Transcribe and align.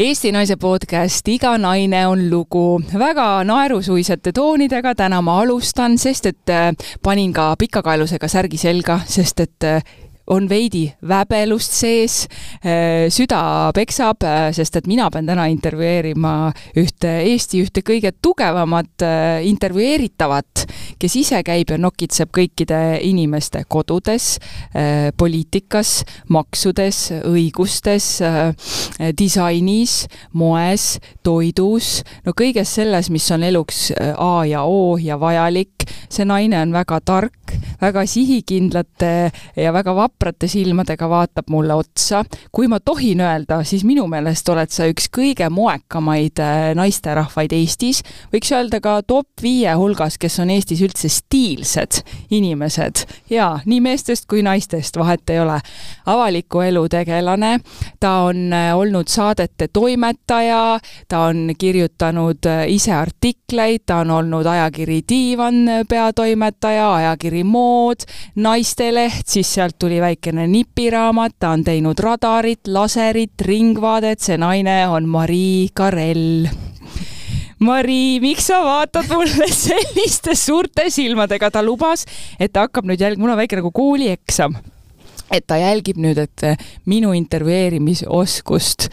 Eesti 0.00 0.30
Naise 0.32 0.54
podcast 0.56 1.26
Iga 1.28 1.50
naine 1.60 2.06
on 2.08 2.22
lugu. 2.30 2.80
väga 2.98 3.42
naerusuisete 3.44 4.32
toonidega 4.32 4.94
täna 4.96 5.18
ma 5.20 5.34
alustan, 5.42 5.98
sest 6.00 6.26
et 6.30 6.48
äh, 6.48 6.70
panin 7.04 7.34
ka 7.36 7.50
pikakaelusega 7.60 8.28
särgi 8.32 8.56
selga, 8.56 9.02
sest 9.04 9.42
et 9.44 9.66
äh, 9.68 9.82
on 10.30 10.46
veidi 10.50 10.84
väbelust 11.08 11.74
sees, 11.80 12.16
äh, 12.64 13.08
süda 13.12 13.70
peksab, 13.74 14.24
sest 14.54 14.76
et 14.78 14.88
mina 14.90 15.08
pean 15.10 15.26
täna 15.28 15.46
intervjueerima 15.50 16.34
ühte 16.78 17.12
Eesti 17.30 17.62
ühte 17.64 17.82
kõige 17.86 18.12
tugevamat 18.22 19.04
intervjueeritavat, 19.46 20.64
kes 21.00 21.16
ise 21.20 21.40
käib 21.46 21.72
ja 21.72 21.78
nokitseb 21.80 22.30
kõikide 22.34 23.00
inimeste 23.06 23.62
kodudes, 23.68 24.38
poliitikas, 25.18 25.92
maksudes, 26.32 27.00
õigustes, 27.28 28.08
disainis, 29.18 29.96
moes, 30.36 30.98
toidus, 31.26 32.00
no 32.26 32.34
kõiges 32.36 32.74
selles, 32.80 33.10
mis 33.10 33.26
on 33.34 33.46
eluks 33.46 33.90
A 33.98 34.44
ja 34.48 34.64
O 34.68 34.96
ja 35.00 35.18
vajalik. 35.20 35.86
see 36.10 36.24
naine 36.24 36.58
on 36.60 36.72
väga 36.72 37.00
tark, 37.00 37.54
väga 37.80 38.04
sihikindlate 38.06 39.30
ja 39.56 39.72
väga 39.72 39.94
vaprate 39.96 40.48
silmadega 40.48 41.08
vaatab 41.08 41.50
mulle 41.50 41.74
otsa. 41.74 42.24
kui 42.52 42.68
ma 42.68 42.80
tohin 42.80 43.20
öelda, 43.20 43.62
siis 43.64 43.84
minu 43.84 44.06
meelest 44.06 44.48
oled 44.48 44.70
sa 44.70 44.86
üks 44.90 45.08
kõige 45.12 45.48
moekamaid 45.50 46.40
naisterahvaid 46.74 47.52
Eestis. 47.52 48.02
võiks 48.32 48.52
öelda 48.52 48.80
ka 48.80 49.00
top 49.02 49.42
viie 49.42 49.74
hulgas, 49.74 50.18
kes 50.18 50.38
on 50.40 50.50
Eestis 50.50 50.82
üldse 50.82 51.08
stiilsed 51.08 52.02
inimesed 52.30 53.04
ja 53.30 53.58
nii 53.64 53.80
meestest 53.80 54.26
kui 54.30 54.42
naistest 54.42 54.96
vahet 54.96 55.30
ei 55.30 55.40
ole. 55.40 55.60
avaliku 56.06 56.60
elu 56.60 56.88
tegelane, 56.88 57.60
ta 58.00 58.12
on 58.28 58.50
olnud 58.74 59.08
saadete 59.08 59.68
toimetaja, 59.72 60.80
ta 61.08 61.20
on 61.30 61.50
kirjutanud 61.58 62.46
ise 62.68 62.92
artikleid, 62.92 63.86
ta 63.86 64.00
on 64.04 64.10
olnud 64.10 64.46
ajakiri 64.46 65.00
Diivan 65.08 65.64
peatoimetaja, 65.88 66.94
ajakiri 66.94 67.44
Mood, 67.44 67.69
naisteleht, 68.40 69.26
siis 69.28 69.50
sealt 69.54 69.78
tuli 69.78 70.00
väikene 70.02 70.46
nipiraamat, 70.50 71.36
ta 71.38 71.54
on 71.56 71.64
teinud 71.66 72.00
radarit, 72.00 72.66
laserit, 72.68 73.36
Ringvaadet, 73.46 74.20
see 74.20 74.38
naine 74.40 74.82
on 74.88 75.08
Marii 75.08 75.70
Karell 75.74 76.50
Mari, 77.60 78.20
miks 78.24 78.46
sa 78.48 78.62
vaatad 78.64 79.10
mulle 79.12 79.48
selliste 79.66 80.32
suurte 80.38 80.86
silmadega, 80.88 81.50
ta 81.52 81.60
lubas, 81.64 82.06
et 82.40 82.54
ta 82.54 82.64
hakkab 82.64 82.88
nüüd 82.88 83.02
jälgima, 83.02 83.26
mul 83.26 83.34
on 83.34 83.40
väike 83.42 83.58
nagu 83.60 83.72
koolieksam 83.76 84.56
et 85.30 85.44
ta 85.46 85.60
jälgib 85.60 86.00
nüüd, 86.00 86.18
et 86.18 86.44
minu 86.90 87.12
intervjueerimisoskust 87.14 88.88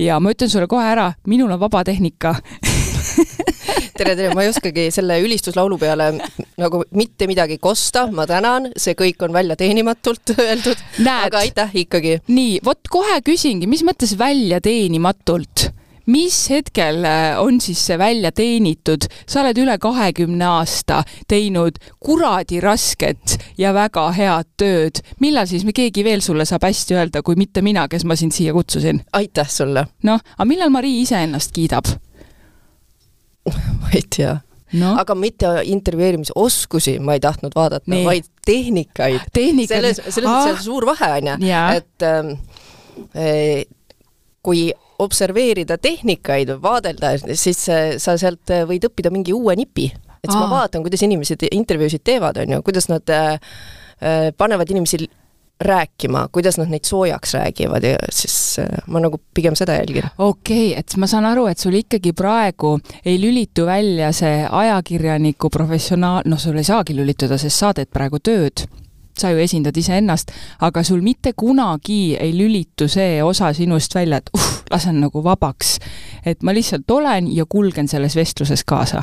ja 0.00 0.20
ma 0.22 0.32
ütlen 0.32 0.52
sulle 0.52 0.70
kohe 0.70 0.86
ära, 0.94 1.10
minul 1.26 1.50
on 1.50 1.60
vaba 1.60 1.82
tehnika 1.84 2.36
tere, 3.96 4.14
tere, 4.16 4.30
ma 4.34 4.44
ei 4.44 4.52
oskagi 4.52 4.88
selle 4.94 5.18
ülistuslaulu 5.24 5.78
peale 5.80 6.10
nagu 6.60 6.82
mitte 6.96 7.28
midagi 7.30 7.58
kosta, 7.62 8.06
ma 8.14 8.26
tänan, 8.28 8.70
see 8.76 8.96
kõik 8.98 9.22
on 9.26 9.34
välja 9.34 9.56
teenimatult 9.58 10.34
öeldud. 10.38 10.82
aga 11.12 11.44
aitäh 11.44 11.78
ikkagi. 11.84 12.18
nii, 12.28 12.58
vot 12.64 12.90
kohe 12.90 13.20
küsingi, 13.24 13.70
mis 13.70 13.84
mõttes 13.86 14.16
välja 14.18 14.60
teenimatult? 14.64 15.70
mis 16.06 16.50
hetkel 16.50 17.04
äh, 17.04 17.40
on 17.40 17.60
siis 17.60 17.86
see 17.86 17.98
välja 17.98 18.32
teenitud, 18.34 19.06
sa 19.26 19.42
oled 19.42 19.58
üle 19.62 19.76
kahekümne 19.78 20.46
aasta 20.58 21.02
teinud 21.30 21.78
kuradi 22.02 22.60
rasket 22.60 23.38
ja 23.58 23.70
väga 23.74 24.08
head 24.16 24.50
tööd. 24.58 25.02
millal 25.20 25.46
siis 25.46 25.64
me 25.64 25.72
keegi 25.72 26.04
veel 26.04 26.20
sulle 26.20 26.46
saab 26.48 26.66
hästi 26.66 26.98
öelda, 26.98 27.22
kui 27.22 27.38
mitte 27.38 27.62
mina, 27.62 27.86
kes 27.88 28.04
ma 28.04 28.16
sind 28.18 28.34
siia 28.34 28.52
kutsusin? 28.52 29.02
aitäh 29.12 29.48
sulle! 29.48 29.86
noh, 30.02 30.18
aga 30.36 30.48
millal 30.48 30.74
Marii 30.74 31.02
iseennast 31.04 31.54
kiidab? 31.54 31.86
ma 33.80 33.92
ei 33.94 34.04
tea. 34.16 34.38
No.. 34.72 34.94
aga 34.96 35.12
mitte 35.18 35.48
intervjueerimisoskusi 35.68 36.94
ma 37.04 37.18
ei 37.18 37.20
tahtnud 37.20 37.52
vaadata, 37.52 37.98
vaid 38.06 38.24
tehnikaid. 38.46 39.26
selles, 39.68 40.00
selles 40.06 40.24
mõttes 40.24 40.54
on 40.54 40.62
suur 40.64 40.86
vahe, 40.88 41.10
on 41.18 41.28
ju, 41.28 41.50
et 41.76 42.06
äh, 42.08 43.66
kui 44.40 44.70
observeerida 45.02 45.76
tehnikaid, 45.82 46.54
vaadelda, 46.62 47.12
siis 47.36 47.60
sa 47.66 48.16
sealt 48.16 48.54
võid 48.70 48.88
õppida 48.88 49.12
mingi 49.12 49.34
uue 49.36 49.58
nipi. 49.60 49.90
et 49.92 50.30
siis 50.30 50.38
ma 50.38 50.48
vaatan, 50.54 50.84
kuidas 50.86 51.04
inimesed 51.04 51.44
intervjuusid 51.50 52.04
teevad, 52.08 52.40
on 52.40 52.56
ju, 52.56 52.62
kuidas 52.64 52.88
nad 52.88 53.12
äh, 53.12 53.36
panevad 54.38 54.72
inimesi 54.72 55.04
rääkima, 55.62 56.28
kuidas 56.32 56.58
nad 56.58 56.70
neid 56.72 56.88
soojaks 56.88 57.34
räägivad 57.34 57.84
ja 57.86 57.98
siis 58.10 58.36
äh, 58.58 58.82
ma 58.86 59.00
nagu 59.00 59.20
pigem 59.34 59.56
seda 59.58 59.78
jälgin. 59.80 60.10
okei 60.18 60.72
okay,, 60.72 60.78
et 60.80 60.96
ma 60.96 61.08
saan 61.10 61.26
aru, 61.28 61.46
et 61.50 61.58
sul 61.58 61.78
ikkagi 61.78 62.12
praegu 62.12 62.78
ei 63.04 63.18
lülitu 63.20 63.66
välja 63.66 64.12
see 64.12 64.44
ajakirjaniku 64.50 65.50
professionaal, 65.50 66.22
noh, 66.26 66.38
sul 66.38 66.58
ei 66.60 66.68
saagi 66.68 66.96
lülituda, 66.96 67.38
sest 67.38 67.58
sa 67.58 67.72
teed 67.76 67.92
praegu 67.92 68.20
tööd 68.22 68.66
sa 69.18 69.30
ju 69.30 69.40
esindad 69.42 69.76
iseennast, 69.76 70.32
aga 70.64 70.82
sul 70.84 71.02
mitte 71.04 71.34
kunagi 71.36 72.16
ei 72.20 72.32
lülitu 72.36 72.88
see 72.90 73.20
osa 73.24 73.52
sinust 73.56 73.94
välja, 73.94 74.22
et 74.22 74.32
uh, 74.36 74.48
lasen 74.72 75.00
nagu 75.02 75.22
vabaks. 75.24 75.78
et 76.24 76.42
ma 76.42 76.54
lihtsalt 76.54 76.90
olen 76.90 77.28
ja 77.32 77.44
kulgen 77.48 77.88
selles 77.88 78.16
vestluses 78.16 78.64
kaasa. 78.64 79.02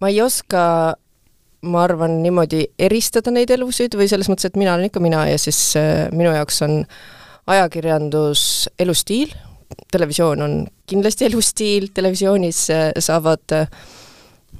ma 0.00 0.08
ei 0.08 0.20
oska, 0.22 0.96
ma 1.62 1.82
arvan, 1.84 2.22
niimoodi 2.22 2.64
eristada 2.78 3.30
neid 3.30 3.50
elusid 3.50 3.96
või 3.96 4.08
selles 4.08 4.30
mõttes, 4.32 4.48
et 4.48 4.56
mina 4.56 4.74
olen 4.74 4.88
ikka 4.88 5.00
mina 5.00 5.26
ja 5.28 5.38
siis 5.38 5.76
äh, 5.76 6.08
minu 6.12 6.32
jaoks 6.32 6.62
on 6.62 6.84
ajakirjandus 7.54 8.42
elustiil, 8.78 9.32
televisioon 9.92 10.42
on 10.44 10.54
kindlasti 10.90 11.26
elustiil, 11.28 11.88
televisioonis 11.94 12.62
äh, 12.74 12.86
saavad 12.98 13.54
äh, 13.56 13.68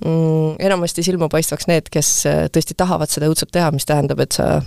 mm, 0.04 0.58
enamasti 0.58 1.04
silmapaistvaks 1.06 1.68
need, 1.70 1.90
kes 1.92 2.12
äh, 2.30 2.42
tõesti 2.52 2.76
tahavad 2.78 3.10
seda 3.12 3.30
õudselt 3.30 3.52
teha, 3.54 3.70
mis 3.74 3.88
tähendab, 3.88 4.22
et 4.22 4.36
sa 4.38 4.60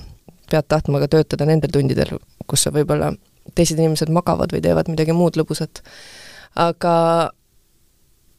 pead 0.51 0.67
tahtma 0.69 1.01
ka 1.03 1.11
töötada 1.17 1.47
nendel 1.49 1.71
tundidel, 1.73 2.17
kus 2.47 2.65
sa 2.65 2.73
võib-olla 2.75 3.13
teised 3.55 3.79
inimesed 3.79 4.11
magavad 4.13 4.53
või 4.53 4.63
teevad 4.63 4.91
midagi 4.91 5.15
muud 5.15 5.39
lõbusat. 5.39 5.83
aga 6.55 6.95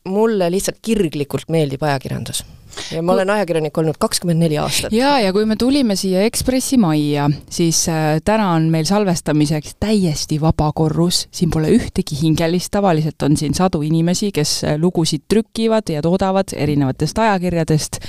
mulle 0.08 0.50
lihtsalt 0.52 0.78
kirglikult 0.84 1.48
meeldib 1.48 1.82
ajakirjandus 1.82 2.44
ja 2.92 3.02
ma 3.02 3.14
olen 3.16 3.30
ajakirjanik 3.36 3.78
olnud 3.78 3.98
kakskümmend 4.00 4.44
neli 4.44 4.58
aastat. 4.60 4.92
ja, 4.92 5.16
ja 5.22 5.32
kui 5.32 5.46
me 5.48 5.56
tulime 5.60 5.96
siia 5.96 6.24
Ekspressi 6.28 6.78
majja, 6.80 7.28
siis 7.50 7.84
äh, 7.92 8.20
täna 8.24 8.50
on 8.56 8.68
meil 8.72 8.86
salvestamiseks 8.88 9.76
täiesti 9.82 10.40
vaba 10.40 10.70
korrus, 10.76 11.24
siin 11.34 11.52
pole 11.54 11.72
ühtegi 11.74 12.18
hingelist, 12.22 12.72
tavaliselt 12.74 13.22
on 13.26 13.36
siin 13.40 13.54
sadu 13.54 13.82
inimesi, 13.86 14.32
kes 14.34 14.56
äh, 14.64 14.78
lugusid 14.80 15.26
trükivad 15.28 15.92
ja 15.92 16.02
toodavad 16.04 16.56
erinevatest 16.56 17.18
ajakirjadest 17.18 18.00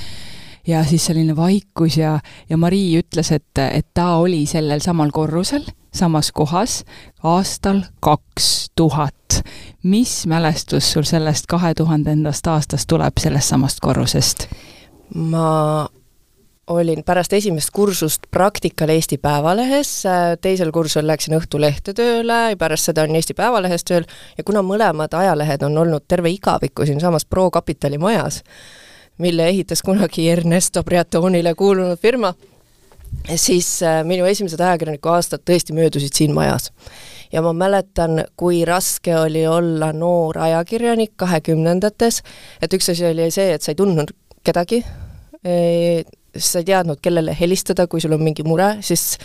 ja 0.67 0.83
siis 0.83 1.05
selline 1.05 1.35
vaikus 1.35 1.97
ja, 1.97 2.19
ja 2.49 2.57
Marii 2.57 2.99
ütles, 2.99 3.31
et, 3.31 3.57
et 3.71 3.87
ta 3.93 4.15
oli 4.21 4.45
sellel 4.49 4.81
samal 4.83 5.11
korrusel, 5.13 5.65
samas 5.93 6.31
kohas 6.31 6.83
aastal 7.23 7.81
kaks 7.99 8.71
tuhat. 8.75 9.41
mis 9.83 10.25
mälestus 10.27 10.91
sul 10.91 11.03
sellest 11.03 11.45
kahe 11.47 11.73
tuhandendast 11.73 12.47
aastast 12.47 12.87
tuleb 12.87 13.19
sellest 13.19 13.53
samast 13.53 13.79
korrusest? 13.79 14.47
ma 15.13 15.87
olin 16.67 17.03
pärast 17.03 17.33
esimest 17.33 17.69
kursust 17.71 18.21
praktikal 18.31 18.89
Eesti 18.89 19.17
Päevalehes, 19.17 20.03
teisel 20.41 20.71
kursusel 20.71 21.07
läksin 21.07 21.37
Õhtulehte 21.37 21.93
tööle, 21.93 22.55
pärast 22.57 22.89
seda 22.89 23.05
olin 23.05 23.19
Eesti 23.19 23.35
Päevalehes 23.37 23.85
tööl 23.85 24.07
ja 24.37 24.43
kuna 24.43 24.63
mõlemad 24.65 25.13
ajalehed 25.13 25.63
on 25.67 25.77
olnud 25.77 26.07
terve 26.07 26.31
igaviku 26.33 26.85
siinsamas 26.85 27.25
Pro 27.25 27.51
Kapitali 27.51 28.01
majas, 28.01 28.41
mille 29.17 29.47
ehitas 29.47 29.81
kunagi 29.81 30.29
Ernesto 30.29 30.83
Briatonile 30.83 31.55
kuulunud 31.55 31.97
firma, 32.01 32.33
siis 33.35 33.83
äh, 33.83 34.03
minu 34.03 34.25
esimesed 34.25 34.59
ajakirjaniku 34.59 35.13
aastad 35.13 35.45
tõesti 35.47 35.75
möödusid 35.75 36.13
siin 36.13 36.33
majas. 36.35 36.71
ja 37.31 37.41
ma 37.41 37.53
mäletan, 37.53 38.25
kui 38.37 38.65
raske 38.65 39.15
oli 39.17 39.47
olla 39.47 39.93
noor 39.93 40.37
ajakirjanik 40.37 41.15
kahekümnendates, 41.15 42.21
et 42.61 42.73
üks 42.73 42.91
asi 42.91 43.05
oli 43.05 43.31
see, 43.31 43.53
et 43.53 43.61
sa 43.61 43.71
ei 43.71 43.79
tundnud 43.79 44.13
kedagi, 44.45 44.83
sa 46.37 46.61
ei 46.61 46.67
teadnud, 46.67 47.01
kellele 47.01 47.35
helistada, 47.39 47.87
kui 47.87 48.01
sul 48.01 48.13
on 48.15 48.23
mingi 48.23 48.45
mure, 48.47 48.75
siis 48.85 49.17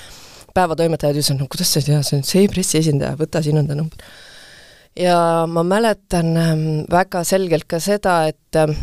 päevatoimetajad 0.55 1.19
ütlesid, 1.19 1.39
no 1.39 1.47
kuidas 1.51 1.73
sa 1.73 1.81
ei 1.81 1.89
tea, 1.91 2.01
see 2.07 2.19
on 2.19 2.27
see 2.27 2.49
pressiesindaja, 2.51 3.19
võta, 3.21 3.43
siin 3.45 3.61
on 3.61 3.69
ta 3.69 3.77
number. 3.79 4.11
ja 4.99 5.47
ma 5.47 5.63
mäletan 5.67 6.33
ähm, 6.37 6.65
väga 6.91 7.23
selgelt 7.25 7.69
ka 7.71 7.79
seda, 7.83 8.25
et 8.33 8.59
ähm, 8.59 8.75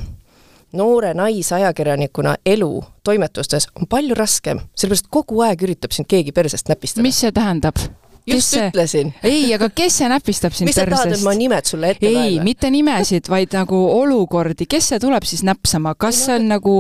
noore 0.78 1.14
naisajakirjanikuna 1.18 2.38
elu 2.46 2.72
toimetustes 3.04 3.70
on 3.76 3.88
palju 3.90 4.18
raskem, 4.18 4.62
sellepärast 4.76 5.10
kogu 5.12 5.42
aeg 5.46 5.64
üritab 5.68 5.96
sind 5.96 6.10
keegi 6.10 6.36
persest 6.36 6.70
näpistada. 6.72 7.06
mis 7.06 7.24
see 7.24 7.32
tähendab? 7.32 7.82
just 8.28 8.52
see, 8.52 8.68
ütlesin. 8.68 9.14
ei, 9.24 9.46
aga 9.56 9.70
kes 9.74 10.00
see 10.02 10.10
näpistab 10.12 10.54
sind 10.58 10.70
mis 10.70 10.78
sa 10.78 10.86
tahad, 10.90 11.14
et 11.16 11.24
ma 11.26 11.34
nimed 11.38 11.70
sulle 11.70 11.94
ette 11.94 12.10
loen? 12.10 12.26
ei, 12.28 12.40
mitte 12.44 12.72
nimesid, 12.74 13.30
vaid 13.32 13.56
nagu 13.56 13.80
olukordi, 13.94 14.68
kes 14.70 14.92
see 14.94 15.02
tuleb 15.04 15.28
siis 15.28 15.46
näpsama, 15.48 15.96
kas 16.00 16.26
see 16.26 16.36
on 16.36 16.50
nagu 16.52 16.76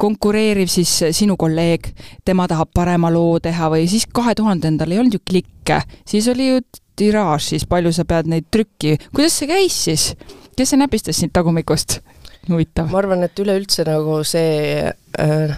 konkureeriv 0.00 0.70
siis 0.72 0.92
sinu 1.16 1.38
kolleeg, 1.40 1.90
tema 2.28 2.48
tahab 2.50 2.72
parema 2.76 3.12
loo 3.12 3.40
teha 3.42 3.72
või 3.72 3.88
siis 3.90 4.06
kahe 4.12 4.36
tuhandendal 4.38 4.92
ei 4.92 5.00
olnud 5.02 5.16
ju 5.16 5.24
klikke, 5.32 5.82
siis 6.08 6.28
oli 6.32 6.52
ju 6.52 6.62
tiraaž, 7.00 7.52
siis 7.54 7.66
palju 7.68 7.94
sa 7.96 8.04
pead 8.08 8.28
neid 8.28 8.50
trükki, 8.52 8.98
kuidas 9.14 9.40
see 9.40 9.50
käis 9.50 9.82
siis? 9.88 10.10
kes 10.56 10.74
see 10.74 10.80
näpistas 10.80 11.22
sind 11.22 11.32
tagumikust? 11.32 12.00
Huvitav. 12.48 12.90
ma 12.90 12.98
arvan, 13.02 13.24
et 13.26 13.42
üleüldse 13.42 13.84
nagu 13.88 14.20
see 14.26 14.84
äh, 14.90 15.56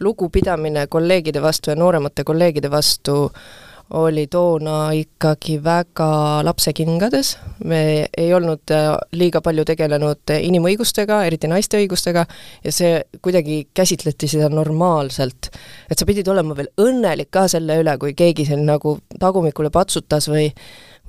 lugupidamine 0.00 0.86
kolleegide 0.86 1.42
vastu 1.42 1.74
ja 1.74 1.76
nooremate 1.76 2.24
kolleegide 2.24 2.70
vastu 2.70 3.26
oli 3.90 4.26
toona 4.30 4.92
ikkagi 4.94 5.56
väga 5.64 6.44
lapsekingades, 6.46 7.32
me 7.66 8.06
ei 8.18 8.28
olnud 8.34 8.70
äh, 8.70 8.92
liiga 9.18 9.40
palju 9.42 9.64
tegelenud 9.66 10.32
inimõigustega, 10.36 11.24
eriti 11.26 11.50
naiste 11.50 11.80
õigustega, 11.80 12.24
ja 12.64 12.74
see 12.74 13.00
kuidagi 13.22 13.64
käsitleti 13.74 14.28
seda 14.30 14.48
normaalselt. 14.52 15.50
et 15.90 15.98
sa 15.98 16.06
pidid 16.06 16.28
olema 16.30 16.54
veel 16.56 16.70
õnnelik 16.78 17.32
ka 17.34 17.48
selle 17.50 17.80
üle, 17.82 17.96
kui 17.98 18.14
keegi 18.14 18.46
sind 18.52 18.68
nagu 18.68 18.98
tagumikule 19.18 19.74
patsutas 19.74 20.30
või 20.30 20.52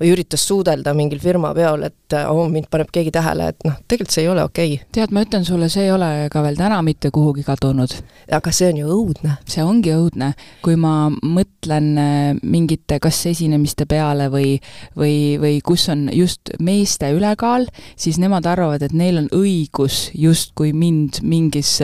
või 0.00 0.12
üritas 0.14 0.44
suudelda 0.48 0.94
mingil 0.96 1.20
firmapeol, 1.22 1.84
et 1.88 2.16
oh, 2.26 2.46
mind 2.50 2.68
paneb 2.72 2.90
keegi 2.92 3.12
tähele, 3.14 3.50
et 3.52 3.66
noh, 3.66 3.76
tegelikult 3.88 4.14
see 4.14 4.24
ei 4.24 4.30
ole 4.32 4.44
okei 4.46 4.74
okay.. 4.76 4.88
tead, 4.96 5.12
ma 5.14 5.24
ütlen 5.26 5.44
sulle, 5.46 5.68
see 5.72 5.86
ei 5.86 5.92
ole 5.92 6.08
ka 6.32 6.42
veel 6.44 6.56
täna 6.58 6.80
mitte 6.84 7.12
kuhugi 7.14 7.44
kadunud. 7.46 7.94
aga 8.32 8.52
see 8.54 8.70
on 8.72 8.80
ju 8.80 8.88
õudne. 8.96 9.36
see 9.46 9.64
ongi 9.64 9.92
õudne, 9.94 10.32
kui 10.64 10.78
ma 10.80 11.10
mõtlen 11.10 11.90
äh, 12.00 12.40
mingite 12.42 12.98
kas 13.02 13.20
esinemiste 13.30 13.86
peale 13.90 14.28
või, 14.32 14.56
või, 14.98 15.36
või 15.42 15.60
kus 15.64 15.88
on 15.92 16.08
just 16.12 16.54
meeste 16.60 17.12
ülekaal, 17.12 17.68
siis 17.96 18.18
nemad 18.22 18.48
arvavad, 18.48 18.82
et 18.82 18.96
neil 18.96 19.20
on 19.20 19.28
õigus 19.36 20.08
justkui 20.16 20.72
mind 20.72 21.20
mingis 21.22 21.76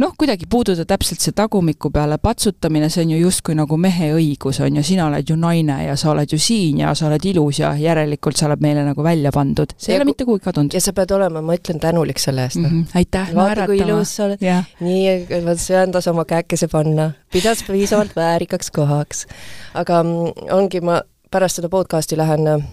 noh, 0.00 0.12
kuidagi 0.18 0.48
puududa 0.50 0.84
täpselt 0.88 1.22
see 1.22 1.34
tagumiku 1.36 1.92
peale 1.94 2.18
patsutamine, 2.18 2.90
see 2.90 3.06
on 3.06 3.14
ju 3.14 3.22
justkui 3.26 3.56
nagu 3.56 3.78
mehe 3.80 4.12
õigus, 4.18 4.60
on 4.64 4.80
ju, 4.80 4.84
sina 4.86 5.06
oled 5.08 5.30
ju 5.30 5.38
naine 5.40 5.78
ja 5.86 5.96
sa 5.96 6.10
oled 6.12 6.32
ju 6.32 6.38
siin 6.40 6.82
ja 6.82 6.94
sa 6.96 7.08
oled 7.08 7.24
ilus 7.24 7.35
ilus 7.36 7.60
ja 7.60 7.74
järelikult 7.78 8.38
see 8.38 8.48
oleb 8.48 8.64
meile 8.64 8.84
nagu 8.86 9.04
välja 9.04 9.32
pandud. 9.34 9.74
see 9.76 9.94
ei 9.94 10.00
ole 10.00 10.08
mitte 10.08 10.24
kuhugi 10.24 10.44
kadunud. 10.48 10.74
ja 10.74 10.80
sa 10.80 10.92
pead 10.96 11.12
olema, 11.16 11.42
ma 11.44 11.56
ütlen, 11.58 11.80
tänulik 11.82 12.18
selle 12.22 12.46
eest 12.48 12.60
mm. 12.60 12.70
-hmm. 12.70 12.96
aitäh 12.98 13.34
vaata, 13.34 13.66
kui 13.66 13.78
ilus 13.78 14.16
sa 14.16 14.24
oled. 14.24 14.46
nii, 14.80 15.54
söandas 15.60 16.08
oma 16.08 16.24
käekese 16.24 16.68
panna, 16.72 17.10
pidas 17.32 17.62
piisavalt 17.68 18.16
väärikaks 18.16 18.70
kohaks. 18.70 19.26
aga 19.74 20.02
mm, 20.02 20.50
ongi, 20.56 20.80
ma 20.80 21.02
pärast 21.30 21.60
seda 21.60 21.68
podcast'i 21.68 22.16
lähen 22.16 22.46
äh, 22.46 22.64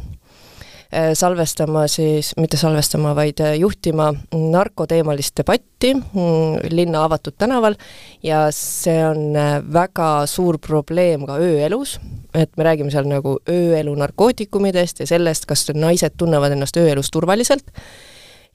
salvestama 1.17 1.87
siis, 1.91 2.33
mitte 2.37 2.57
salvestama, 2.57 3.15
vaid 3.17 3.41
äh, 3.43 3.55
juhtima 3.59 4.11
narkoteemalist 4.33 5.37
debatti 5.41 5.93
mm, 5.95 6.69
linna 6.73 7.03
avatud 7.07 7.37
tänaval. 7.37 7.77
Ja 8.23 8.45
see 8.55 8.99
on 9.05 9.35
äh, 9.35 9.57
väga 9.73 10.27
suur 10.29 10.59
probleem 10.61 11.27
ka 11.29 11.39
ööelus 11.41 11.99
et 12.33 12.49
me 12.57 12.65
räägime 12.65 12.89
seal 12.89 13.05
nagu 13.05 13.35
ööelu 13.49 13.93
narkootikumidest 13.97 15.03
ja 15.03 15.07
sellest, 15.09 15.45
kas 15.49 15.67
naised 15.73 16.17
tunnevad 16.17 16.55
ennast 16.55 16.77
ööelus 16.81 17.11
turvaliselt, 17.13 17.67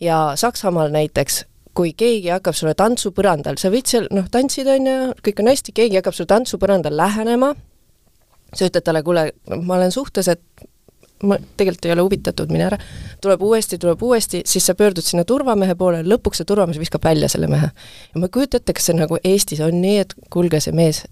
ja 0.02 0.32
Saksamaal 0.36 0.90
näiteks 0.94 1.44
kui 1.78 1.92
keegi 1.94 2.32
hakkab 2.32 2.56
sulle 2.58 2.74
tantsupõrandal, 2.78 3.58
sa 3.60 3.70
võid 3.70 3.86
seal 3.86 4.08
noh, 4.14 4.26
tantsida 4.32 4.74
on 4.74 4.88
ju, 4.88 4.96
kõik 5.28 5.42
on 5.44 5.50
hästi, 5.52 5.74
keegi 5.76 6.00
hakkab 6.00 6.16
sulle 6.16 6.30
tantsupõrandal 6.32 6.96
lähenema, 6.98 7.52
sa 8.50 8.66
ütled 8.66 8.82
talle, 8.82 9.04
kuule, 9.06 9.28
ma 9.62 9.76
olen 9.76 9.94
suhtes, 9.94 10.30
et 10.32 10.66
ma 11.22 11.38
tegelikult 11.56 11.88
ei 11.88 11.94
ole 11.96 12.06
huvitatud, 12.06 12.52
mine 12.54 12.68
ära, 12.68 12.78
tuleb 13.22 13.42
uuesti, 13.42 13.78
tuleb 13.82 14.02
uuesti, 14.02 14.42
siis 14.46 14.66
sa 14.68 14.74
pöördud 14.78 15.06
sinna 15.06 15.24
turvamehe 15.28 15.74
poole, 15.78 16.04
lõpuks 16.06 16.42
see 16.42 16.48
turvamees 16.48 16.78
viskab 16.78 17.04
välja 17.04 17.30
selle 17.32 17.50
mehe. 17.50 17.70
ja 18.14 18.20
ma 18.20 18.28
ei 18.28 18.34
kujuta 18.34 18.60
ette, 18.60 18.76
kas 18.76 18.90
see 18.90 18.98
nagu 18.98 19.18
Eestis 19.24 19.62
on 19.64 19.80
nii, 19.82 19.98
et 20.04 20.14
kuulge, 20.30 20.60
see 20.62 20.76
mees 20.76 21.04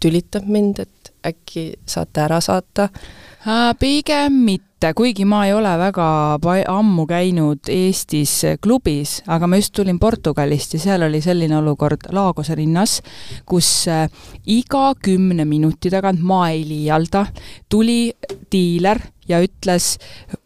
tülitab 0.00 0.46
mind, 0.46 0.82
et 0.84 1.12
äkki 1.26 1.72
saate 1.86 2.24
ära 2.26 2.40
saata? 2.44 2.88
pigem 3.78 4.34
mitte, 4.44 4.90
kuigi 4.98 5.24
ma 5.24 5.44
ei 5.46 5.54
ole 5.56 5.70
väga 5.80 6.38
ammu 6.68 7.06
käinud 7.08 7.70
Eestis 7.72 8.34
klubis, 8.60 9.22
aga 9.26 9.46
ma 9.46 9.56
just 9.56 9.72
tulin 9.78 9.98
Portugalist 9.98 10.74
ja 10.74 10.80
seal 10.82 11.06
oli 11.06 11.20
selline 11.24 11.56
olukord 11.56 12.10
Lagose 12.12 12.56
linnas, 12.58 12.98
kus 13.46 13.88
äh, 13.88 14.10
iga 14.46 14.92
kümne 15.00 15.46
minuti 15.48 15.90
tagant, 15.90 16.20
ma 16.20 16.50
ei 16.50 16.64
liialda, 16.68 17.26
tuli 17.70 18.12
diiler 18.52 19.00
ja 19.28 19.40
ütles 19.40 19.96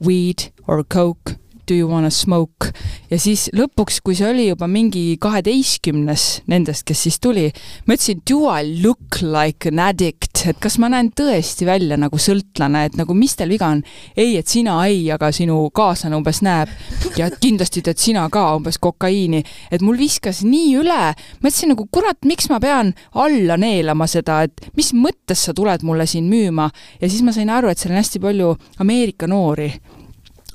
weed 0.05 0.53
or 0.69 0.85
coke 0.85 1.42
do 1.73 1.79
you 1.79 1.89
wanna 1.89 2.11
smoke? 2.11 2.73
ja 3.11 3.19
siis 3.21 3.47
lõpuks, 3.57 4.01
kui 4.05 4.17
see 4.17 4.29
oli 4.29 4.45
juba 4.47 4.67
mingi 4.69 5.17
kaheteistkümnes 5.21 6.25
nendest, 6.53 6.85
kes 6.89 7.05
siis 7.07 7.19
tuli, 7.23 7.47
ma 7.87 7.97
ütlesin, 7.97 8.21
do 8.29 8.45
I 8.49 8.83
look 8.83 9.21
like 9.25 9.69
an 9.69 9.81
addict, 9.83 10.45
et 10.49 10.61
kas 10.63 10.79
ma 10.83 10.91
näen 10.93 11.11
tõesti 11.17 11.67
välja 11.69 11.97
nagu 12.01 12.21
sõltlane, 12.21 12.87
et 12.89 12.99
nagu 13.01 13.17
mis 13.17 13.37
teil 13.39 13.53
viga 13.53 13.71
on? 13.73 13.83
ei, 14.17 14.37
et 14.41 14.49
sina 14.53 14.79
ei, 14.89 15.07
aga 15.13 15.31
sinu 15.33 15.59
kaaslane 15.75 16.17
umbes 16.19 16.43
näeb. 16.45 16.73
Ja 17.17 17.31
kindlasti 17.33 17.83
teed 17.85 18.01
sina 18.01 18.27
ka 18.33 18.45
umbes 18.57 18.81
kokaiini, 18.83 19.43
et 19.73 19.85
mul 19.85 20.01
viskas 20.01 20.43
nii 20.45 20.77
üle, 20.83 21.01
ma 21.13 21.49
ütlesin 21.49 21.73
nagu 21.73 21.89
kurat, 21.93 22.21
miks 22.29 22.51
ma 22.53 22.61
pean 22.63 22.93
alla 23.17 23.57
neelama 23.61 24.09
seda, 24.11 24.43
et 24.49 24.73
mis 24.77 24.93
mõttes 24.97 25.47
sa 25.49 25.57
tuled 25.57 25.85
mulle 25.89 26.09
siin 26.09 26.29
müüma? 26.33 26.69
Ja 27.01 27.09
siis 27.09 27.25
ma 27.25 27.33
sain 27.37 27.53
aru, 27.53 27.73
et 27.73 27.81
seal 27.81 27.95
on 27.95 28.01
hästi 28.01 28.23
palju 28.23 28.55
Ameerika 28.83 29.29
noori 29.31 29.71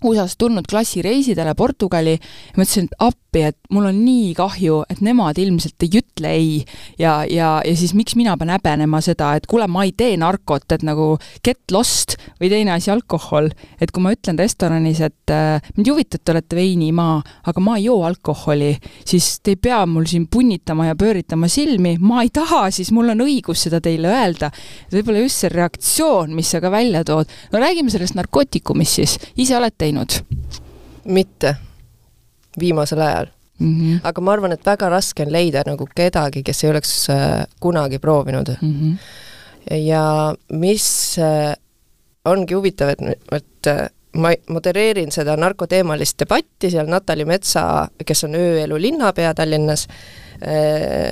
USA-st 0.06 0.38
tulnud 0.40 0.68
klassireisidele 0.70 1.54
Portugali 1.58 2.18
ja 2.18 2.58
mõtlesin, 2.58 2.88
et 2.88 2.98
appi, 3.02 3.44
et 3.50 3.58
mul 3.74 3.90
on 3.90 3.98
nii 4.04 4.34
kahju, 4.38 4.82
et 4.92 5.02
nemad 5.06 5.38
ilmselt 5.42 5.84
ei 5.86 6.02
ütle 6.02 6.32
ei. 6.34 6.52
ja, 7.00 7.20
ja, 7.30 7.58
ja 7.66 7.76
siis 7.78 7.94
miks 7.98 8.16
mina 8.20 8.36
pean 8.38 8.52
häbenema 8.54 9.02
seda, 9.02 9.34
et 9.38 9.48
kuule, 9.50 9.68
ma 9.72 9.86
ei 9.88 9.94
tee 9.98 10.18
narkot, 10.18 10.68
et 10.74 10.86
nagu 10.86 11.16
get 11.46 11.72
lost 11.72 12.18
või 12.42 12.52
teine 12.54 12.76
asi, 12.76 12.92
alkohol. 12.94 13.50
et 13.82 13.92
kui 13.92 14.04
ma 14.04 14.14
ütlen 14.16 14.40
restoranis, 14.40 15.02
et 15.02 15.34
äh, 15.34 15.62
mind 15.76 15.90
ei 15.90 15.94
huvita, 15.96 16.18
et 16.18 16.26
te 16.26 16.36
olete 16.36 16.60
veinimaa, 16.60 17.18
aga 17.50 17.64
ma 17.64 17.78
ei 17.78 17.88
joo 17.88 18.04
alkoholi, 18.08 18.74
siis 19.08 19.40
te 19.42 19.56
ei 19.56 19.62
pea 19.62 19.84
mul 19.90 20.08
siin 20.10 20.28
punnitama 20.32 20.90
ja 20.90 20.98
pööritama 21.00 21.50
silmi, 21.52 21.98
ma 22.02 22.24
ei 22.26 22.32
taha, 22.34 22.68
siis 22.72 22.92
mul 22.96 23.14
on 23.16 23.26
õigus 23.26 23.68
seda 23.68 23.82
teile 23.84 24.12
öelda. 24.14 24.52
võib-olla 24.94 25.26
just 25.26 25.44
see 25.44 25.52
reaktsioon, 25.54 26.34
mis 26.36 26.54
sa 26.54 26.62
ka 26.64 26.72
välja 26.74 27.04
tood, 27.08 27.30
no 27.52 27.62
räägime 27.62 27.92
sellest 27.94 28.18
narkootikumist 28.18 29.02
siis, 29.02 29.18
ise 29.38 29.58
olete 29.58 29.87
teinud? 29.88 30.20
mitte, 31.08 31.56
viimasel 32.60 33.02
ajal 33.02 33.34
mm. 33.60 33.80
-hmm. 33.80 34.00
aga 34.04 34.22
ma 34.22 34.34
arvan, 34.34 34.52
et 34.52 34.66
väga 34.66 34.90
raske 34.90 35.26
on 35.26 35.32
leida 35.32 35.64
nagu 35.66 35.88
kedagi, 35.96 36.44
kes 36.44 36.64
ei 36.64 36.70
oleks 36.70 37.10
äh, 37.10 37.46
kunagi 37.60 38.00
proovinud 38.00 38.56
mm. 38.62 38.74
-hmm. 38.74 38.98
ja 39.76 40.36
mis 40.52 41.18
äh, 41.20 41.56
ongi 42.26 42.54
huvitav, 42.54 42.90
et, 42.90 43.02
et 43.32 43.68
äh, 43.68 43.88
ma 44.14 44.34
modereerin 44.50 45.12
seda 45.12 45.38
narkoteemalist 45.38 46.20
debatti 46.20 46.72
seal 46.72 46.88
Natali 46.88 47.26
Metsa, 47.26 47.88
kes 48.06 48.24
on 48.24 48.36
ööelu 48.36 48.82
linnapea 48.82 49.34
Tallinnas, 49.34 49.88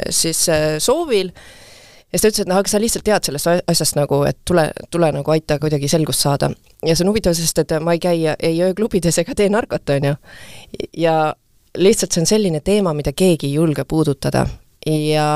siis 0.10 0.46
soovil 0.80 1.30
ja 2.16 2.20
siis 2.20 2.24
ta 2.24 2.32
ütles, 2.32 2.46
et 2.46 2.50
noh, 2.52 2.60
aga 2.62 2.72
sa 2.72 2.80
lihtsalt 2.80 3.04
tead 3.04 3.28
sellest 3.28 3.50
asjast 3.68 3.98
nagu, 4.00 4.22
et 4.24 4.38
tule, 4.48 4.70
tule 4.94 5.10
nagu 5.12 5.32
aita 5.34 5.58
kuidagi 5.60 5.90
selgust 5.92 6.24
saada. 6.24 6.50
ja 6.86 6.96
see 6.96 7.04
on 7.04 7.12
huvitav, 7.12 7.36
sest 7.36 7.60
et 7.60 7.74
ma 7.84 7.96
ei 7.98 8.00
käi 8.00 8.22
ei 8.40 8.62
ööklubides 8.64 9.20
ega 9.20 9.36
tee 9.36 9.50
narkot, 9.50 9.90
on 9.90 10.12
ju. 10.12 10.16
ja 10.98 11.36
lihtsalt 11.78 12.16
see 12.16 12.24
on 12.24 12.30
selline 12.30 12.62
teema, 12.64 12.94
mida 12.94 13.12
keegi 13.12 13.50
ei 13.50 13.58
julge 13.60 13.84
puudutada 13.84 14.46
ja 14.86 15.28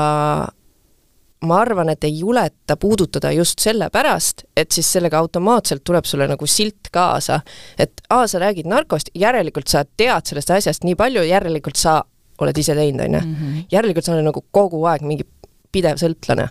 ma 1.40 1.58
arvan, 1.60 1.88
et 1.88 2.04
ei 2.04 2.18
juleta 2.18 2.76
puudutada 2.76 3.32
just 3.32 3.58
sellepärast, 3.60 4.44
et 4.56 4.70
siis 4.72 4.92
sellega 4.92 5.18
automaatselt 5.18 5.84
tuleb 5.84 6.04
sulle 6.04 6.28
nagu 6.28 6.46
silt 6.46 6.90
kaasa. 6.92 7.40
et 7.78 7.92
aa, 8.10 8.26
sa 8.26 8.38
räägid 8.38 8.68
narkost, 8.68 9.10
järelikult 9.14 9.68
sa 9.68 9.84
tead 9.84 10.26
sellest 10.26 10.50
asjast 10.50 10.84
nii 10.84 10.94
palju, 10.94 11.22
järelikult 11.22 11.76
sa 11.76 12.00
oled 12.40 12.56
ise 12.56 12.74
teinud, 12.74 13.04
on 13.04 13.14
ju. 13.14 13.20
Mhm. 13.20 13.58
järelikult 13.72 14.04
sa 14.04 14.12
oled 14.12 14.24
nagu 14.24 14.44
kogu 14.50 14.84
aeg 14.88 15.02
mingi 15.02 15.26
pidev 15.72 16.00
sõltlane. 16.00 16.48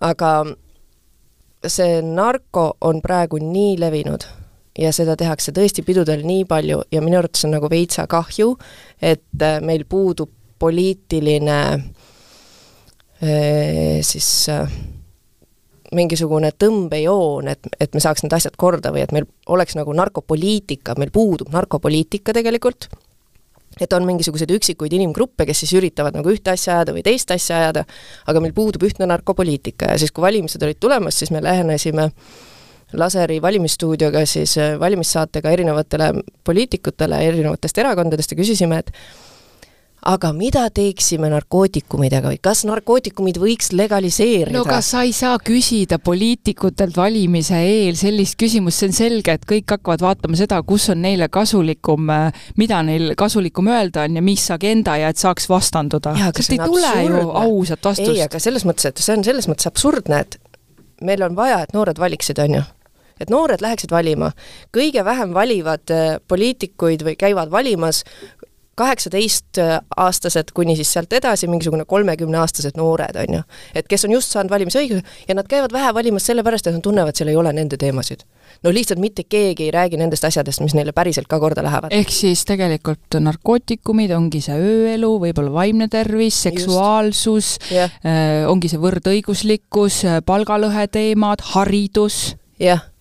aga 0.00 0.30
see 1.66 2.02
narko 2.02 2.76
on 2.84 3.00
praegu 3.02 3.38
nii 3.40 3.78
levinud 3.80 4.24
ja 4.78 4.92
seda 4.94 5.16
tehakse 5.16 5.52
tõesti 5.54 5.84
pidudel 5.86 6.24
nii 6.26 6.44
palju 6.48 6.82
ja 6.92 7.02
minu 7.04 7.18
arvates 7.20 7.44
on 7.46 7.54
nagu 7.54 7.70
veitsa 7.70 8.06
kahju, 8.10 8.56
et 9.02 9.42
äh, 9.42 9.60
meil 9.62 9.84
puudub 9.88 10.30
poliitiline 10.58 11.60
äh, 13.22 14.00
siis 14.02 14.48
äh, 14.50 14.70
mingisugune 15.94 16.50
tõmbejoon, 16.58 17.48
et, 17.52 17.68
et 17.80 17.94
me 17.94 18.00
saaks 18.02 18.24
need 18.24 18.34
asjad 18.34 18.56
korda 18.58 18.90
või 18.94 19.04
et 19.04 19.12
meil 19.14 19.26
oleks 19.54 19.76
nagu 19.78 19.94
narkopoliitika, 19.94 20.98
meil 20.98 21.12
puudub 21.14 21.52
narkopoliitika 21.54 22.34
tegelikult 22.34 22.88
et 23.80 23.92
on 23.92 24.06
mingisuguseid 24.06 24.50
üksikuid 24.54 24.94
inimgruppe, 24.94 25.46
kes 25.48 25.64
siis 25.64 25.74
üritavad 25.78 26.16
nagu 26.16 26.30
ühte 26.32 26.54
asja 26.54 26.78
ajada 26.78 26.94
või 26.96 27.04
teist 27.06 27.30
asja 27.34 27.60
ajada, 27.62 27.84
aga 28.30 28.42
meil 28.44 28.54
puudub 28.56 28.84
ühtne 28.86 29.08
narkopoliitika 29.10 29.94
ja 29.94 30.00
siis, 30.00 30.14
kui 30.14 30.24
valimised 30.26 30.62
olid 30.62 30.80
tulemas, 30.80 31.18
siis 31.18 31.32
me 31.34 31.42
lähenesime 31.44 32.10
laseri 32.94 33.40
valimisstuudioga 33.42 34.24
siis 34.26 34.56
äh, 34.58 34.78
valimissaatega 34.80 35.50
erinevatele 35.50 36.12
poliitikutele 36.44 37.20
erinevatest 37.28 37.78
erakondadest 37.82 38.34
ja 38.34 38.38
küsisime, 38.38 38.78
et 38.84 38.92
aga 40.04 40.30
mida 40.36 40.64
teeksime 40.74 41.28
narkootikumidega 41.32 42.32
või 42.32 42.38
kas 42.44 42.64
narkootikumid 42.68 43.38
võiks 43.40 43.72
legaliseerida? 43.76 44.52
no 44.56 44.64
kas 44.68 44.90
sa 44.92 45.04
ei 45.06 45.14
saa 45.16 45.38
küsida 45.42 45.98
poliitikutelt 46.02 46.96
valimise 46.96 47.58
eel 47.64 47.96
sellist 47.98 48.36
küsimust, 48.40 48.82
see 48.82 48.90
on 48.90 48.96
selge, 48.98 49.36
et 49.38 49.48
kõik 49.48 49.76
hakkavad 49.76 50.04
vaatama 50.04 50.38
seda, 50.38 50.60
kus 50.66 50.90
on 50.92 51.02
neile 51.04 51.28
kasulikum, 51.32 52.12
mida 52.60 52.82
neil 52.86 53.14
kasulikum 53.18 53.72
öelda 53.72 54.04
on 54.08 54.20
ja 54.20 54.24
mis 54.24 54.46
agenda 54.54 54.98
ja 55.00 55.10
et 55.12 55.20
saaks 55.20 55.48
vastanduda. 55.48 56.14
sest 56.36 56.56
ei 56.56 56.62
tule 56.62 56.94
ju 57.08 57.26
ausat 57.30 57.84
vastust. 57.84 58.12
ei, 58.12 58.22
aga 58.26 58.40
selles 58.42 58.68
mõttes, 58.68 58.92
et 58.92 59.04
see 59.04 59.16
on 59.16 59.24
selles 59.24 59.48
mõttes 59.50 59.70
absurdne, 59.70 60.24
et 60.26 60.40
meil 61.04 61.22
on 61.24 61.36
vaja, 61.36 61.64
et 61.64 61.76
noored 61.76 61.98
valiksid, 62.00 62.40
on 62.44 62.60
ju 62.60 62.64
et 63.20 63.30
noored 63.30 63.62
läheksid 63.62 63.92
valima. 63.94 64.32
kõige 64.74 65.04
vähem 65.04 65.34
valivad 65.34 65.90
äh, 65.94 66.16
poliitikuid 66.28 67.04
või 67.06 67.14
käivad 67.16 67.50
valimas 67.50 68.02
kaheksateistaastased 68.74 70.52
kuni 70.54 70.76
siis 70.76 70.92
sealt 70.92 71.12
edasi 71.12 71.48
mingisugune 71.50 71.84
kolmekümneaastased 71.88 72.78
noored, 72.78 73.16
on 73.16 73.38
ju. 73.38 73.42
et 73.74 73.88
kes 73.88 74.04
on 74.04 74.14
just 74.16 74.34
saanud 74.34 74.52
valimisõiguse 74.52 75.02
ja 75.28 75.36
nad 75.38 75.48
käivad 75.50 75.72
vähe 75.72 75.92
valimas 75.94 76.26
sellepärast, 76.26 76.68
et 76.68 76.78
nad 76.78 76.84
tunnevad, 76.84 77.16
seal 77.16 77.32
ei 77.32 77.36
ole 77.40 77.52
nende 77.52 77.78
teemasid. 77.80 78.24
no 78.62 78.72
lihtsalt 78.72 79.00
mitte 79.00 79.24
keegi 79.28 79.68
ei 79.68 79.74
räägi 79.74 80.00
nendest 80.00 80.24
asjadest, 80.24 80.62
mis 80.64 80.74
neile 80.74 80.92
päriselt 80.92 81.28
ka 81.28 81.40
korda 81.40 81.62
lähevad. 81.62 81.92
ehk 81.92 82.10
siis 82.10 82.44
tegelikult 82.44 83.18
narkootikumid 83.20 84.14
ongi 84.16 84.40
see 84.44 84.56
ööelu, 84.56 85.12
võib-olla 85.26 85.52
vaimne 85.52 85.88
tervis, 85.88 86.42
seksuaalsus, 86.48 87.58
yeah. 87.70 87.92
äh, 88.04 88.48
ongi 88.50 88.72
see 88.72 88.80
võrdõiguslikkus, 88.82 90.02
palgalõhe 90.26 90.88
teemad, 90.88 91.44
haridus. 91.54 92.34
jah 92.58 92.82
ju? 92.82 92.93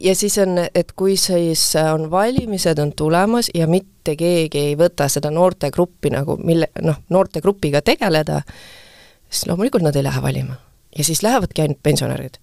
Ja 0.00 0.14
siis 0.14 0.38
on, 0.38 0.58
et 0.74 0.92
kui 0.96 1.16
siis 1.16 1.62
on 1.92 2.10
valimised 2.10 2.78
on 2.78 2.92
tulemas 2.96 3.50
ja 3.54 3.66
mitte 3.66 4.16
keegi 4.16 4.58
ei 4.58 4.76
võta 4.78 5.08
seda 5.08 5.30
noortegruppi 5.30 6.10
nagu, 6.10 6.36
mille, 6.44 6.70
noh, 6.82 7.02
noortegrupiga 7.08 7.82
tegeleda, 7.82 8.40
siis 9.28 9.46
loomulikult 9.46 9.84
nad 9.84 9.96
ei 9.96 10.06
lähe 10.06 10.22
valima. 10.22 10.54
ja 10.98 11.04
siis 11.04 11.22
lähevadki 11.22 11.62
ainult 11.62 11.82
pensionärid 11.82 12.40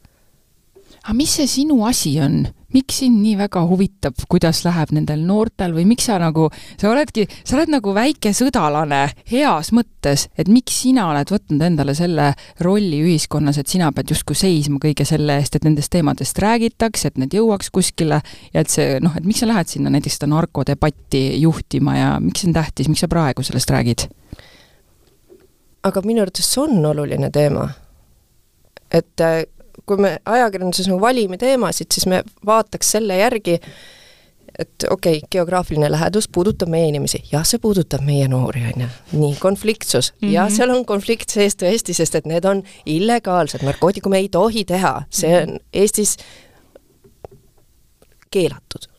aga 1.07 1.15
mis 1.15 1.37
see 1.39 1.47
sinu 1.47 1.85
asi 1.87 2.17
on? 2.19 2.41
miks 2.75 2.97
sind 2.99 3.21
nii 3.23 3.37
väga 3.39 3.61
huvitab, 3.63 4.17
kuidas 4.27 4.59
läheb 4.65 4.91
nendel 4.91 5.21
noortel 5.23 5.71
või 5.71 5.85
miks 5.87 6.09
sa 6.09 6.17
nagu, 6.19 6.49
sa 6.75 6.89
oledki, 6.91 7.23
sa 7.47 7.55
oled 7.55 7.71
nagu 7.71 7.93
väike 7.95 8.33
sõdalane 8.35 8.99
heas 9.31 9.71
mõttes, 9.71 10.25
et 10.35 10.51
miks 10.51 10.75
sina 10.83 11.05
oled 11.13 11.31
võtnud 11.31 11.63
endale 11.63 11.95
selle 11.97 12.33
rolli 12.67 12.99
ühiskonnas, 13.05 13.61
et 13.61 13.71
sina 13.71 13.87
pead 13.95 14.11
justkui 14.11 14.35
seisma 14.35 14.81
kõige 14.83 15.07
selle 15.07 15.39
eest, 15.39 15.55
et 15.55 15.65
nendest 15.65 15.95
teemadest 15.95 16.43
räägitaks, 16.43 17.07
et 17.07 17.23
need 17.23 17.39
jõuaks 17.39 17.71
kuskile 17.71 18.19
ja 18.51 18.65
et 18.65 18.75
see 18.75 18.99
noh, 18.99 19.15
et 19.15 19.25
miks 19.25 19.45
sa 19.45 19.49
lähed 19.49 19.71
sinna 19.71 19.93
näiteks 19.95 20.19
seda 20.19 20.29
narkodebatti 20.35 21.25
juhtima 21.39 21.97
ja 21.97 22.13
miks 22.19 22.43
see 22.43 22.51
on 22.51 22.59
tähtis, 22.59 22.91
miks 22.91 23.07
sa 23.07 23.11
praegu 23.11 23.47
sellest 23.47 23.71
räägid? 23.73 24.09
aga 25.87 26.03
minu 26.03 26.19
arvates 26.19 26.51
see 26.51 26.65
on 26.67 26.83
oluline 26.85 27.31
teema. 27.31 27.69
et 28.91 29.23
kui 29.85 30.01
me 30.01 30.17
ajakirjanduses 30.25 30.89
nagu 30.89 31.01
valime 31.01 31.37
teemasid, 31.37 31.91
siis 31.93 32.07
me 32.09 32.23
vaataks 32.45 32.91
selle 32.97 33.19
järgi, 33.19 33.59
et 34.57 34.87
okei 34.89 35.19
okay,, 35.19 35.27
geograafiline 35.31 35.91
lähedus 35.91 36.29
puudutab 36.33 36.71
meie 36.73 36.89
inimesi, 36.89 37.21
jah, 37.31 37.45
see 37.45 37.61
puudutab 37.61 38.01
meie 38.07 38.27
noori, 38.31 38.65
on 38.73 38.85
ju. 38.85 38.89
nii, 39.19 39.35
konfliktsus 39.39 40.11
mm, 40.11 40.17
-hmm. 40.27 40.33
jah, 40.33 40.51
seal 40.51 40.73
on 40.73 40.85
konflikt 40.85 41.29
sees 41.29 41.55
tõesti, 41.55 41.93
sest 41.93 42.15
et 42.15 42.25
need 42.25 42.45
on 42.45 42.63
illegaalsed, 42.85 43.63
narkootikume 43.63 44.17
ei 44.17 44.29
tohi 44.29 44.65
teha, 44.65 45.01
see 45.09 45.33
on 45.43 45.59
Eestis 45.73 46.17
keelatud 48.31 48.89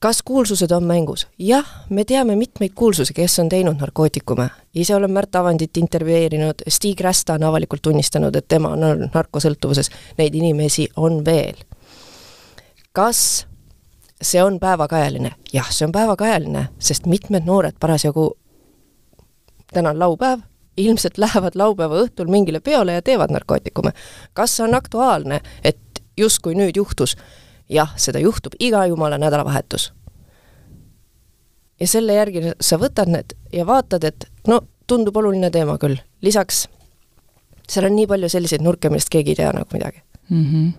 kas 0.00 0.22
kuulsused 0.22 0.70
on 0.70 0.84
mängus? 0.84 1.28
jah, 1.38 1.66
me 1.88 2.04
teame 2.04 2.36
mitmeid 2.36 2.72
kuulsusi, 2.74 3.14
kes 3.14 3.38
on 3.38 3.48
teinud 3.48 3.76
narkootikume. 3.80 4.48
ise 4.74 4.96
olen 4.96 5.10
Märt 5.10 5.36
Avandit 5.36 5.76
intervjueerinud, 5.76 6.54
Stig 6.68 7.00
Rästa 7.00 7.34
on 7.34 7.42
avalikult 7.42 7.82
tunnistanud, 7.82 8.36
et 8.36 8.48
tema 8.48 8.68
on 8.68 8.84
olnud 8.84 9.10
narkosõltuvuses, 9.14 9.90
neid 10.18 10.34
inimesi 10.34 10.88
on 10.96 11.24
veel. 11.24 11.56
kas 12.92 13.46
see 14.22 14.42
on 14.42 14.60
päevakajaline? 14.60 15.32
jah, 15.52 15.70
see 15.70 15.86
on 15.86 15.92
päevakajaline, 15.92 16.68
sest 16.78 17.06
mitmed 17.06 17.44
noored 17.44 17.76
parasjagu, 17.80 18.32
täna 19.72 19.90
on 19.90 19.98
laupäev, 19.98 20.40
ilmselt 20.76 21.18
lähevad 21.18 21.52
laupäeva 21.54 22.00
õhtul 22.00 22.32
mingile 22.32 22.60
peole 22.60 22.92
ja 22.92 23.02
teevad 23.02 23.30
narkootikume. 23.30 23.92
kas 24.32 24.56
see 24.56 24.64
on 24.64 24.74
aktuaalne, 24.74 25.40
et 25.64 26.02
justkui 26.16 26.54
nüüd 26.54 26.76
juhtus 26.76 27.16
jah, 27.70 27.94
seda 27.96 28.22
juhtub 28.22 28.56
iga 28.58 28.84
jumala 28.86 29.18
nädalavahetus. 29.18 29.92
ja 31.80 31.88
selle 31.88 32.14
järgi 32.14 32.52
sa 32.60 32.78
võtad 32.78 33.08
need 33.08 33.34
ja 33.52 33.66
vaatad, 33.66 34.04
et 34.04 34.28
no 34.48 34.60
tundub 34.86 35.16
oluline 35.16 35.50
teema 35.50 35.78
küll, 35.78 35.96
lisaks 36.20 36.66
seal 37.70 37.86
on 37.86 37.96
nii 37.96 38.08
palju 38.10 38.28
selliseid 38.28 38.62
nurke, 38.66 38.90
millest 38.90 39.12
keegi 39.12 39.34
ei 39.34 39.42
tea 39.42 39.52
nagu 39.54 39.68
midagi 39.72 40.02
mm. 40.28 40.44
-hmm 40.44 40.70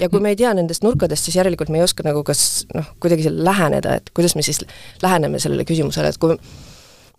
ja 0.00 0.08
kui 0.08 0.20
me 0.20 0.30
ei 0.30 0.36
tea 0.36 0.52
nendest 0.54 0.84
nurkadest, 0.86 1.24
siis 1.24 1.36
järelikult 1.36 1.68
me 1.68 1.80
ei 1.80 1.84
oska 1.84 2.04
nagu 2.06 2.22
kas 2.22 2.66
noh, 2.74 2.92
kuidagi 3.02 3.26
sellele 3.26 3.44
läheneda, 3.44 3.96
et 3.98 4.10
kuidas 4.14 4.36
me 4.38 4.42
siis 4.42 4.60
läheneme 5.02 5.38
sellele 5.42 5.64
küsimusele, 5.64 6.08
et 6.08 6.18
kui 6.18 6.36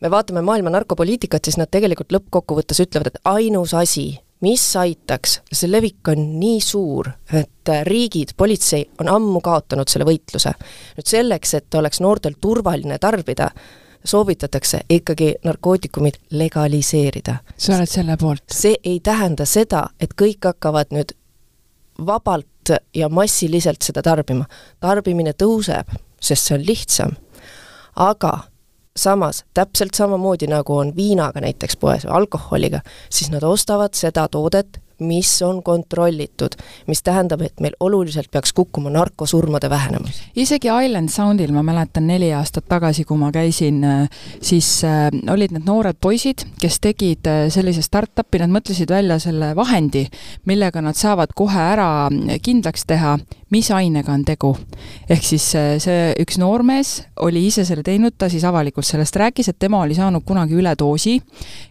me 0.01 0.11
vaatame 0.11 0.41
maailma 0.41 0.71
narkopoliitikat, 0.71 1.43
siis 1.45 1.57
nad 1.57 1.71
tegelikult 1.71 2.15
lõppkokkuvõttes 2.15 2.79
ütlevad, 2.85 3.11
et 3.11 3.19
ainus 3.31 3.73
asi, 3.73 4.19
mis 4.45 4.65
aitaks, 4.77 5.39
see 5.49 5.71
levik 5.71 6.11
on 6.11 6.21
nii 6.39 6.59
suur, 6.61 7.09
et 7.33 7.71
riigid, 7.87 8.35
politsei 8.37 8.83
on 9.01 9.09
ammu 9.09 9.41
kaotanud 9.41 9.89
selle 9.89 10.05
võitluse. 10.07 10.53
nüüd 10.97 11.09
selleks, 11.09 11.53
et 11.57 11.79
oleks 11.79 12.01
noortel 12.03 12.37
turvaline 12.41 12.99
tarbida, 13.01 13.49
soovitatakse 14.05 14.83
ikkagi 14.89 15.35
narkootikumid 15.43 16.19
legaliseerida. 16.31 17.37
sa 17.57 17.75
oled 17.77 17.89
selle 17.89 18.17
poolt? 18.17 18.43
see 18.51 18.75
ei 18.83 18.99
tähenda 18.99 19.45
seda, 19.49 19.87
et 19.99 20.13
kõik 20.13 20.45
hakkavad 20.45 20.93
nüüd 20.93 21.15
vabalt 22.05 22.73
ja 22.93 23.09
massiliselt 23.09 23.81
seda 23.81 24.01
tarbima. 24.01 24.45
tarbimine 24.79 25.33
tõuseb, 25.33 25.95
sest 26.21 26.51
see 26.51 26.59
on 26.59 26.67
lihtsam. 26.67 27.15
aga 27.95 28.39
samas 28.95 29.43
täpselt 29.53 29.93
samamoodi, 29.93 30.47
nagu 30.47 30.77
on 30.77 30.95
viinaga 30.95 31.43
näiteks 31.43 31.77
poes 31.77 32.07
või 32.07 32.15
alkoholiga, 32.21 32.79
siis 33.09 33.31
nad 33.31 33.43
ostavad 33.43 33.93
seda 33.97 34.27
toodet 34.31 34.79
mis 34.99 35.41
on 35.41 35.63
kontrollitud, 35.63 36.55
mis 36.87 37.03
tähendab, 37.03 37.41
et 37.41 37.59
meil 37.59 37.73
oluliselt 37.79 38.31
peaks 38.31 38.53
kukkuma 38.53 38.89
narkosurmade 38.89 39.69
vähenemus. 39.69 40.21
isegi 40.35 40.67
Island 40.85 41.09
Soundil, 41.09 41.51
ma 41.51 41.63
mäletan 41.63 42.07
neli 42.07 42.33
aastat 42.33 42.67
tagasi, 42.69 43.03
kui 43.03 43.17
ma 43.17 43.31
käisin, 43.31 43.83
äh, 43.83 44.09
siis 44.41 44.83
äh, 44.83 45.09
olid 45.31 45.51
need 45.51 45.67
noored 45.67 45.99
poisid, 46.01 46.45
kes 46.61 46.79
tegid 46.79 47.27
äh, 47.27 47.47
sellise 47.49 47.81
startup'i, 47.81 48.39
nad 48.39 48.53
mõtlesid 48.53 48.91
välja 48.91 49.19
selle 49.19 49.55
vahendi, 49.55 50.07
millega 50.45 50.81
nad 50.81 50.95
saavad 50.95 51.35
kohe 51.35 51.59
ära 51.59 52.07
kindlaks 52.41 52.85
teha, 52.87 53.17
mis 53.53 53.69
ainega 53.71 54.13
on 54.13 54.23
tegu. 54.25 54.55
ehk 55.09 55.23
siis 55.23 55.43
see 55.53 56.13
üks 56.21 56.39
noormees 56.41 56.95
oli 57.25 57.45
ise 57.47 57.65
selle 57.65 57.83
teinud, 57.85 58.15
ta 58.17 58.29
siis 58.31 58.43
avalikult 58.47 58.87
sellest 58.87 59.15
rääkis, 59.15 59.49
et 59.51 59.59
tema 59.59 59.81
oli 59.85 59.95
saanud 59.95 60.25
kunagi 60.25 60.57
üledoosi 60.57 61.19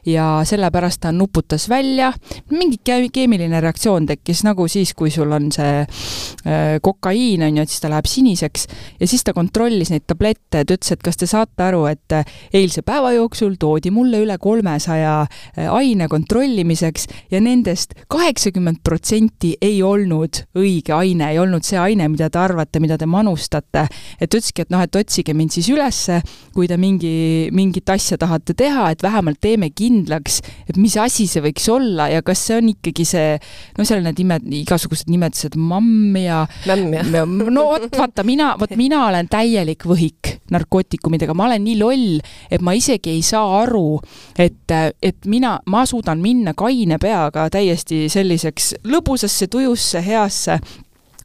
ja 0.06 0.42
sellepärast 0.46 1.02
ta 1.02 1.12
nuputas 1.12 1.66
välja 1.68 2.12
mingid 2.50 2.84
keemiline 3.12 3.60
reaktsioon 3.60 4.06
tekkis 4.06 4.44
nagu 4.46 4.68
siis, 4.70 4.94
kui 4.94 5.10
sul 5.10 5.32
on 5.34 5.50
see 5.54 5.82
äh, 5.82 6.76
kokaiin, 6.82 7.42
on 7.46 7.58
ju, 7.58 7.66
et 7.66 7.72
siis 7.72 7.82
ta 7.82 7.90
läheb 7.92 8.08
siniseks 8.08 8.68
ja 9.00 9.08
siis 9.10 9.24
ta 9.26 9.34
kontrollis 9.36 9.90
neid 9.92 10.06
tablette, 10.06 10.62
ta 10.62 10.64
ütles, 10.64 10.92
et 10.94 11.02
kas 11.04 11.18
te 11.20 11.28
saate 11.30 11.66
aru, 11.66 11.84
et 11.90 12.16
äh, 12.16 12.34
eilse 12.54 12.84
päeva 12.86 13.12
jooksul 13.16 13.58
toodi 13.60 13.92
mulle 13.94 14.22
üle 14.24 14.38
kolmesaja 14.38 15.16
äh, 15.24 15.68
aine 15.68 16.08
kontrollimiseks 16.12 17.08
ja 17.34 17.42
nendest 17.44 17.96
kaheksakümmend 18.08 18.84
protsenti 18.84 19.54
ei 19.62 19.82
olnud 19.82 20.44
õige 20.58 20.94
aine, 20.96 21.32
ei 21.32 21.42
olnud 21.42 21.63
see 21.66 21.78
aine, 21.80 22.08
mida 22.12 22.28
te 22.32 22.40
arvate, 22.40 22.80
mida 22.82 22.98
te 23.00 23.06
manustate. 23.10 23.86
et 24.20 24.28
ütleski, 24.28 24.64
et 24.64 24.70
noh, 24.72 24.82
et 24.84 24.96
otsige 24.96 25.34
mind 25.34 25.54
siis 25.54 25.68
ülesse, 25.72 26.20
kui 26.54 26.68
te 26.70 26.76
mingi, 26.80 27.50
mingit 27.54 27.90
asja 27.90 28.18
tahate 28.20 28.54
teha, 28.58 28.90
et 28.94 29.02
vähemalt 29.02 29.40
teeme 29.42 29.70
kindlaks, 29.70 30.40
et 30.68 30.78
mis 30.80 30.96
asi 31.00 31.26
see 31.30 31.42
võiks 31.44 31.68
olla 31.72 32.08
ja 32.12 32.22
kas 32.26 32.44
see 32.48 32.58
on 32.60 32.70
ikkagi 32.74 33.06
see, 33.08 33.34
no 33.78 33.86
seal 33.88 34.04
need 34.04 34.20
nimed, 34.22 34.48
igasugused 34.62 35.10
nimetused, 35.12 35.58
mamm 35.58 36.16
ja 36.20 36.44
mämm 36.68 36.94
ja 36.94 37.24
no 37.26 37.68
vot, 37.72 37.88
vaata 37.96 38.24
mina, 38.26 38.54
vot 38.60 38.74
mina 38.78 39.04
olen 39.08 39.28
täielik 39.32 39.86
võhik 39.88 40.38
narkootikumidega, 40.54 41.34
ma 41.36 41.48
olen 41.48 41.64
nii 41.64 41.76
loll, 41.80 42.18
et 42.52 42.64
ma 42.64 42.74
isegi 42.76 43.14
ei 43.14 43.22
saa 43.24 43.62
aru, 43.62 43.98
et, 44.38 44.74
et 45.02 45.28
mina, 45.30 45.56
ma 45.70 45.84
suudan 45.88 46.20
minna 46.22 46.54
kaine 46.58 46.98
peaga 47.02 47.48
täiesti 47.52 48.04
selliseks 48.12 48.74
lõbusasse, 48.90 49.48
tujusse, 49.52 50.02
heasse 50.04 50.58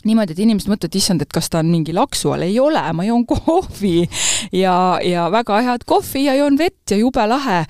niimoodi, 0.07 0.35
et 0.35 0.43
inimesed 0.45 0.71
mõtlevad, 0.71 0.95
issand, 0.95 1.23
et 1.23 1.33
kas 1.33 1.49
ta 1.51 1.59
on 1.63 1.71
mingi 1.71 1.95
laksu 1.95 2.31
all, 2.33 2.45
ei 2.47 2.59
ole, 2.61 2.83
ma 2.95 3.05
joon 3.07 3.25
kohvi 3.27 4.07
ja, 4.55 4.75
ja 5.03 5.27
väga 5.33 5.61
head 5.65 5.87
kohvi 5.89 6.25
ja 6.29 6.37
joon 6.39 6.59
vett 6.59 6.93
ja 6.93 6.99
jube 7.01 7.25
lahe 7.27 7.63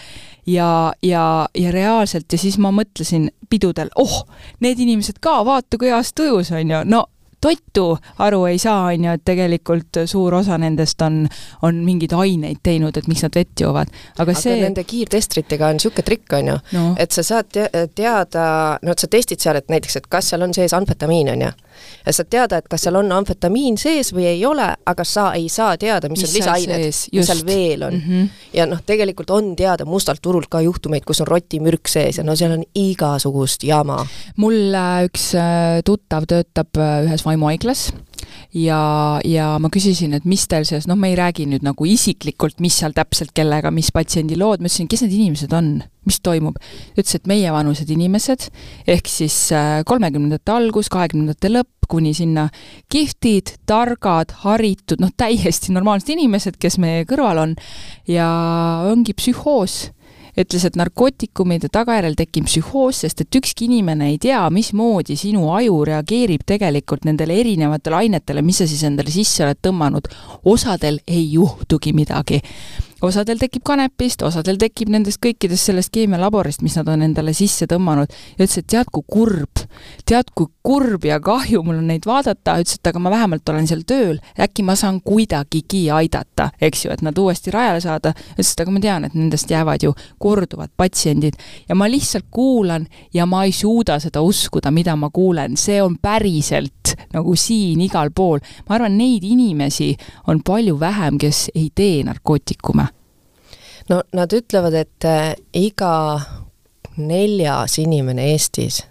ja, 0.49 0.93
ja, 1.03 1.23
ja 1.57 1.71
reaalselt 1.71 2.31
ja 2.31 2.41
siis 2.41 2.59
ma 2.61 2.73
mõtlesin 2.75 3.29
pidudel, 3.49 3.89
oh, 3.97 4.23
need 4.61 4.81
inimesed 4.81 5.17
ka, 5.21 5.39
vaata 5.45 5.79
kui 5.79 5.89
heas 5.89 6.13
tujus 6.13 6.53
on 6.53 6.75
ju, 6.75 6.83
no 6.85 7.05
toitu 7.41 7.97
aru 8.17 8.45
ei 8.45 8.57
saa, 8.59 8.89
on 8.91 9.05
ju, 9.05 9.13
et 9.15 9.23
tegelikult 9.25 10.01
suur 10.09 10.35
osa 10.41 10.57
nendest 10.59 11.01
on, 11.01 11.21
on 11.65 11.81
mingeid 11.85 12.13
aineid 12.15 12.59
teinud, 12.63 12.97
et 12.97 13.07
miks 13.07 13.23
nad 13.25 13.35
vett 13.35 13.63
joovad. 13.63 13.91
aga 14.19 14.35
see 14.35 14.57
aga 14.57 14.67
nende 14.67 14.83
kiirtestritega 14.87 15.69
on 15.69 15.79
niisugune 15.79 16.05
trikk, 16.05 16.35
on 16.39 16.51
ju 16.53 16.57
no., 16.75 16.85
et 16.99 17.15
sa 17.15 17.23
saad 17.25 17.51
te 17.53 17.69
teada, 17.95 18.43
no 18.83 18.95
et 18.95 18.99
sa 18.99 19.07
testid 19.11 19.39
seal, 19.39 19.59
et 19.59 19.71
näiteks, 19.71 20.01
et 20.01 20.09
kas 20.11 20.33
seal 20.33 20.43
on 20.45 20.55
sees 20.55 20.75
amfetamiin, 20.75 21.31
on 21.35 21.47
ju. 21.47 21.53
Ja 22.05 22.13
saad 22.13 22.29
teada, 22.29 22.59
et 22.59 22.67
kas 22.71 22.85
seal 22.85 22.99
on 22.99 23.11
amfetamiin 23.11 23.77
sees 23.77 24.13
või 24.15 24.27
ei 24.31 24.45
ole, 24.45 24.67
aga 24.85 25.05
sa 25.07 25.29
ei 25.37 25.49
saa 25.49 25.77
teada, 25.77 26.09
mis, 26.09 26.23
on 26.27 26.33
lisaained, 26.33 26.85
mis 26.87 27.27
seal 27.27 27.43
veel 27.45 27.87
on 27.87 27.93
mm. 27.93 28.03
-hmm. 28.07 28.29
ja 28.53 28.65
noh, 28.69 28.81
tegelikult 28.85 29.29
on 29.35 29.55
teada 29.55 29.85
mustalt 29.85 30.21
turult 30.21 30.49
ka 30.49 30.61
juhtumeid, 30.61 31.05
kus 31.05 31.21
on 31.21 31.27
rotimürk 31.27 31.87
sees 31.87 32.17
ja 32.17 32.23
no 32.23 32.35
seal 32.35 32.57
on 32.57 32.63
igasugust 32.75 33.63
jama. 33.63 34.05
mul 34.35 34.75
äh, 34.75 35.05
üks 35.09 35.33
äh, 35.35 35.81
tuttav 35.85 36.27
töötab 36.29 36.77
äh, 36.77 37.03
ühes 37.07 37.25
vaimuhaiglas 37.25 37.89
ja, 38.55 38.81
ja 39.25 39.51
ma 39.61 39.71
küsisin, 39.73 40.15
et 40.17 40.25
mis 40.29 40.45
teil 40.49 40.67
selles, 40.67 40.87
noh, 40.89 40.97
me 40.99 41.11
ei 41.11 41.17
räägi 41.19 41.47
nüüd 41.49 41.65
nagu 41.65 41.87
isiklikult, 41.87 42.59
mis 42.63 42.79
seal 42.81 42.95
täpselt 42.97 43.33
kellega, 43.37 43.71
mis 43.73 43.91
patsiendi 43.95 44.37
lood, 44.39 44.63
ma 44.63 44.69
ütlesin, 44.69 44.89
kes 44.91 45.05
need 45.05 45.15
inimesed 45.17 45.53
on, 45.55 45.75
mis 46.07 46.19
toimub. 46.25 46.57
ütles, 46.95 47.15
et 47.17 47.29
meievanused 47.29 47.89
inimesed, 47.93 48.47
ehk 48.89 49.09
siis 49.11 49.37
äh, 49.55 49.81
kolmekümnendate 49.89 50.55
algus, 50.55 50.89
kahekümnendate 50.93 51.51
lõpp, 51.53 51.73
kuni 51.89 52.13
sinna 52.13 52.47
kihvtid, 52.93 53.55
targad, 53.69 54.35
haritud, 54.43 55.01
noh, 55.01 55.13
täiesti 55.17 55.73
normaalsed 55.73 56.13
inimesed, 56.13 56.59
kes 56.61 56.77
meie 56.81 57.05
kõrval 57.09 57.41
on. 57.41 57.55
Ja 58.09 58.27
ongi 58.89 59.15
psühhoos 59.17 59.87
ütles, 60.39 60.65
et 60.65 60.77
narkootikumide 60.79 61.69
tagajärjel 61.73 62.17
tekib 62.19 62.47
psühhoos, 62.49 63.03
sest 63.03 63.23
et 63.25 63.39
ükski 63.39 63.67
inimene 63.67 64.11
ei 64.13 64.19
tea, 64.21 64.41
mismoodi 64.53 65.17
sinu 65.19 65.49
aju 65.55 65.83
reageerib 65.89 66.45
tegelikult 66.47 67.07
nendele 67.07 67.39
erinevatele 67.41 68.03
ainetele, 68.03 68.43
mis 68.45 68.61
sa 68.61 68.67
siis 68.69 68.83
endale 68.87 69.11
sisse 69.13 69.43
oled 69.45 69.59
tõmmanud. 69.63 70.11
osadel 70.45 70.99
ei 71.07 71.25
juhtugi 71.33 71.93
midagi 71.93 72.41
osadel 73.01 73.39
tekib 73.39 73.63
kanepist, 73.67 74.23
osadel 74.27 74.59
tekib 74.59 74.91
nendest 74.91 75.21
kõikidest 75.23 75.69
sellest 75.69 75.91
keemialaborist, 75.95 76.63
mis 76.65 76.75
nad 76.79 76.89
on 76.91 77.03
endale 77.05 77.33
sisse 77.37 77.67
tõmmanud. 77.69 78.11
ja 78.37 78.45
ütles, 78.45 78.57
et 78.57 78.67
tead, 78.67 78.89
kui 78.91 79.03
kurb, 79.07 79.63
tead, 80.05 80.31
kui 80.35 80.47
kurb 80.63 81.05
ja 81.05 81.19
kahju 81.19 81.63
mul 81.63 81.79
on 81.79 81.87
neid 81.87 82.05
vaadata, 82.05 82.57
ütles, 82.59 82.79
et 82.79 82.91
aga 82.91 82.99
ma 82.99 83.13
vähemalt 83.13 83.49
olen 83.49 83.67
seal 83.67 83.83
tööl, 83.87 84.19
äkki 84.39 84.63
ma 84.63 84.75
saan 84.75 85.01
kuidagigi 85.01 85.85
aidata, 85.91 86.49
eks 86.61 86.85
ju, 86.85 86.91
et 86.91 87.03
nad 87.05 87.17
uuesti 87.17 87.51
rajale 87.51 87.81
saada. 87.81 88.13
ütles, 88.33 88.53
et 88.53 88.65
aga 88.65 88.71
ma 88.71 88.83
tean, 88.83 89.05
et 89.05 89.15
nendest 89.15 89.49
jäävad 89.49 89.83
ju 89.83 89.93
korduvad 90.17 90.71
patsiendid 90.77 91.39
ja 91.69 91.75
ma 91.75 91.89
lihtsalt 91.89 92.27
kuulan 92.31 92.87
ja 93.13 93.25
ma 93.25 93.43
ei 93.45 93.51
suuda 93.51 93.99
seda 93.99 94.21
uskuda, 94.21 94.71
mida 94.71 94.95
ma 94.95 95.09
kuulen, 95.09 95.57
see 95.57 95.81
on 95.81 95.97
päriselt 96.01 96.78
nagu 97.13 97.35
siin 97.35 97.81
igal 97.81 98.11
pool. 98.15 98.39
ma 98.69 98.75
arvan, 98.75 98.97
neid 98.97 99.23
inimesi 99.23 99.95
on 100.27 100.43
palju 100.45 100.79
vähem, 100.79 101.17
kes 101.17 101.49
ei 101.55 101.69
tee 101.75 102.03
narkootikume 102.03 102.87
no 103.89 104.03
nad 104.13 104.33
ütlevad, 104.33 104.75
et 104.77 105.05
äh, 105.05 105.33
iga 105.53 106.19
neljas 106.99 107.79
inimene 107.79 108.31
Eestis 108.31 108.83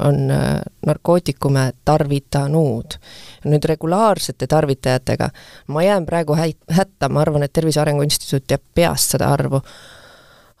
on 0.00 0.30
äh, 0.30 0.60
narkootikume 0.86 1.70
tarvitanud. 1.84 2.98
nüüd 3.44 3.64
regulaarsete 3.64 4.46
tarvitajatega, 4.46 5.30
ma 5.66 5.82
jään 5.82 6.06
praegu 6.06 6.36
hätta, 6.70 7.08
ma 7.08 7.20
arvan, 7.20 7.42
et 7.42 7.52
Tervise 7.52 7.80
Arengu 7.80 8.02
Instituut 8.02 8.44
teab 8.46 8.62
peast 8.74 9.14
seda 9.14 9.30
arvu, 9.32 9.62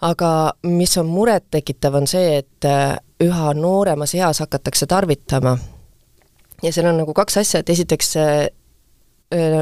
aga 0.00 0.52
mis 0.62 0.96
on 0.98 1.10
murettekitav, 1.12 1.94
on 1.94 2.06
see, 2.06 2.38
et 2.38 2.68
äh, 2.68 2.96
üha 3.20 3.54
nooremas 3.54 4.14
eas 4.14 4.40
hakatakse 4.40 4.86
tarvitama. 4.86 5.58
Ja 6.62 6.72
seal 6.72 6.88
on 6.90 7.00
nagu 7.02 7.14
kaks 7.16 7.40
asja, 7.42 7.60
et 7.60 7.70
esiteks 7.70 8.16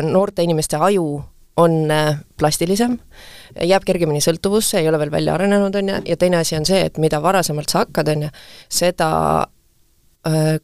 noorte 0.08 0.42
inimeste 0.42 0.78
aju 0.80 1.22
on 1.58 1.90
plastilisem, 2.38 2.94
jääb 3.66 3.84
kergemini 3.84 4.22
sõltuvusse, 4.22 4.78
ei 4.78 4.88
ole 4.88 5.00
veel 5.02 5.10
välja 5.10 5.34
arenenud, 5.34 5.74
on 5.74 5.88
ju, 5.90 6.00
ja 6.06 6.16
teine 6.16 6.38
asi 6.38 6.56
on 6.56 6.66
see, 6.68 6.84
et 6.86 6.98
mida 7.02 7.18
varasemalt 7.22 7.68
sa 7.68 7.82
hakkad, 7.82 8.12
on 8.14 8.28
ju, 8.28 8.34
seda 8.80 9.08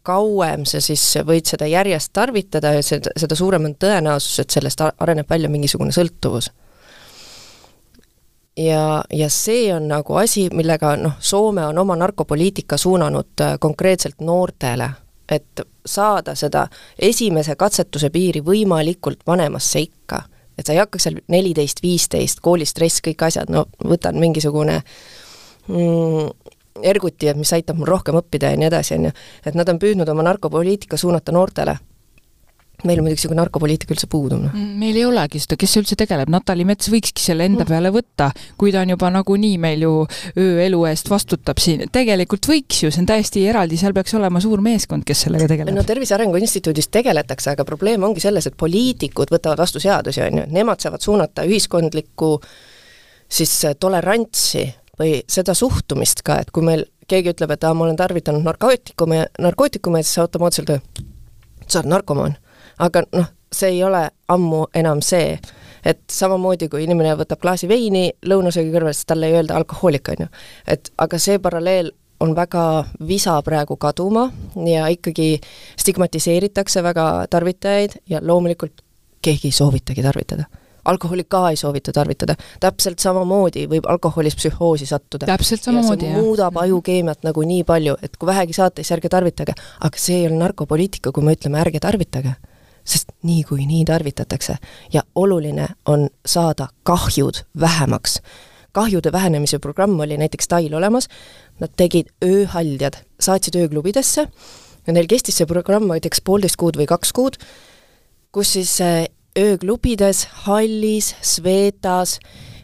kauem 0.02 0.64
sa 0.68 0.80
siis 0.82 1.02
võid 1.26 1.46
seda 1.48 1.66
järjest 1.70 2.12
tarvitada 2.12 2.74
ja 2.74 2.82
seda, 2.84 3.12
seda 3.16 3.36
suurem 3.38 3.68
on 3.70 3.76
tõenäosus, 3.80 4.42
et 4.42 4.54
sellest 4.54 4.82
areneb 4.84 5.30
välja 5.30 5.48
mingisugune 5.48 5.94
sõltuvus. 5.94 6.50
ja, 8.58 9.04
ja 9.10 9.28
see 9.30 9.72
on 9.74 9.88
nagu 9.88 10.16
asi, 10.20 10.48
millega 10.52 10.96
noh, 10.96 11.16
Soome 11.20 11.66
on 11.66 11.78
oma 11.78 11.96
narkopoliitika 11.96 12.76
suunanud 12.76 13.46
konkreetselt 13.60 14.20
noortele, 14.20 14.90
et 15.28 15.64
saada 15.86 16.34
seda 16.34 16.68
esimese 16.98 17.56
katsetuse 17.56 18.10
piiri 18.10 18.40
võimalikult 18.44 19.20
vanemasse 19.26 19.80
ikka 19.84 20.22
et 20.58 20.66
sa 20.66 20.74
ei 20.74 20.78
hakkaks 20.78 21.08
seal 21.08 21.16
neliteist, 21.28 21.82
viisteist, 21.82 22.40
koolistress, 22.44 23.02
kõik 23.04 23.24
asjad, 23.26 23.50
no 23.50 23.66
võtan 23.82 24.18
mingisugune 24.22 24.80
mm, 25.66 26.28
erguti, 26.82 27.28
et 27.30 27.38
mis 27.38 27.52
aitab 27.56 27.80
mul 27.80 27.90
rohkem 27.90 28.18
õppida 28.20 28.52
ja 28.52 28.60
nii 28.60 28.70
edasi, 28.70 28.98
on 28.98 29.08
ju. 29.08 29.16
et 29.46 29.58
nad 29.58 29.68
on 29.68 29.80
püüdnud 29.82 30.08
oma 30.10 30.26
narkopoliitika 30.30 30.98
suunata 31.00 31.34
noortele 31.34 31.76
meil 32.84 32.98
on 32.98 33.06
muidugi 33.06 33.20
niisugune 33.22 33.38
narkopoliitika 33.38 33.94
üldse 33.94 34.08
puudu, 34.10 34.36
noh. 34.42 34.52
Mm, 34.52 34.74
meil 34.80 34.98
ei 34.98 35.04
olegi 35.06 35.40
seda, 35.40 35.56
kes 35.60 35.76
üldse 35.80 35.96
tegeleb, 35.98 36.30
Natali 36.32 36.66
Mets 36.68 36.90
võikski 36.92 37.22
selle 37.22 37.46
enda 37.48 37.62
mm. 37.62 37.70
peale 37.70 37.92
võtta, 37.94 38.28
kui 38.60 38.74
ta 38.74 38.82
on 38.84 38.92
juba 38.92 39.10
nagunii 39.14 39.54
meil 39.62 39.86
ju 39.86 39.92
ööelu 40.40 40.82
eest 40.90 41.08
vastutab 41.12 41.62
siin, 41.62 41.86
tegelikult 41.94 42.48
võiks 42.50 42.82
ju, 42.84 42.92
see 42.92 43.04
on 43.04 43.08
täiesti 43.08 43.46
eraldi, 43.48 43.78
seal 43.80 43.96
peaks 43.96 44.16
olema 44.18 44.42
suur 44.42 44.62
meeskond, 44.64 45.06
kes 45.06 45.24
sellega 45.28 45.48
tegeleb. 45.50 45.76
no 45.76 45.86
Tervise 45.86 46.16
Arengu 46.18 46.40
Instituudis 46.40 46.90
tegeletakse, 46.92 47.54
aga 47.54 47.66
probleem 47.68 48.04
ongi 48.04 48.24
selles, 48.24 48.50
et 48.50 48.58
poliitikud 48.60 49.32
võtavad 49.32 49.64
vastu 49.64 49.82
seadusi, 49.82 50.24
on 50.26 50.42
ju, 50.42 50.46
nemad 50.58 50.82
saavad 50.84 51.04
suunata 51.04 51.46
ühiskondlikku 51.48 52.34
siis 53.32 53.54
tolerantsi 53.80 54.66
või 55.00 55.18
seda 55.30 55.56
suhtumist 55.56 56.22
ka, 56.26 56.42
et 56.42 56.52
kui 56.54 56.66
meil 56.66 56.84
keegi 57.10 57.34
ütleb, 57.34 57.54
et 57.54 57.64
aa, 57.64 57.74
ma 57.76 57.86
olen 57.86 57.98
tarvitanud 57.98 58.44
narkootikume, 58.46 59.24
narkootikume, 59.42 60.02
siis 60.04 60.22
automaatselt 60.22 60.76
sa 61.66 61.80
oled 61.80 61.90
narkomaan 61.90 62.36
aga 62.78 63.04
noh, 63.12 63.28
see 63.52 63.76
ei 63.76 63.82
ole 63.84 64.08
ammu 64.28 64.66
enam 64.74 65.02
see, 65.04 65.38
et 65.84 66.00
samamoodi, 66.10 66.68
kui 66.72 66.86
inimene 66.86 67.14
võtab 67.18 67.42
klaasi 67.42 67.68
veini 67.70 68.08
lõunasöögi 68.26 68.72
kõrval, 68.74 68.96
siis 68.96 69.10
talle 69.10 69.30
ei 69.30 69.38
öelda 69.38 69.58
alkohoolik, 69.60 70.08
on 70.14 70.26
ju. 70.26 70.32
et 70.66 70.90
aga 70.98 71.20
see 71.20 71.38
paralleel 71.38 71.92
on 72.24 72.34
väga 72.36 72.64
visa 73.06 73.36
praegu 73.44 73.76
kaduma 73.76 74.28
ja 74.66 74.88
ikkagi 74.92 75.40
stigmatiseeritakse 75.76 76.82
väga 76.82 77.26
tarvitajaid 77.30 77.98
ja 78.10 78.22
loomulikult 78.22 78.84
keegi 79.24 79.50
ei 79.50 79.56
soovitagi 79.56 80.02
tarvitada 80.02 80.46
alkoholi 80.84 81.24
ka 81.28 81.50
ei 81.50 81.56
soovita 81.56 81.92
tarvitada. 81.92 82.34
täpselt 82.60 82.98
samamoodi 82.98 83.66
võib 83.68 83.86
alkoholis 83.88 84.36
psühhoosi 84.36 84.86
sattuda. 84.86 85.26
täpselt 85.26 85.62
samamoodi, 85.62 86.10
jah. 86.10 86.20
muudab 86.20 86.56
ajukeemiat 86.56 87.24
nagu 87.24 87.42
nii 87.42 87.64
palju, 87.64 87.96
et 88.02 88.16
kui 88.16 88.26
vähegi 88.26 88.52
saate, 88.52 88.82
siis 88.82 88.92
ärge 88.98 89.08
tarvitage. 89.08 89.54
aga 89.80 89.98
see 89.98 90.18
ei 90.18 90.26
ole 90.26 90.36
narkopoliitika, 90.42 91.12
kui 91.12 91.24
me 91.24 91.36
ütleme, 91.36 91.60
ärge 91.60 91.80
tarvitage 91.80 92.34
sest 92.84 93.12
niikuinii 93.22 93.84
tarvitatakse 93.84 94.56
ja 94.92 95.02
oluline 95.14 95.68
on 95.86 96.08
saada 96.26 96.68
kahjud 96.82 97.34
vähemaks. 97.60 98.20
kahjude 98.72 99.12
vähenemise 99.12 99.58
programm 99.58 100.00
oli 100.00 100.16
näiteks 100.16 100.48
Tail 100.48 100.74
olemas, 100.74 101.08
nad 101.60 101.70
tegid 101.76 102.06
ööhaldjad, 102.24 102.96
saatsid 103.20 103.54
ööklubidesse 103.54 104.26
ja 104.86 104.92
neil 104.92 105.06
kestis 105.06 105.36
see 105.38 105.46
programm 105.46 105.86
näiteks 105.88 106.20
poolteist 106.24 106.56
kuud 106.56 106.76
või 106.76 106.86
kaks 106.86 107.12
kuud, 107.12 107.38
kus 108.32 108.52
siis 108.52 108.80
äh, 108.80 109.06
ööklubides, 109.38 110.26
Hallis, 110.44 111.14
Svetas, 111.22 112.18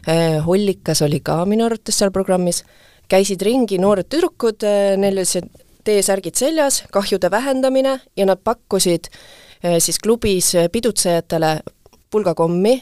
äh, 0.07 0.45
Hollikas 0.45 1.01
oli 1.01 1.19
ka 1.19 1.45
minu 1.45 1.65
arvates 1.65 1.97
seal 1.97 2.11
programmis, 2.11 2.63
käisid 3.07 3.41
ringi 3.41 3.79
noored 3.79 4.11
tüdrukud, 4.11 4.67
äh, 4.67 4.97
neil 4.97 5.17
olid 5.17 5.31
see 5.31 5.47
T-särgid 5.81 6.35
seljas, 6.37 6.83
kahjude 6.91 7.31
vähendamine 7.31 8.01
ja 8.17 8.25
nad 8.25 8.43
pakkusid 8.43 9.07
Äh, 9.09 9.40
siis 9.79 9.99
klubis 9.99 10.55
äh, 10.55 10.69
pidutsejatele 10.71 11.59
pulgakommi, 12.11 12.75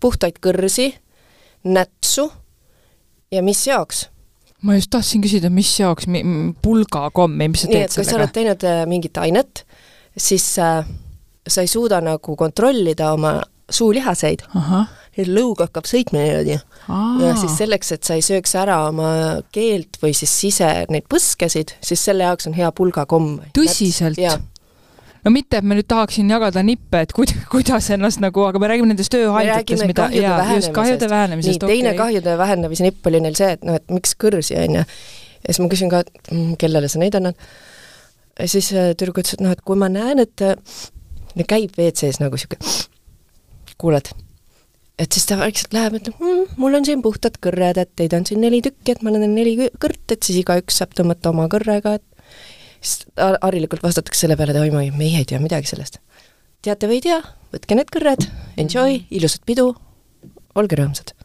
puhtaid 0.00 0.40
kõrsi, 0.42 0.90
nätsu 1.64 2.28
ja 3.32 3.42
mis 3.42 3.66
jaoks 3.66 4.06
ma 4.66 4.76
just 4.76 4.90
tahtsin 4.90 5.22
küsida, 5.24 5.50
mis 5.52 5.70
jaoks 5.80 6.08
pulgakommi, 6.62 7.50
mis 7.52 7.66
sa 7.66 7.70
teed 7.70 7.90
sellega? 7.90 7.96
kui 7.96 8.08
sa 8.08 8.20
oled 8.20 8.32
teinud 8.34 8.66
äh, 8.66 8.84
mingit 8.90 9.20
ainet, 9.22 9.62
siis 10.16 10.46
äh, 10.62 10.86
sa 11.46 11.62
ei 11.62 11.70
suuda 11.70 12.00
nagu 12.04 12.36
kontrollida 12.36 13.12
oma 13.14 13.38
suulihaseid. 13.70 14.46
lõug 15.26 15.62
hakkab 15.62 15.86
sõitma 15.88 16.20
niimoodi. 16.20 16.58
ja 17.22 17.36
siis 17.40 17.56
selleks, 17.58 17.92
et 17.92 18.04
sa 18.04 18.18
ei 18.18 18.24
sööks 18.24 18.54
ära 18.58 18.82
oma 18.88 19.40
keelt 19.52 19.96
või 20.02 20.12
siis 20.14 20.32
sise 20.40 20.68
neid 20.92 21.06
põskesid, 21.10 21.76
siis 21.80 22.04
selle 22.04 22.26
jaoks 22.28 22.46
on 22.50 22.56
hea 22.56 22.70
pulgakomm. 22.72 23.40
tõsiselt? 23.56 24.20
No 25.26 25.32
mitte, 25.34 25.58
et 25.58 25.66
ma 25.66 25.76
nüüd 25.76 25.88
tahaksin 25.90 26.30
jagada 26.30 26.62
nippe, 26.66 27.02
et 27.06 27.14
kuid-, 27.16 27.34
kuidas 27.52 27.90
ennast 27.94 28.22
nagu, 28.22 28.44
aga 28.46 28.62
me 28.62 28.70
räägime 28.70 28.92
nendest 28.92 29.12
tööhaigutest, 29.14 29.86
mida, 29.90 30.08
jaa, 30.14 30.42
just 30.54 30.72
kahjude 30.76 31.10
vähenemisest. 31.10 31.62
nii, 31.62 31.72
teine 31.72 31.92
okay. 31.92 32.00
kahjude 32.02 32.36
vähenemise 32.40 32.86
nipp 32.86 33.10
oli 33.10 33.22
neil 33.24 33.38
see, 33.38 33.54
et 33.58 33.64
noh, 33.66 33.78
et 33.78 33.96
miks 33.96 34.14
kõrsi, 34.22 34.58
on 34.62 34.80
ju. 34.80 34.84
ja 34.86 35.48
siis 35.48 35.62
ma 35.64 35.70
küsin 35.72 35.92
ka, 35.92 36.04
et 36.06 36.30
mm, 36.32 36.58
kellele 36.62 36.90
sa 36.92 37.02
neid 37.02 37.18
annad. 37.18 37.48
ja 38.38 38.50
siis 38.50 38.70
äh, 38.74 38.92
tüdruk 38.94 39.24
ütles, 39.24 39.38
et 39.38 39.44
noh, 39.44 39.56
et 39.56 39.64
kui 39.66 39.78
ma 39.80 39.90
näen, 39.92 40.22
et 40.22 40.46
äh, 40.46 40.54
käib 41.42 41.74
WC-s 41.76 42.22
nagu 42.22 42.38
sihuke, 42.40 42.60
kuuled 43.76 44.14
et 44.96 45.12
siis 45.12 45.26
ta 45.28 45.36
vaikselt 45.36 45.74
läheb, 45.76 45.98
ütleb 45.98 46.20
mmm,, 46.22 46.54
mul 46.60 46.78
on 46.78 46.86
siin 46.86 47.02
puhtad 47.04 47.36
kõrred, 47.44 47.76
et 47.82 47.90
teid 47.98 48.14
on 48.16 48.24
siin 48.28 48.40
neli 48.40 48.62
tükki, 48.64 48.94
et 48.94 49.02
ma 49.04 49.12
annan 49.12 49.34
neli 49.36 49.56
kõrt, 49.82 50.06
et 50.14 50.22
siis 50.24 50.40
igaüks 50.40 50.80
saab 50.80 50.94
tõmmata 50.96 51.34
oma 51.34 51.50
kõrrega, 51.52 51.98
et 51.98 52.15
siis 52.80 53.06
harilikult 53.42 53.84
vastatakse 53.86 54.26
selle 54.26 54.36
peale, 54.38 54.54
et 54.54 54.60
oi, 54.60 54.70
ma 54.74 54.84
ei, 54.84 54.92
meie 54.94 55.22
ei 55.22 55.28
tea 55.28 55.40
midagi 55.42 55.72
sellest. 55.72 56.00
teate 56.62 56.90
või 56.90 57.00
ei 57.00 57.06
tea, 57.08 57.20
võtke 57.54 57.78
need 57.78 57.92
kõrred, 57.94 58.28
enjoy, 58.60 59.04
ilusat 59.10 59.46
pidu, 59.48 59.70
olge 60.56 60.78
rõõmsad 60.78 61.15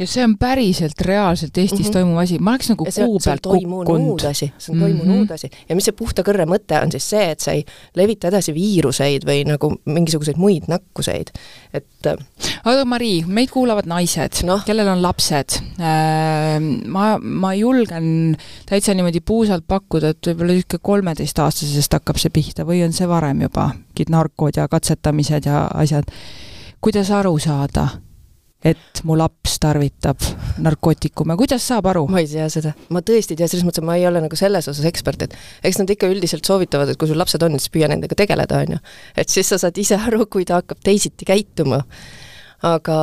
ja 0.00 0.06
see 0.08 0.24
on 0.24 0.36
päriselt 0.40 1.00
reaalselt 1.04 1.58
Eestis 1.58 1.78
mm 1.78 1.84
-hmm. 1.84 1.92
toimuv 1.92 2.18
asi, 2.22 2.38
ma 2.38 2.54
oleks 2.54 2.70
nagu 2.72 2.84
kuu 2.84 3.18
pealt 3.24 3.46
kukkunud. 3.46 4.20
see 4.32 4.52
on 4.70 4.78
toimunud 4.78 5.16
mm 5.16 5.24
-hmm. 5.24 5.34
asi 5.34 5.50
ja 5.68 5.74
mis 5.74 5.84
see 5.84 5.96
puhta 5.96 6.22
kõrre 6.22 6.46
mõte 6.48 6.80
on 6.82 6.92
siis 6.92 7.10
see, 7.10 7.30
et 7.30 7.40
sa 7.40 7.52
ei 7.52 7.64
levita 7.96 8.28
edasi 8.28 8.54
viiruseid 8.54 9.26
või 9.28 9.44
nagu 9.44 9.74
mingisuguseid 9.84 10.36
muid 10.36 10.68
nakkuseid, 10.68 11.30
et 11.74 12.06
äh, 12.06 12.16
aga 12.64 12.84
Mari, 12.84 13.24
meid 13.26 13.50
kuulavad 13.50 13.86
naised 13.86 14.42
no., 14.44 14.60
kellel 14.66 14.88
on 14.88 15.02
lapsed. 15.02 15.60
Äh, 15.80 16.60
ma, 16.86 17.18
ma 17.18 17.54
julgen 17.54 18.36
täitsa 18.66 18.94
niimoodi 18.94 19.20
puusalt 19.20 19.64
pakkuda, 19.68 20.14
et 20.14 20.26
võib-olla 20.26 20.56
niisugune 20.56 20.80
kolmeteistaastasest 20.82 21.92
hakkab 21.92 22.16
see 22.16 22.30
pihta 22.30 22.64
või 22.64 22.84
on 22.84 22.92
see 22.96 23.08
varem 23.08 23.42
juba, 23.42 23.70
mingid 23.74 24.12
narkod 24.12 24.56
ja 24.56 24.68
katsetamised 24.68 25.46
ja 25.46 25.66
asjad. 25.74 26.04
kuidas 26.80 27.10
aru 27.10 27.38
saada 27.38 27.88
et 28.64 29.02
mu 29.08 29.16
laps 29.16 29.56
tarvitab 29.62 30.20
narkootikume, 30.60 31.36
kuidas 31.40 31.64
saab 31.70 31.88
aru? 31.92 32.06
ma 32.12 32.20
ei 32.20 32.28
tea 32.28 32.48
seda, 32.52 32.74
ma 32.92 33.02
tõesti 33.04 33.34
ei 33.34 33.40
tea, 33.40 33.48
selles 33.50 33.64
mõttes, 33.66 33.82
et 33.82 33.88
ma 33.88 33.96
ei 33.96 34.06
ole 34.08 34.22
nagu 34.24 34.36
selles 34.38 34.68
osas 34.68 34.88
ekspert, 34.90 35.24
et 35.26 35.36
eks 35.66 35.80
nad 35.80 35.92
ikka 35.92 36.10
üldiselt 36.12 36.48
soovitavad, 36.48 36.92
et 36.92 37.00
kui 37.00 37.08
sul 37.08 37.20
lapsed 37.20 37.42
on, 37.46 37.56
siis 37.60 37.72
püüa 37.72 37.88
nendega 37.90 38.18
tegeleda, 38.18 38.64
on 38.66 38.76
ju. 38.76 38.82
et 39.16 39.32
siis 39.32 39.48
sa 39.48 39.60
saad 39.60 39.78
ise 39.80 39.96
aru, 39.96 40.26
kui 40.30 40.44
ta 40.48 40.60
hakkab 40.60 40.82
teisiti 40.84 41.28
käituma 41.28 41.80
aga 42.66 42.96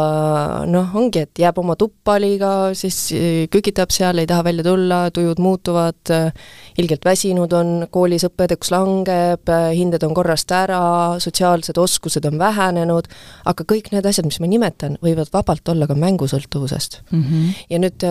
noh, 0.69 0.91
ongi, 0.99 1.23
et 1.25 1.39
jääb 1.41 1.57
oma 1.57 1.73
tuppa 1.79 2.17
liiga, 2.21 2.51
siis 2.77 2.97
äh, 3.15 3.47
kükitab 3.53 3.93
seal, 3.93 4.21
ei 4.21 4.29
taha 4.29 4.45
välja 4.45 4.65
tulla, 4.67 4.99
tujud 5.13 5.41
muutuvad, 5.41 5.97
äh, 6.13 6.29
ilgelt 6.77 7.05
väsinud 7.07 7.53
on, 7.57 7.73
koolis 7.93 8.27
õppeeduks 8.27 8.71
langeb, 8.73 9.49
äh, 9.49 9.71
hinded 9.77 10.05
on 10.05 10.13
korrast 10.17 10.53
ära, 10.53 10.81
sotsiaalsed 11.23 11.79
oskused 11.81 12.27
on 12.29 12.37
vähenenud, 12.41 13.09
aga 13.49 13.67
kõik 13.73 13.89
need 13.95 14.05
asjad, 14.05 14.29
mis 14.29 14.39
ma 14.43 14.51
nimetan, 14.51 14.99
võivad 15.01 15.33
vabalt 15.33 15.73
olla 15.73 15.89
ka 15.89 15.97
mängusõltuvusest 15.97 17.01
mm. 17.09 17.23
-hmm. 17.23 17.61
ja 17.73 17.83
nüüd 17.83 18.09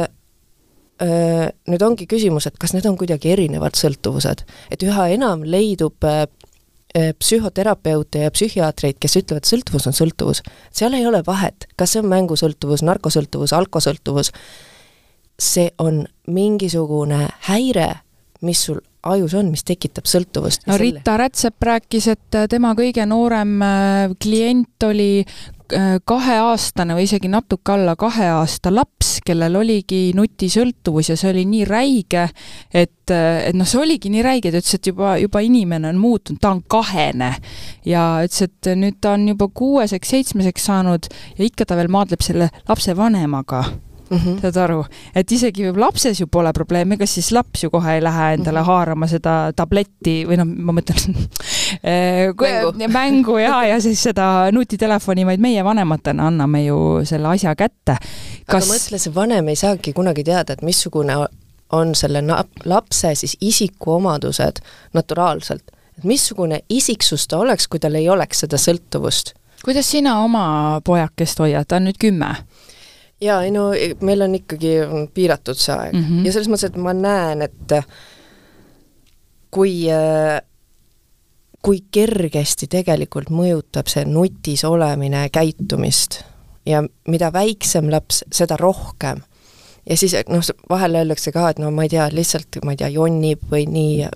nüüd 0.96 1.82
ongi 1.84 2.06
küsimus, 2.08 2.46
et 2.48 2.54
kas 2.56 2.72
need 2.72 2.86
on 2.88 2.94
kuidagi 2.96 3.28
erinevad 3.34 3.76
sõltuvused, 3.76 4.46
et 4.72 4.80
üha 4.82 5.10
enam 5.12 5.42
leidub 5.44 6.06
psühhoterapeute 7.18 8.24
ja 8.24 8.32
psühhiaatreid, 8.32 8.96
kes 9.00 9.18
ütlevad, 9.20 9.44
sõltuvus 9.48 9.86
on 9.90 9.96
sõltuvus. 9.96 10.42
seal 10.72 10.96
ei 10.96 11.06
ole 11.06 11.22
vahet, 11.26 11.68
kas 11.76 11.92
see 11.92 12.02
on 12.02 12.10
mängusõltuvus, 12.12 12.84
narkosõltuvus, 12.86 13.52
alkosõltuvus, 13.56 14.32
see 15.38 15.70
on 15.78 16.04
mingisugune 16.26 17.26
häire, 17.50 17.90
mis 18.40 18.64
sul 18.68 18.80
ajus 19.06 19.34
on, 19.38 19.50
mis 19.50 19.64
tekitab 19.64 20.08
sõltuvust. 20.08 20.66
no 20.66 20.78
Rita 20.80 21.16
Rätsep 21.20 21.62
rääkis, 21.62 22.08
et 22.16 22.40
tema 22.50 22.72
kõige 22.78 23.06
noorem 23.06 23.60
äh, 23.62 24.16
klient 24.22 24.88
oli 24.88 25.24
Äh, 25.24 25.55
kaheaastane 26.04 26.94
või 26.94 27.06
isegi 27.08 27.28
natuke 27.30 27.72
alla 27.74 27.96
kahe 27.98 28.28
aasta 28.30 28.70
laps, 28.74 29.16
kellel 29.26 29.56
oligi 29.58 30.12
nutisõltuvus 30.14 31.10
ja 31.10 31.16
see 31.18 31.32
oli 31.32 31.44
nii 31.50 31.64
räige, 31.68 32.28
et, 32.70 33.10
äh, 33.10 33.48
et 33.48 33.56
noh, 33.58 33.66
see 33.68 33.80
oligi 33.82 34.12
nii 34.12 34.22
räige, 34.22 34.52
ta 34.52 34.60
ütles, 34.62 34.78
et 34.78 34.90
juba, 34.92 35.16
juba 35.22 35.42
inimene 35.42 35.90
on 35.90 35.98
muutunud, 36.02 36.40
ta 36.40 36.54
on 36.54 36.62
kahene. 36.62 37.32
ja 37.86 38.04
ütles, 38.24 38.46
et 38.46 38.70
nüüd 38.78 39.00
ta 39.00 39.16
on 39.16 39.28
juba 39.28 39.48
kuueseks-seitsmeseks 39.48 40.70
saanud 40.70 41.10
ja 41.38 41.44
ikka 41.44 41.66
ta 41.66 41.76
veel 41.76 41.90
maadleb 41.92 42.22
selle 42.22 42.50
lapsevanemaga 42.68 43.64
mm. 44.10 44.18
-hmm. 44.18 44.40
saad 44.40 44.56
aru, 44.56 44.84
et 45.14 45.32
isegi 45.32 45.72
lapses 45.76 46.20
ju 46.20 46.26
pole 46.26 46.52
probleemi, 46.52 46.94
ega 46.94 47.06
siis 47.06 47.32
laps 47.32 47.64
ju 47.64 47.70
kohe 47.70 47.94
ei 47.94 48.02
lähe 48.02 48.32
endale 48.34 48.58
mm 48.58 48.62
-hmm. 48.62 48.66
haarama 48.66 49.06
seda 49.06 49.52
tabletti 49.56 50.24
või 50.28 50.36
noh, 50.36 50.46
ma 50.46 50.72
mõtlen 50.72 51.16
eh, 51.90 52.32
mängu, 52.40 52.88
mängu 53.00 53.38
ja, 53.38 53.64
ja 53.66 53.80
siis 53.80 54.02
seda 54.02 54.50
nutitelefoni, 54.52 55.26
vaid 55.26 55.40
meie 55.40 55.64
vanematena 55.64 56.26
anname 56.26 56.64
ju 56.64 57.00
selle 57.04 57.28
asja 57.28 57.54
kätte. 57.54 57.96
Kas... 58.46 58.64
aga 58.64 58.74
mõtle, 58.74 58.98
see 58.98 59.14
vanem 59.14 59.48
ei 59.48 59.56
saagi 59.56 59.92
kunagi 59.92 60.24
teada, 60.24 60.52
et 60.52 60.62
missugune 60.62 61.16
on 61.72 61.94
selle 61.94 62.22
lapse 62.64 63.14
siis 63.14 63.36
isikuomadused 63.40 64.62
naturaalselt, 64.94 65.62
et 65.98 66.04
missugune 66.04 66.60
isiksus 66.68 67.26
ta 67.26 67.38
oleks, 67.38 67.68
kui 67.68 67.80
tal 67.80 67.94
ei 67.94 68.08
oleks 68.08 68.40
seda 68.40 68.56
sõltuvust 68.56 69.34
kuidas 69.66 69.90
sina 69.90 70.20
oma 70.22 70.80
pojakest 70.84 71.38
hoiad, 71.42 71.66
ta 71.66 71.80
on 71.80 71.88
nüüd 71.88 71.98
kümme? 71.98 72.28
Jaa, 73.20 73.42
ei 73.42 73.50
no 73.50 73.70
meil 74.00 74.22
on 74.26 74.34
ikkagi 74.34 74.76
piiratud 75.14 75.58
see 75.58 75.74
aeg 75.74 75.94
mm 75.94 76.04
-hmm. 76.04 76.26
ja 76.26 76.32
selles 76.32 76.48
mõttes, 76.52 76.70
et 76.70 76.76
ma 76.76 76.92
näen, 76.92 77.42
et 77.42 77.76
kui, 79.50 79.86
kui 81.62 81.82
kergesti 81.90 82.66
tegelikult 82.66 83.30
mõjutab 83.30 83.88
see 83.88 84.04
nutis 84.04 84.64
olemine 84.64 85.28
käitumist 85.32 86.20
ja 86.66 86.82
mida 87.08 87.32
väiksem 87.32 87.90
laps, 87.90 88.24
seda 88.32 88.56
rohkem. 88.56 89.20
ja 89.90 89.96
siis 89.96 90.16
noh, 90.28 90.42
vahel 90.68 90.94
öeldakse 90.94 91.32
ka, 91.32 91.48
et 91.50 91.58
no 91.58 91.70
ma 91.70 91.86
ei 91.86 91.88
tea, 91.88 92.08
lihtsalt 92.12 92.58
ma 92.64 92.74
ei 92.74 92.80
tea, 92.80 92.88
jonnib 92.88 93.44
või 93.50 93.66
nii, 93.70 94.08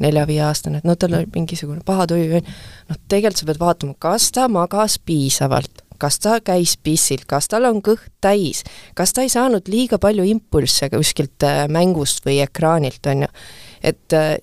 nelja-viieaastane, 0.00 0.78
et 0.78 0.84
no 0.84 0.94
tal 0.96 1.18
on 1.18 1.26
mingisugune 1.34 1.82
paha 1.84 2.06
tuju, 2.06 2.40
noh 2.88 3.00
tegelikult 3.08 3.42
sa 3.42 3.46
pead 3.46 3.60
vaatama, 3.60 3.94
kas 3.98 4.30
ta 4.32 4.48
magas 4.48 4.98
piisavalt 4.98 5.82
kas 5.98 6.18
ta 6.22 6.38
käis 6.44 6.76
pissil, 6.82 7.24
kas 7.26 7.48
tal 7.48 7.68
on 7.68 7.82
kõht 7.84 8.10
täis, 8.24 8.64
kas 8.94 9.12
ta 9.12 9.24
ei 9.26 9.32
saanud 9.32 9.68
liiga 9.70 9.98
palju 10.02 10.26
impulsse 10.28 10.90
kuskilt 10.92 11.46
äh, 11.46 11.64
mängust 11.72 12.24
või 12.26 12.40
ekraanilt, 12.44 13.06
on 13.06 13.26
ju. 13.26 13.32
et 13.82 14.16
äh, 14.16 14.36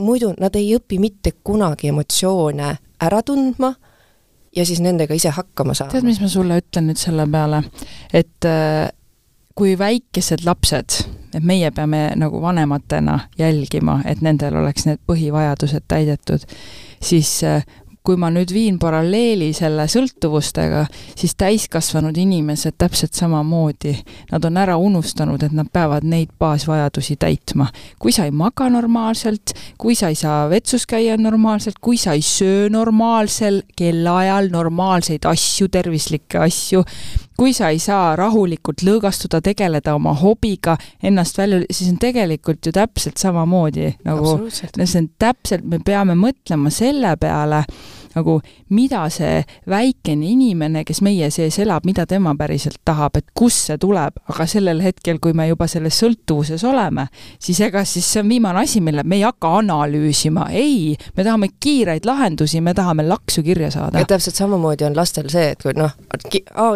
muidu 0.00 0.34
nad 0.40 0.56
ei 0.56 0.74
õpi 0.76 1.00
mitte 1.00 1.34
kunagi 1.44 1.90
emotsioone 1.92 2.76
ära 3.00 3.22
tundma 3.22 3.74
ja 4.56 4.66
siis 4.66 4.80
nendega 4.82 5.14
ise 5.14 5.32
hakkama 5.34 5.74
saama. 5.74 5.92
tead, 5.92 6.06
mis 6.06 6.20
ma 6.20 6.28
sulle 6.28 6.60
ütlen 6.62 6.90
nüüd 6.90 7.00
selle 7.00 7.26
peale, 7.30 7.62
et 8.12 8.48
äh, 8.48 8.88
kui 9.54 9.74
väikesed 9.78 10.44
lapsed, 10.46 11.02
et 11.34 11.44
meie 11.44 11.70
peame 11.74 12.10
nagu 12.18 12.40
vanematena 12.42 13.18
jälgima, 13.38 14.00
et 14.08 14.22
nendel 14.24 14.56
oleks 14.62 14.86
need 14.88 15.02
põhivajadused 15.10 15.84
täidetud, 15.90 16.46
siis 17.02 17.40
kui 18.06 18.16
ma 18.16 18.30
nüüd 18.32 18.52
viin 18.54 18.78
paralleeli 18.80 19.50
selle 19.56 19.84
sõltuvustega, 19.90 20.86
siis 21.18 21.34
täiskasvanud 21.40 22.16
inimesed 22.16 22.78
täpselt 22.80 23.16
samamoodi, 23.18 23.92
nad 24.32 24.44
on 24.48 24.56
ära 24.60 24.76
unustanud, 24.80 25.42
et 25.44 25.54
nad 25.56 25.68
peavad 25.72 26.06
neid 26.08 26.32
baasvajadusi 26.40 27.16
täitma. 27.20 27.68
kui 27.98 28.12
sa 28.12 28.24
ei 28.24 28.30
maga 28.30 28.68
normaalselt, 28.70 29.52
kui 29.78 29.94
sa 29.94 30.08
ei 30.08 30.14
saa 30.14 30.48
vetsus 30.50 30.86
käia 30.86 31.16
normaalselt, 31.16 31.76
kui 31.80 31.96
sa 31.96 32.12
ei 32.16 32.22
söö 32.22 32.68
normaalsel 32.70 33.62
kellaajal 33.76 34.48
normaalseid 34.50 35.26
asju, 35.28 35.68
tervislikke 35.68 36.38
asju, 36.38 36.84
kui 37.40 37.54
sa 37.56 37.70
ei 37.72 37.78
saa 37.80 38.12
rahulikult 38.20 38.82
lõõgastuda, 38.84 39.38
tegeleda 39.40 39.94
oma 39.96 40.12
hobiga, 40.20 40.74
ennast 41.02 41.38
välja, 41.40 41.62
siis 41.72 41.88
on 41.94 41.96
tegelikult 42.02 42.68
ju 42.68 42.72
täpselt 42.76 43.16
samamoodi 43.16 43.94
nagu, 44.04 44.34
see 44.52 45.00
on 45.00 45.08
täpselt, 45.20 45.64
me 45.64 45.80
peame 45.84 46.18
mõtlema 46.20 46.72
selle 46.74 47.14
peale, 47.20 47.62
nagu 48.14 48.40
mida 48.74 49.04
see 49.12 49.42
väikene 49.70 50.30
inimene, 50.32 50.84
kes 50.86 51.02
meie 51.04 51.30
sees 51.34 51.58
elab, 51.62 51.86
mida 51.88 52.06
tema 52.10 52.34
päriselt 52.38 52.80
tahab, 52.86 53.18
et 53.20 53.26
kust 53.36 53.70
see 53.70 53.78
tuleb, 53.80 54.16
aga 54.30 54.46
sellel 54.50 54.82
hetkel, 54.84 55.20
kui 55.22 55.34
me 55.36 55.46
juba 55.50 55.68
selles 55.70 55.98
sõltuvuses 56.00 56.64
oleme, 56.66 57.06
siis 57.42 57.60
ega 57.66 57.84
siis 57.88 58.06
see 58.06 58.22
on 58.24 58.30
viimane 58.30 58.62
asi, 58.64 58.82
mille 58.84 59.04
me 59.04 59.20
ei 59.20 59.24
hakka 59.26 59.52
analüüsima, 59.60 60.48
ei, 60.56 60.96
me 61.16 61.26
tahame 61.26 61.50
kiireid 61.60 62.08
lahendusi, 62.08 62.60
me 62.64 62.74
tahame 62.74 63.06
laksu 63.06 63.44
kirja 63.46 63.70
saada. 63.74 64.02
ja 64.02 64.08
täpselt 64.08 64.38
samamoodi 64.38 64.86
on 64.88 64.96
lastel 64.96 65.30
see, 65.32 65.52
et 65.54 65.62
kui 65.62 65.74
noh, 65.78 65.94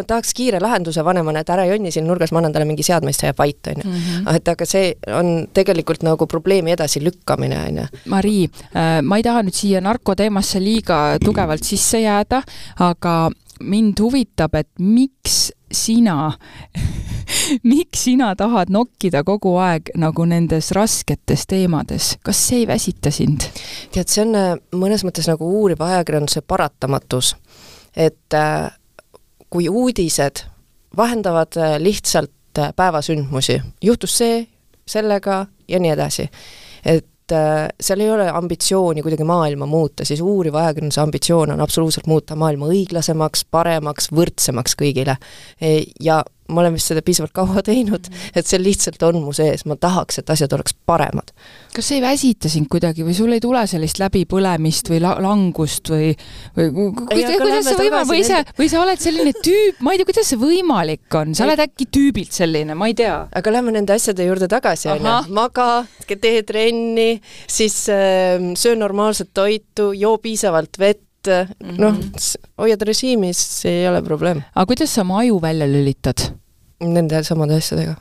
tahaks 0.07 0.33
kiire 0.37 0.59
lahenduse 0.63 1.03
vanemana, 1.05 1.43
et 1.43 1.53
ära 1.53 1.67
jonni 1.69 1.91
siin 1.91 2.07
nurgas, 2.07 2.31
ma 2.31 2.41
annan 2.43 2.55
talle 2.55 2.69
mingi 2.69 2.85
seadme, 2.85 3.13
siis 3.13 3.23
ta 3.23 3.31
jääb 3.31 3.41
vait, 3.43 3.71
on 3.71 3.83
ju. 3.83 3.89
Mhm. 3.89 4.27
et 4.35 4.53
aga 4.55 4.65
see 4.69 4.93
on 5.15 5.47
tegelikult 5.53 6.03
nagu 6.05 6.27
probleemi 6.27 6.73
edasilükkamine, 6.75 7.59
on 7.69 7.81
ju. 7.81 7.87
Mari, 8.11 8.37
äh, 8.75 9.01
ma 9.01 9.19
ei 9.19 9.25
taha 9.25 9.43
nüüd 9.45 9.57
siia 9.57 9.81
narkoteemasse 9.83 10.61
liiga 10.63 10.99
tugevalt 11.25 11.63
sisse 11.65 12.01
jääda, 12.03 12.41
aga 12.79 13.15
mind 13.63 13.99
huvitab, 13.99 14.55
et 14.55 14.69
miks 14.79 15.51
sina 15.71 16.31
miks 17.63 18.03
sina 18.03 18.35
tahad 18.35 18.69
nokkida 18.69 19.23
kogu 19.23 19.55
aeg 19.61 19.91
nagu 19.99 20.25
nendes 20.29 20.71
rasketes 20.75 21.47
teemades, 21.49 22.15
kas 22.23 22.41
see 22.47 22.63
ei 22.63 22.67
väsita 22.69 23.11
sind? 23.11 23.47
tead, 23.93 24.09
see 24.09 24.23
on 24.25 24.35
äh, 24.39 24.51
mõnes 24.75 25.05
mõttes 25.07 25.29
nagu 25.29 25.47
uuriva 25.59 25.89
ajakirjanduse 25.93 26.43
paratamatus, 26.47 27.35
et 27.95 28.37
äh, 28.37 28.69
kui 29.49 29.69
uudised 29.69 30.45
vahendavad 30.97 31.57
äh, 31.57 31.77
lihtsalt 31.79 32.31
päevasündmusi, 32.75 33.59
juhtus 33.83 34.17
see, 34.17 34.45
sellega 34.87 35.45
ja 35.67 35.79
nii 35.81 35.91
edasi, 35.91 36.29
et 36.85 37.07
seal 37.81 38.03
ei 38.03 38.11
ole 38.11 38.27
ambitsiooni 38.29 39.01
kuidagi 39.01 39.25
maailma 39.25 39.65
muuta, 39.65 40.05
siis 40.05 40.21
uuriva 40.21 40.61
ajakirjanduse 40.63 41.01
ambitsioon 41.01 41.55
on 41.55 41.61
absoluutselt 41.61 42.07
muuta 42.07 42.35
maailma 42.35 42.69
õiglasemaks, 42.69 43.47
paremaks, 43.51 44.11
võrdsemaks 44.13 44.77
kõigile. 44.81 45.17
E, 45.61 45.77
ja 45.99 46.21
ma 46.47 46.61
olen 46.61 46.75
vist 46.75 46.91
seda 46.91 47.01
piisavalt 47.05 47.33
kaua 47.35 47.63
teinud, 47.65 48.09
mhm. 48.09 48.33
et 48.37 48.47
see 48.47 48.59
lihtsalt 48.61 49.01
on 49.07 49.21
mu 49.23 49.33
sees, 49.35 49.65
ma 49.69 49.77
tahaks, 49.81 50.19
et 50.21 50.29
asjad 50.29 50.53
oleks 50.57 50.75
paremad. 50.85 51.33
kas 51.75 51.89
see 51.89 51.97
ei 51.99 52.03
väsita 52.03 52.49
sind 52.51 52.69
kuidagi 52.71 53.03
või 53.03 53.15
sul 53.17 53.33
ei 53.35 53.41
tule 53.43 53.65
sellist 53.67 53.99
läbipõlemist 53.99 54.91
või 54.93 55.01
la-, 55.03 55.17
langust 55.23 55.89
või, 55.91 56.13
või 56.55 56.69
kuidas, 57.01 57.33
kuidas 57.41 57.69
see 57.69 57.79
võimalik, 57.81 58.11
või 58.11 58.21
sa, 58.27 58.41
või 58.59 58.69
sa 58.71 58.83
oled 58.83 59.01
selline 59.01 59.33
tüüp, 59.39 59.81
ma 59.85 59.95
ei 59.95 59.99
tea, 59.99 60.09
kuidas 60.11 60.31
see 60.31 60.41
võimalik 60.41 61.19
on, 61.19 61.33
sa 61.37 61.47
oled 61.47 61.65
äkki 61.65 61.89
tüübilt 61.97 62.35
selline, 62.35 62.77
ma 62.77 62.91
ei 62.91 62.97
tea. 62.97 63.17
aga 63.35 63.55
lähme 63.57 63.75
nende 63.75 63.97
asjade 63.97 64.27
juurde 64.27 64.49
tagasi, 64.51 64.91
on 64.93 65.03
ju, 65.03 65.17
maga, 65.35 65.69
tee 66.05 66.45
trenni, 66.47 67.09
siis 67.51 67.81
äh, 67.91 68.37
söö 68.55 68.77
normaalset 68.79 69.33
toitu, 69.35 69.91
joo 69.97 70.17
piisavalt 70.21 70.79
vett, 70.79 71.04
et 71.25 71.59
mm 71.59 71.69
-hmm. 71.69 71.77
noh, 71.81 71.99
hoiad 72.61 72.81
režiimis, 72.81 73.65
ei 73.65 73.87
ole 73.89 74.01
probleem. 74.01 74.43
aga 74.55 74.65
kuidas 74.65 74.93
sa 74.93 75.01
oma 75.01 75.19
aju 75.19 75.39
välja 75.41 75.67
lülitad? 75.67 76.31
Nende 76.79 77.23
samade 77.23 77.55
asjadega 77.55 77.95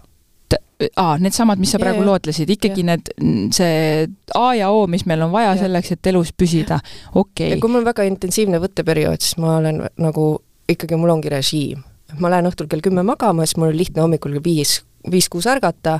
aa, 0.96 1.16
needsamad, 1.22 1.60
mis 1.62 1.72
sa 1.74 1.80
praegu 1.80 2.00
yeah, 2.00 2.08
lootlesid, 2.08 2.50
ikkagi 2.50 2.82
yeah. 2.84 2.98
need, 2.98 3.52
see 3.54 4.06
A 4.38 4.54
ja 4.58 4.70
O, 4.74 4.84
mis 4.90 5.06
meil 5.08 5.22
on 5.26 5.32
vaja 5.34 5.52
yeah. 5.52 5.62
selleks, 5.64 5.94
et 5.94 6.10
elus 6.10 6.32
püsida, 6.36 6.80
okei 7.12 7.22
okay.. 7.22 7.50
ja 7.54 7.60
kui 7.62 7.70
mul 7.70 7.82
on 7.82 7.88
väga 7.88 8.06
intensiivne 8.08 8.60
võtteperiood, 8.62 9.22
siis 9.22 9.38
ma 9.42 9.58
olen 9.60 9.82
nagu, 10.02 10.28
ikkagi 10.70 10.98
mul 11.00 11.14
ongi 11.14 11.32
režiim. 11.32 11.84
ma 12.20 12.30
lähen 12.30 12.46
õhtul 12.50 12.68
kell 12.70 12.84
kümme 12.84 13.02
magama, 13.06 13.46
siis 13.46 13.58
mul 13.58 13.72
on 13.72 13.78
lihtne 13.78 14.04
hommikul 14.04 14.36
kell 14.36 14.44
viis, 14.44 14.78
viis-kuus 15.10 15.48
ärgata, 15.50 15.98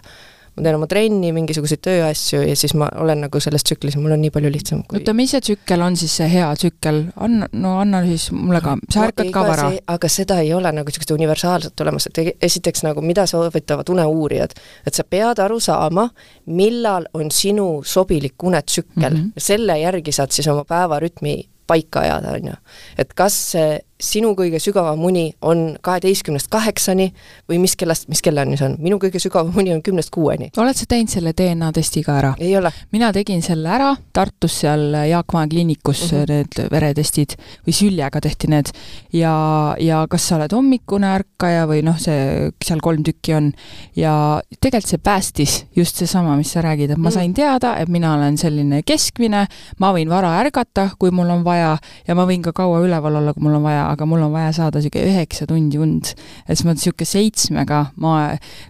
ma 0.55 0.63
teen 0.63 0.77
oma 0.79 0.87
trenni, 0.91 1.33
mingisuguseid 1.35 1.83
tööasju 1.85 2.43
ja 2.45 2.55
siis 2.59 2.75
ma 2.79 2.89
olen 3.03 3.25
nagu 3.27 3.41
selles 3.43 3.65
tsüklis 3.67 3.97
ja 3.97 4.03
mul 4.03 4.15
on 4.15 4.23
nii 4.23 4.33
palju 4.35 4.53
lihtsam 4.55 4.83
kui 4.89 5.01
oota, 5.01 5.15
mis 5.17 5.35
see 5.35 5.43
tsükkel 5.49 5.83
on 5.83 5.97
siis, 5.99 6.15
see 6.21 6.29
hea 6.31 6.51
tsükkel? 6.61 7.01
anna, 7.27 7.49
no 7.53 7.77
anna 7.83 8.05
siis 8.07 8.29
mulle 8.35 8.61
ka, 8.65 8.77
sa 8.95 9.09
ärkad 9.09 9.33
ka 9.35 9.45
vara. 9.49 9.71
aga 9.97 10.11
seda 10.13 10.39
ei 10.45 10.53
ole 10.55 10.71
nagu 10.75 10.91
niisugust 10.91 11.15
universaalset 11.17 11.85
olemas, 11.85 12.07
et 12.11 12.37
esiteks 12.43 12.85
nagu 12.87 13.03
mida 13.05 13.27
soovitavad 13.31 13.91
uneuurijad, 13.95 14.55
et 14.87 14.95
sa 14.95 15.07
pead 15.09 15.43
aru 15.43 15.59
saama, 15.63 16.07
millal 16.47 17.09
on 17.15 17.33
sinu 17.35 17.69
sobilik 17.87 18.43
unetsükkel 18.43 19.11
mm, 19.11 19.19
-hmm. 19.21 19.49
selle 19.49 19.79
järgi 19.81 20.13
saad 20.13 20.31
siis 20.31 20.49
oma 20.49 20.65
päevarütmi 20.69 21.41
paika 21.67 22.01
ajada, 22.01 22.37
on 22.39 22.47
ju. 22.53 22.55
et 22.99 23.15
kas 23.15 23.37
see 23.53 23.81
sinu 24.05 24.35
kõige 24.39 24.61
sügavam 24.63 25.05
uni 25.05 25.33
on 25.43 25.77
kaheteistkümnest 25.81 26.51
kaheksani 26.53 27.11
või 27.51 27.61
mis 27.63 27.77
kellast, 27.77 28.09
mis 28.09 28.23
kellani 28.23 28.59
see 28.61 28.69
on? 28.69 28.77
minu 28.79 28.99
kõige 29.03 29.23
sügavam 29.23 29.57
uni 29.59 29.75
on 29.75 29.83
kümnest 29.83 30.11
kuueni. 30.15 30.51
oled 30.57 30.77
sa 30.77 30.89
teinud 30.89 31.13
selle 31.13 31.35
DNA 31.37 31.73
testi 31.73 32.03
ka 32.07 32.19
ära? 32.19 32.35
ei 32.39 32.57
ole. 32.57 32.73
mina 32.93 33.13
tegin 33.13 33.43
selle 33.43 33.69
ära 33.69 33.95
Tartus 34.13 34.61
seal 34.61 34.95
Jaak 35.09 35.33
Maa 35.33 35.47
kliinikus 35.49 36.13
mm, 36.13 36.19
-hmm. 36.19 36.31
need 36.33 36.71
veretestid, 36.71 37.37
või 37.67 37.75
süljega 37.75 38.21
tehti 38.21 38.49
need, 38.51 38.71
ja, 39.13 39.35
ja 39.81 40.05
kas 40.11 40.29
sa 40.29 40.39
oled 40.39 40.53
hommikune 40.53 41.11
ärkaja 41.19 41.67
või 41.71 41.83
noh, 41.87 41.99
see, 42.01 42.51
seal 42.65 42.83
kolm 42.85 43.03
tükki 43.07 43.35
on, 43.35 43.53
ja 43.97 44.15
tegelikult 44.61 44.91
see 44.91 45.03
päästis 45.03 45.57
just 45.77 45.97
seesama, 46.01 46.37
mis 46.37 46.53
sa 46.53 46.63
räägid, 46.63 46.91
et 46.91 46.99
ma 46.99 47.09
-hmm. 47.09 47.15
sain 47.15 47.35
teada, 47.35 47.77
et 47.77 47.89
mina 47.89 48.15
olen 48.15 48.39
selline 48.39 48.83
keskmine, 48.83 49.47
ma 49.79 49.93
võin 49.93 50.09
vara 50.09 50.39
ärgata, 50.41 50.91
kui 50.99 51.11
mul 51.11 51.31
on 51.31 51.45
vaja, 51.45 51.77
ja 52.09 52.15
ma 52.15 52.27
võin 52.27 52.43
ka 52.43 52.53
kaua 52.53 52.81
üleval 52.81 53.17
olla, 53.17 53.35
kui 53.35 53.43
mul 53.43 53.55
on 53.55 53.63
vaja, 53.63 53.94
aga 53.95 54.07
mul 54.09 54.27
on 54.27 54.33
vaja 54.35 54.53
saada 54.57 54.83
niisugune 54.83 55.11
üheksa 55.13 55.47
tundi 55.51 55.81
und. 55.81 56.13
et 56.47 56.55
siis 56.55 56.65
ma 56.67 56.75
niisugune 56.75 57.09
seitsmega, 57.09 57.81
ma, 58.03 58.15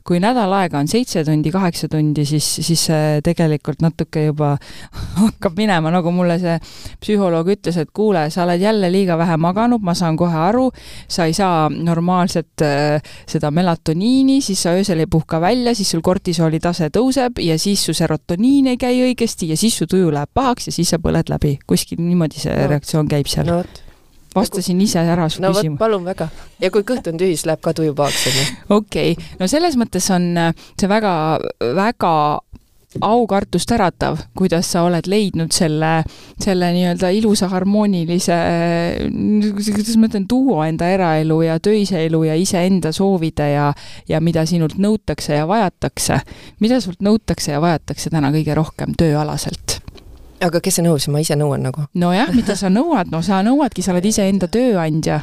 kui 0.07 0.21
nädal 0.23 0.53
aega 0.61 0.81
on 0.81 0.89
seitse 0.91 1.25
tundi, 1.27 1.53
kaheksa 1.55 1.89
tundi, 1.93 2.27
siis, 2.29 2.47
siis 2.65 2.87
tegelikult 3.25 3.83
natuke 3.85 4.27
juba 4.29 4.55
hakkab 5.23 5.59
minema, 5.59 5.93
nagu 5.95 6.13
mulle 6.15 6.39
see 6.43 6.57
psühholoog 7.03 7.51
ütles, 7.57 7.79
et 7.81 7.93
kuule, 7.95 8.27
sa 8.35 8.45
oled 8.45 8.63
jälle 8.63 8.91
liiga 8.93 9.19
vähe 9.21 9.37
maganud, 9.41 9.83
ma 9.85 9.97
saan 9.99 10.19
kohe 10.21 10.39
aru, 10.49 10.69
sa 11.09 11.29
ei 11.29 11.37
saa 11.37 11.69
normaalset 11.71 12.65
äh, 12.65 13.15
seda 13.31 13.51
melatoniini, 13.55 14.41
siis 14.45 14.65
sa 14.65 14.75
öösel 14.77 15.05
ei 15.05 15.11
puhka 15.11 15.41
välja, 15.43 15.75
siis 15.75 15.95
sul 15.95 16.05
kortisooli 16.05 16.61
tase 16.63 16.91
tõuseb 16.95 17.41
ja 17.45 17.59
siis 17.61 17.85
su 17.87 17.97
serotoniin 17.97 18.73
ei 18.75 18.81
käi 18.81 19.01
õigesti 19.09 19.51
ja 19.53 19.59
siis 19.61 19.79
su 19.79 19.89
tuju 19.91 20.13
läheb 20.15 20.31
pahaks 20.35 20.71
ja 20.71 20.77
siis 20.77 20.95
sa 20.95 21.01
põled 21.03 21.33
läbi. 21.33 21.59
kuskil 21.67 22.03
niimoodi 22.03 22.41
see 22.43 22.55
no. 22.55 22.71
reaktsioon 22.75 23.11
käib 23.11 23.31
seal 23.31 23.49
no 23.49 23.63
vastasin 24.35 24.81
ise 24.85 25.03
ära 25.03 25.29
su 25.29 25.43
no, 25.43 25.53
küsimusele. 25.53 25.79
palun 25.79 26.05
väga. 26.05 26.29
ja 26.61 26.71
kui 26.75 26.87
kõht 26.87 27.11
on 27.11 27.21
tühi, 27.21 27.37
siis 27.37 27.47
läheb 27.51 27.63
ka 27.65 27.75
tuju 27.77 27.95
pahaks, 27.95 28.27
onju. 28.31 28.49
okei 28.81 29.15
okay., 29.15 29.31
no 29.41 29.51
selles 29.51 29.79
mõttes 29.81 30.11
on 30.15 30.33
äh, 30.39 30.67
see 30.81 30.91
väga, 30.91 31.15
väga 31.77 32.15
aukartust 33.01 33.71
äratav, 33.75 34.19
kuidas 34.39 34.69
sa 34.73 34.85
oled 34.87 35.09
leidnud 35.11 35.53
selle, 35.55 36.05
selle 36.43 36.71
nii-öelda 36.75 37.11
ilusa 37.17 37.49
harmoonilise, 37.53 38.37
kuidas 39.57 39.97
ma 39.99 40.11
ütlen, 40.11 40.29
duo 40.31 40.61
enda 40.65 40.89
eraelu 40.95 41.41
ja 41.47 41.59
töise 41.63 42.05
elu 42.07 42.25
ja 42.29 42.39
iseenda 42.39 42.93
soovide 42.95 43.51
ja 43.51 43.73
ja 44.09 44.21
mida 44.21 44.47
sinult 44.47 44.79
nõutakse 44.79 45.41
ja 45.41 45.49
vajatakse. 45.49 46.21
mida 46.61 46.81
sult 46.81 47.03
nõutakse 47.03 47.53
ja 47.53 47.61
vajatakse 47.61 48.11
täna 48.11 48.31
kõige 48.35 48.55
rohkem 48.55 48.95
tööalaselt? 48.99 49.74
Aga 50.45 50.61
kes 50.65 50.75
see 50.79 50.85
nõus, 50.87 51.05
ma 51.13 51.19
ise 51.23 51.37
nõuan 51.39 51.63
nagu. 51.65 51.81
nojah, 52.01 52.29
mida 52.37 52.55
sa 52.59 52.69
nõuad, 52.73 53.07
no 53.13 53.19
sa 53.25 53.35
nõuadki, 53.47 53.81
sa 53.85 53.93
oled 53.95 54.07
iseenda 54.09 54.47
tööandja. 54.53 55.17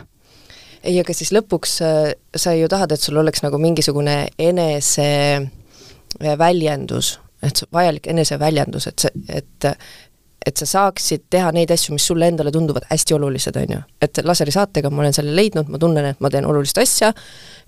ei, 0.84 0.96
aga 1.02 1.12
siis 1.14 1.32
lõpuks 1.36 1.72
äh, 1.86 2.14
sa 2.36 2.50
ju 2.58 2.68
tahad, 2.72 2.92
et 2.92 3.02
sul 3.02 3.18
oleks 3.22 3.42
nagu 3.46 3.58
mingisugune 3.62 4.16
eneseväljendus, 4.50 7.08
et 7.44 7.56
vajalik 7.74 8.06
eneseväljendus, 8.14 8.84
et 8.88 9.00
see, 9.06 9.12
et 9.42 9.62
et 10.42 10.58
sa 10.58 10.66
saaksid 10.66 11.22
teha 11.30 11.52
neid 11.54 11.70
asju, 11.70 11.94
mis 11.94 12.02
sulle 12.10 12.26
endale 12.32 12.50
tunduvad 12.54 12.86
hästi 12.90 13.14
olulised, 13.14 13.56
on 13.62 13.72
ju. 13.76 13.82
et 14.02 14.14
laserisaatega 14.26 14.90
ma 14.90 15.02
olen 15.04 15.14
selle 15.14 15.36
leidnud, 15.38 15.68
ma 15.70 15.78
tunnen, 15.78 16.06
et 16.10 16.20
ma 16.24 16.30
teen 16.34 16.46
olulist 16.50 16.78
asja, 16.82 17.14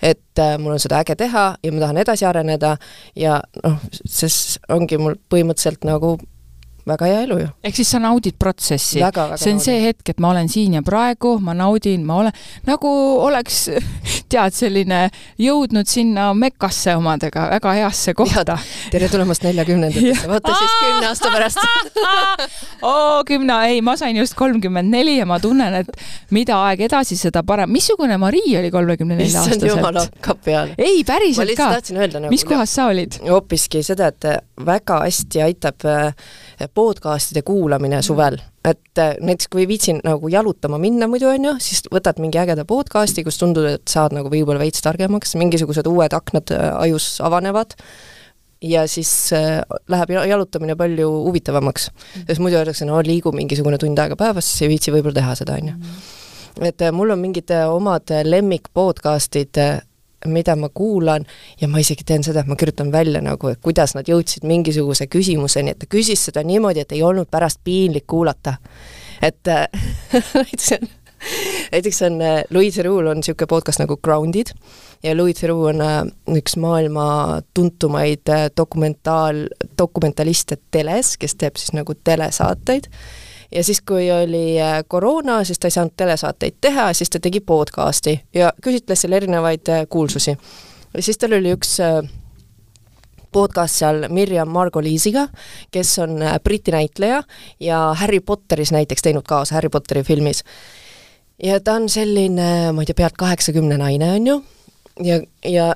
et 0.02 0.40
äh, 0.42 0.58
mul 0.58 0.74
on 0.74 0.82
seda 0.82 0.98
äge 1.04 1.16
teha 1.20 1.44
ja 1.64 1.74
ma 1.74 1.80
tahan 1.84 1.98
edasi 2.02 2.26
areneda 2.26 2.78
ja 3.16 3.42
noh, 3.62 3.78
siis 4.02 4.60
ongi 4.74 4.98
mul 4.98 5.16
põhimõtteliselt 5.30 5.86
nagu 5.86 6.18
väga 6.88 7.08
hea 7.08 7.20
elu 7.24 7.38
ju. 7.40 7.50
ehk 7.64 7.78
siis 7.80 7.92
sa 7.94 8.00
naudid 8.04 8.36
protsessi? 8.40 9.00
see 9.00 9.06
on 9.08 9.30
naudin. 9.32 9.60
see 9.64 9.80
hetk, 9.86 10.10
et 10.12 10.20
ma 10.20 10.34
olen 10.34 10.50
siin 10.52 10.76
ja 10.78 10.82
praegu, 10.84 11.38
ma 11.44 11.56
naudin, 11.56 12.04
ma 12.06 12.20
olen, 12.24 12.36
nagu 12.68 12.92
oleks, 13.24 13.70
tead, 14.32 14.56
selline 14.56 15.06
jõudnud 15.40 15.88
sinna 15.88 16.32
Mekasse 16.38 16.96
omadega, 17.00 17.48
väga 17.54 17.76
heasse 17.80 18.14
kohta. 18.18 18.58
tere 18.92 19.08
tulemast 19.12 19.46
neljakümnendatesse, 19.48 20.28
vaata 20.28 20.58
siis 20.60 20.76
kümne 20.84 21.10
aasta 21.12 21.32
pärast 21.34 21.62
oo, 22.92 23.24
kümne, 23.28 23.60
ei, 23.70 23.82
ma 23.86 23.96
sain 24.00 24.20
just 24.20 24.36
kolmkümmend 24.40 24.92
neli 24.92 25.18
ja 25.22 25.28
ma 25.30 25.40
tunnen, 25.44 25.80
et 25.84 26.04
mida 26.36 26.60
aeg 26.68 26.84
edasi, 26.90 27.18
seda 27.20 27.46
parem. 27.48 27.72
missugune 27.72 28.18
Marii 28.20 28.58
oli 28.60 28.72
kolmekümne 28.74 29.16
nelja 29.16 29.40
aastaselt? 29.40 29.64
issand 29.64 29.80
jumal, 29.80 30.02
kapi 30.24 30.58
all. 30.60 30.76
ei, 30.78 31.04
päriselt 31.08 31.56
ka. 31.58 31.72
Nagu, 31.94 32.28
mis 32.34 32.44
kohas 32.48 32.76
sa 32.76 32.90
olid? 32.92 33.22
hoopiski 33.24 33.84
seda, 33.86 34.12
et 34.12 34.28
väga 34.66 35.00
hästi 35.06 35.44
aitab 35.48 35.88
äh, 35.88 36.14
podcast'ide 36.74 37.44
kuulamine 37.46 37.98
mm. 37.98 38.06
suvel, 38.06 38.40
et 38.66 39.02
äh, 39.02 39.14
näiteks 39.22 39.50
kui 39.52 39.68
viitsin 39.68 40.02
nagu 40.06 40.30
jalutama 40.32 40.80
minna 40.82 41.08
muidu, 41.12 41.30
on 41.32 41.50
ju, 41.50 41.54
siis 41.64 41.84
võtad 41.94 42.22
mingi 42.24 42.40
ägeda 42.42 42.66
podcast'i, 42.70 43.26
kus 43.26 43.40
tundub, 43.42 43.68
et 43.70 43.88
saad 43.90 44.16
nagu 44.16 44.32
võib-olla 44.32 44.62
veits 44.64 44.84
targemaks, 44.86 45.36
mingisugused 45.40 45.88
uued 45.90 46.16
aknad 46.16 46.54
äh, 46.56 46.70
ajus 46.88 47.16
avanevad, 47.24 47.76
ja 48.64 48.86
siis 48.88 49.12
äh, 49.36 49.62
läheb 49.92 50.16
jalutamine 50.16 50.76
palju 50.80 51.10
huvitavamaks 51.28 51.90
mm.. 51.92 52.28
sest 52.28 52.44
muidu 52.44 52.60
öeldakse, 52.62 52.88
no 52.90 53.02
liigu 53.04 53.34
mingisugune 53.36 53.80
tund 53.82 54.00
aega 54.00 54.20
päevas, 54.20 54.52
siis 54.52 54.66
ei 54.66 54.76
viitsi 54.76 54.94
võib-olla 54.96 55.20
teha 55.22 55.40
seda, 55.44 55.58
on 55.60 55.74
ju. 55.74 55.80
Mm. 55.80 56.70
et 56.70 56.86
mul 56.96 57.16
on 57.16 57.24
mingid 57.24 57.52
omad 57.68 58.16
lemmik 58.28 58.72
podcast'id, 58.74 59.60
mida 60.26 60.56
ma 60.56 60.70
kuulan 60.70 61.26
ja 61.62 61.68
ma 61.68 61.82
isegi 61.82 62.06
teen 62.08 62.24
seda, 62.24 62.44
et 62.44 62.50
ma 62.50 62.58
kirjutan 62.60 62.92
välja 62.92 63.22
nagu, 63.24 63.52
et 63.52 63.62
kuidas 63.64 63.96
nad 63.98 64.08
jõudsid 64.10 64.46
mingisuguse 64.48 65.08
küsimuseni, 65.12 65.74
et 65.74 65.84
ta 65.84 65.90
küsis 65.90 66.28
seda 66.30 66.44
niimoodi, 66.48 66.84
et 66.84 66.92
ei 66.96 67.04
olnud 67.04 67.30
pärast 67.32 67.62
piinlik 67.64 68.08
kuulata. 68.08 68.58
et 69.22 69.48
äh, 69.48 69.68
näiteks 70.36 70.72
on, 70.72 70.88
näiteks 71.72 72.02
on 72.02 72.22
äh, 72.22 72.44
Louis 72.50 72.74
Theroux 72.74 73.10
on 73.10 73.22
niisugune 73.22 73.48
podcast 73.48 73.80
nagu 73.80 73.98
Grounded 73.98 74.54
ja 75.04 75.18
Louis 75.18 75.40
Theroux 75.40 75.70
on 75.70 75.82
äh, 75.82 76.02
üks 76.38 76.58
maailma 76.58 77.42
tuntumaid 77.54 78.30
dokumentaal, 78.58 79.48
dokumentaliste 79.78 80.58
teles, 80.72 81.18
kes 81.18 81.36
teeb 81.36 81.58
siis 81.58 81.74
nagu 81.74 81.96
telesaateid 82.04 82.90
ja 83.56 83.64
siis, 83.64 83.82
kui 83.82 84.12
oli 84.12 84.62
äh, 84.62 84.84
koroona, 84.88 85.44
siis 85.44 85.60
ta 85.60 85.68
ei 85.68 85.72
saanud 85.78 85.94
telesaateid 85.98 86.58
teha, 86.62 86.94
siis 86.94 87.10
ta 87.10 87.20
tegi 87.22 87.40
podcast'i 87.40 88.18
ja 88.34 88.54
küsitles 88.64 89.04
seal 89.04 89.18
erinevaid 89.20 89.70
äh, 89.70 89.86
kuulsusi. 89.90 90.38
ja 90.94 91.02
siis 91.02 91.18
tal 91.18 91.38
oli 91.38 91.54
üks 91.54 91.78
äh, 91.84 92.02
podcast 93.34 93.82
seal 93.82 94.08
Mirjam 94.10 94.50
Margoliisiga, 94.54 95.28
kes 95.72 95.98
on 96.00 96.20
Briti 96.44 96.72
näitleja 96.72 97.24
ja 97.60 97.80
Harry 97.98 98.20
Potteris 98.20 98.72
näiteks 98.72 99.02
teinud 99.02 99.26
kaasa, 99.28 99.56
Harry 99.56 99.70
Potteri 99.70 100.04
filmis. 100.04 100.44
ja 101.44 101.60
ta 101.60 101.74
on 101.74 101.90
selline, 101.90 102.72
ma 102.72 102.82
ei 102.82 102.86
tea, 102.86 102.98
pealt 102.98 103.18
kaheksakümne 103.18 103.78
naine, 103.78 104.14
on 104.14 104.28
ju, 104.28 104.44
ja, 105.04 105.22
ja 105.46 105.76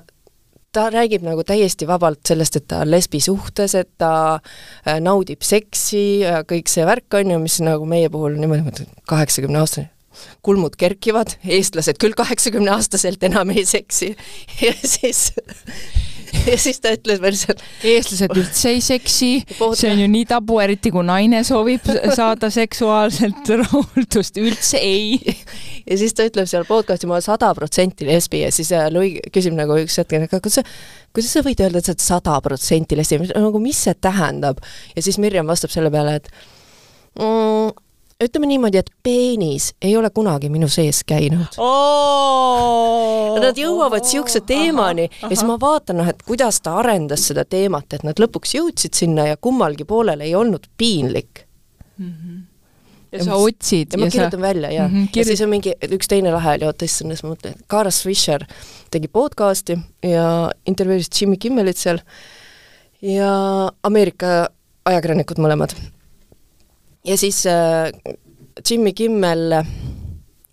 ta 0.75 0.87
räägib 0.93 1.25
nagu 1.25 1.43
täiesti 1.47 1.87
vabalt 1.89 2.21
sellest, 2.27 2.59
et 2.59 2.67
ta 2.67 2.81
on 2.85 2.91
lesbisuhtes, 2.91 3.75
et 3.79 3.89
ta 3.97 4.11
äh, 4.37 4.99
naudib 5.03 5.45
seksi 5.45 6.23
ja 6.23 6.41
kõik 6.47 6.71
see 6.71 6.85
värk, 6.87 7.07
on 7.19 7.35
ju, 7.35 7.43
mis 7.43 7.59
nagu 7.65 7.87
meie 7.89 8.09
puhul 8.13 8.37
niimoodi, 8.39 8.87
kaheksakümne 9.09 9.63
aastane, 9.63 9.91
kulmud 10.45 10.77
kerkivad, 10.79 11.37
eestlased 11.45 11.99
küll 12.01 12.17
kaheksakümneaastaselt 12.17 13.23
enam 13.29 13.55
ei 13.55 13.65
seksi. 13.67 14.13
Ja 14.61 14.73
siis 14.83 15.31
ja 16.47 16.57
siis 16.59 16.79
ta 16.83 16.91
ütles 16.95 17.21
veel 17.21 17.35
seal 17.37 17.59
eestlased 17.87 18.33
üldse 18.37 18.71
ei 18.75 18.81
seksi, 18.83 19.29
see 19.47 19.91
on 19.91 20.01
ju 20.01 20.07
nii 20.11 20.25
tabu, 20.29 20.59
eriti 20.63 20.91
kui 20.93 21.05
naine 21.07 21.43
soovib 21.47 21.87
saada 22.17 22.49
seksuaalselt 22.53 23.51
rahuldust, 23.61 24.39
üldse 24.41 24.81
ei. 24.81 25.17
ja 25.87 25.99
siis 25.99 26.15
ta 26.17 26.27
ütleb 26.27 26.49
seal 26.49 26.67
podcast'i, 26.67 27.09
ma 27.09 27.17
olen 27.17 27.25
sada 27.25 27.53
protsenti 27.57 28.07
lesbi. 28.07 28.43
Ja 28.45 28.51
siis 28.53 28.71
äh, 28.75 28.87
Louis 28.93 29.19
küsib 29.33 29.55
nagu 29.57 29.77
üks 29.81 29.99
hetk, 30.01 30.17
aga 30.19 30.41
kuidas 30.41 30.59
sa, 30.59 30.65
kuidas 31.15 31.33
sa 31.35 31.43
võid 31.45 31.63
öelda, 31.63 31.81
et 31.81 31.89
sa 31.89 31.95
oled 31.95 32.05
sada 32.07 32.37
protsenti 32.45 32.99
lesbi, 32.99 33.21
nagu 33.33 33.63
mis 33.63 33.85
see 33.87 33.97
tähendab? 34.01 34.63
ja 34.95 35.03
siis 35.03 35.19
Mirjam 35.21 35.47
vastab 35.49 35.73
selle 35.73 35.91
peale, 35.93 36.19
et 36.21 36.31
mm, 37.19 37.75
ütleme 38.23 38.49
niimoodi, 38.49 38.81
et 38.81 38.89
peenis 39.03 39.71
ei 39.81 39.93
ole 39.97 40.09
kunagi 40.09 40.49
minu 40.49 40.69
sees 40.71 41.03
käinud 41.07 41.57
oh!. 41.61 43.37
Nad 43.37 43.59
jõuavad 43.59 44.01
niisuguse 44.01 44.41
teemani 44.49 45.05
aha, 45.05 45.19
aha. 45.19 45.29
ja 45.29 45.35
siis 45.35 45.45
ma 45.47 45.59
vaatan, 45.61 45.99
noh, 46.01 46.09
et 46.09 46.23
kuidas 46.25 46.59
ta 46.65 46.79
arendas 46.81 47.27
seda 47.29 47.45
teemat, 47.45 47.93
et 47.93 48.05
nad 48.07 48.17
lõpuks 48.19 48.55
jõudsid 48.57 48.97
sinna 48.97 49.27
ja 49.29 49.37
kummalgi 49.37 49.85
poolel 49.87 50.23
ei 50.25 50.33
olnud 50.35 50.65
piinlik 50.77 51.45
mm. 51.97 52.13
-hmm 52.13 52.45
ja 53.11 53.23
sa 53.23 53.35
otsid. 53.39 53.93
ja 53.93 53.99
ma 53.99 54.09
kirjutan 54.11 54.39
sa... 54.39 54.41
välja 54.41 54.71
ja 54.71 54.87
mm, 54.87 54.93
-hmm, 54.93 55.07
kirjut... 55.11 55.15
ja 55.15 55.23
siis 55.25 55.41
on 55.41 55.49
mingi, 55.49 55.73
üks 55.95 56.09
teine 56.11 56.31
lahe 56.31 56.57
oli, 56.57 56.65
oota 56.67 56.85
issand, 56.85 57.11
siis 57.11 57.23
ma 57.23 57.29
mõtlen, 57.31 57.55
et 57.55 57.63
Karas 57.67 58.01
Fischer 58.03 58.43
tegi 58.91 59.07
podcast'i 59.07 59.77
ja 60.03 60.51
intervjueeris 60.67 61.09
Jimmy 61.21 61.37
Kimmelit 61.37 61.77
seal 61.77 62.01
ja 63.01 63.31
Ameerika 63.83 64.49
ajakirjanikud 64.85 65.39
mõlemad 65.39 65.75
ja 67.05 67.17
siis 67.17 67.45
äh, 67.45 67.91
Jimmy 68.69 68.93
Kimmel 68.93 69.51
äh, 69.59 69.67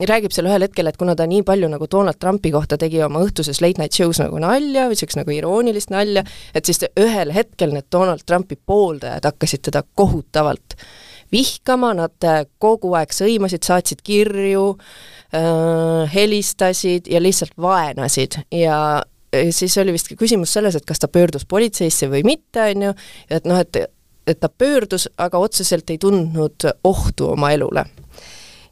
räägib 0.01 0.35
seal 0.35 0.49
ühel 0.51 0.67
hetkel, 0.67 0.89
et 0.91 0.99
kuna 0.99 1.15
ta 1.17 1.27
nii 1.31 1.45
palju 1.47 1.69
nagu 1.71 1.87
Donald 1.91 2.19
Trumpi 2.21 2.51
kohta 2.55 2.79
tegi 2.81 3.01
oma 3.05 3.23
õhtuses 3.25 3.63
late 3.63 3.81
night 3.81 3.95
show's 3.95 4.21
nagu 4.23 4.41
nalja 4.43 4.89
või 4.89 4.97
niisugust 4.97 5.21
nagu 5.21 5.35
iroonilist 5.35 5.95
nalja, 5.95 6.25
et 6.55 6.67
siis 6.67 6.83
ühel 7.01 7.33
hetkel 7.35 7.75
need 7.75 7.89
Donald 7.93 8.27
Trumpi 8.27 8.59
pooldajad 8.59 9.31
hakkasid 9.31 9.65
teda 9.71 9.85
kohutavalt 9.95 10.77
vihkama, 11.33 11.95
nad 11.99 12.27
äh, 12.27 12.45
kogu 12.63 12.93
aeg 12.99 13.15
sõimasid, 13.15 13.65
saatsid 13.67 14.05
kirju 14.07 14.75
äh,, 15.35 16.05
helistasid 16.15 17.11
ja 17.11 17.23
lihtsalt 17.23 17.57
vaenasid. 17.59 18.39
Ja 18.55 18.77
siis 19.51 19.75
oli 19.79 19.95
vist 19.95 20.13
küsimus 20.19 20.53
selles, 20.55 20.77
et 20.79 20.87
kas 20.87 21.03
ta 21.03 21.09
pöördus 21.11 21.47
politseisse 21.49 22.07
või 22.11 22.23
mitte, 22.27 22.69
on 22.71 22.89
ju, 22.89 22.93
et 23.35 23.49
noh, 23.49 23.59
et 23.63 23.79
et 24.27 24.41
ta 24.41 24.49
pöördus, 24.49 25.09
aga 25.19 25.39
otseselt 25.39 25.91
ei 25.91 25.99
tundnud 25.99 26.67
ohtu 26.85 27.31
oma 27.35 27.51
elule. 27.53 27.85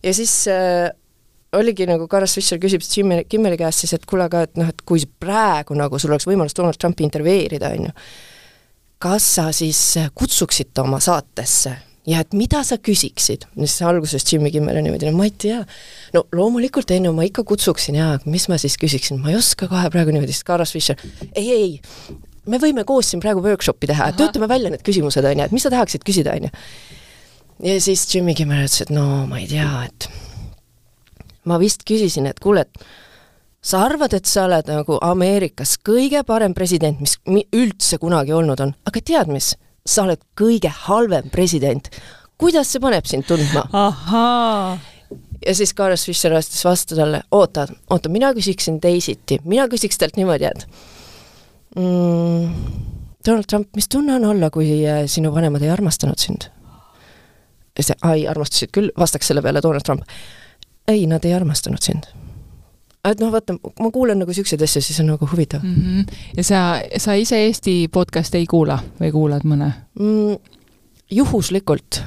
ja 0.03 0.15
siis 0.15 0.49
äh, 0.49 0.91
oligi 1.53 1.87
nagu 1.87 2.09
Carlos 2.09 2.35
Fischer 2.35 2.61
küsib 2.61 2.85
Jimmy, 2.87 3.23
Kimmeli 3.29 3.59
käest 3.61 3.85
siis, 3.85 3.95
et 3.97 4.07
kuule, 4.09 4.27
aga 4.29 4.47
et 4.47 4.59
noh, 4.61 4.69
et 4.73 4.85
kui 4.89 5.05
praegu 5.21 5.77
nagu 5.79 6.01
sul 6.01 6.15
oleks 6.15 6.27
võimalus 6.29 6.57
Donald 6.57 6.81
Trumpi 6.81 7.05
intervjueerida, 7.07 7.73
on 7.77 7.89
ju, 7.89 7.95
kas 9.03 9.29
sa 9.37 9.49
siis 9.57 9.81
kutsuksid 10.15 10.73
ta 10.75 10.87
oma 10.87 11.01
saatesse? 11.03 11.77
Ja 12.09 12.19
et 12.25 12.33
mida 12.35 12.65
sa 12.67 12.81
küsiksid, 12.83 13.45
siis 13.61 13.77
alguses 13.87 14.25
Jimmy 14.27 14.51
Kimmel 14.51 14.81
on 14.81 14.89
niimoodi, 14.89 15.07
no 15.07 15.21
ma 15.21 15.29
ei 15.29 15.35
tea, 15.45 15.61
no 16.17 16.25
loomulikult 16.35 16.91
on 16.97 17.07
ju, 17.07 17.13
ma 17.15 17.27
ikka 17.29 17.45
kutsuksin 17.47 17.95
jaa, 18.01 18.17
mis 18.27 18.49
ma 18.51 18.59
siis 18.59 18.75
küsiksin, 18.81 19.21
ma 19.23 19.31
ei 19.31 19.39
oska 19.39 19.69
kohe 19.71 19.87
praegu 19.93 20.11
niimoodi, 20.11 20.35
siis 20.35 20.49
Carlos 20.49 20.75
Fischer, 20.75 20.99
ei, 21.31 21.47
ei, 21.55 21.69
me 22.47 22.59
võime 22.63 22.85
koos 22.89 23.13
siin 23.13 23.23
praegu 23.23 23.43
workshopi 23.45 23.91
teha, 23.91 24.11
töötame 24.19 24.49
välja 24.51 24.73
need 24.73 24.83
küsimused, 24.87 25.25
on 25.25 25.43
ju, 25.43 25.47
et 25.47 25.55
mis 25.55 25.65
sa 25.67 25.73
tahaksid 25.73 26.05
küsida, 26.07 26.35
on 26.39 26.49
ju. 26.49 26.53
ja 27.69 27.79
siis 27.81 28.05
Jimmy 28.11 28.35
Kimmel 28.39 28.65
ütles, 28.67 28.83
et 28.85 28.93
no 28.95 29.27
ma 29.31 29.41
ei 29.43 29.49
tea, 29.51 29.71
et 29.87 30.09
ma 31.49 31.59
vist 31.63 31.87
küsisin, 31.89 32.27
et 32.31 32.41
kuule, 32.43 32.67
et 32.67 32.87
sa 33.63 33.85
arvad, 33.87 34.15
et 34.17 34.27
sa 34.27 34.47
oled 34.49 34.71
nagu 34.71 34.99
Ameerikas 35.07 35.77
kõige 35.87 36.25
parem 36.27 36.55
president, 36.55 36.99
mis 37.03 37.19
üldse 37.55 37.99
kunagi 38.03 38.35
olnud 38.35 38.63
on, 38.65 38.75
aga 38.89 39.05
tead 39.05 39.31
mis, 39.31 39.53
sa 39.87 40.07
oled 40.07 40.23
kõige 40.39 40.71
halvem 40.87 41.31
president. 41.31 41.91
kuidas 42.39 42.73
see 42.73 42.81
paneb 42.83 43.07
sind 43.07 43.27
tundma? 43.27 43.69
ja 45.47 45.55
siis 45.55 45.75
Carlos 45.75 46.05
Fischer 46.07 46.35
vastas 46.35 46.65
vastu 46.65 46.97
talle, 46.99 47.23
oota, 47.31 47.67
oota, 47.91 48.09
mina 48.09 48.33
küsiksin 48.35 48.81
teisiti, 48.81 49.39
mina 49.45 49.69
küsiks 49.71 49.99
talt 49.99 50.17
niimoodi, 50.17 50.51
et 50.51 50.67
mm,? 51.77 52.55
Donald 53.27 53.47
Trump, 53.49 53.69
mis 53.77 53.89
tunne 53.89 54.15
on 54.15 54.25
olla, 54.25 54.51
kui 54.51 54.67
äh, 54.87 55.05
sinu 55.07 55.31
vanemad 55.35 55.63
ei 55.63 55.71
armastanud 55.71 56.19
sind? 56.19 56.49
see, 57.81 57.97
ai, 58.05 58.27
armastasid 58.29 58.73
küll, 58.75 58.91
vastaks 58.99 59.31
selle 59.31 59.43
peale 59.43 59.63
Donald 59.63 59.85
Trump. 59.87 60.03
ei, 60.89 61.07
nad 61.07 61.25
ei 61.25 61.35
armastanud 61.35 61.83
sind. 61.83 62.09
et 63.05 63.21
noh, 63.21 63.33
vaata, 63.33 63.57
ma 63.81 63.91
kuulen 63.91 64.21
nagu 64.23 64.31
niisuguseid 64.31 64.63
asju, 64.63 64.83
siis 64.83 65.01
on 65.01 65.13
nagu 65.15 65.29
huvitav 65.31 65.63
mm. 65.65 65.75
-hmm. 65.75 66.17
ja 66.37 66.45
sa, 66.45 66.59
sa 66.99 67.15
ise 67.15 67.39
Eesti 67.47 67.89
podcast'e 67.93 68.39
ei 68.39 68.47
kuula 68.47 68.79
või 69.01 69.13
kuulad 69.13 69.47
mõne 69.49 69.73
mm,? 69.99 70.37
juhuslikult 71.11 72.03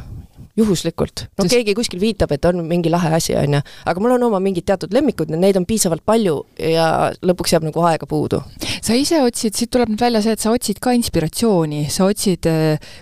juhuslikult. 0.58 1.26
no 1.38 1.44
Sest... 1.44 1.54
keegi 1.54 1.76
kuskil 1.76 2.00
viitab, 2.00 2.32
et 2.36 2.46
on 2.48 2.62
mingi 2.68 2.92
lahe 2.92 3.12
asi, 3.18 3.36
on 3.38 3.58
ju, 3.58 3.62
aga 3.92 4.04
mul 4.04 4.16
on 4.16 4.26
oma 4.30 4.40
mingid 4.44 4.68
teatud 4.68 4.94
lemmikud, 4.96 5.32
neid 5.36 5.60
on 5.60 5.68
piisavalt 5.68 6.06
palju 6.08 6.38
ja 6.72 6.88
lõpuks 7.26 7.56
jääb 7.56 7.68
nagu 7.68 7.84
aega 7.90 8.08
puudu. 8.10 8.42
sa 8.86 8.96
ise 8.98 9.20
otsid, 9.26 9.56
siit 9.58 9.72
tuleb 9.74 9.92
nüüd 9.92 10.04
välja 10.06 10.24
see, 10.24 10.36
et 10.38 10.44
sa 10.44 10.54
otsid 10.56 10.80
ka 10.84 10.96
inspiratsiooni, 10.96 11.86
sa 11.92 12.08
otsid, 12.08 12.48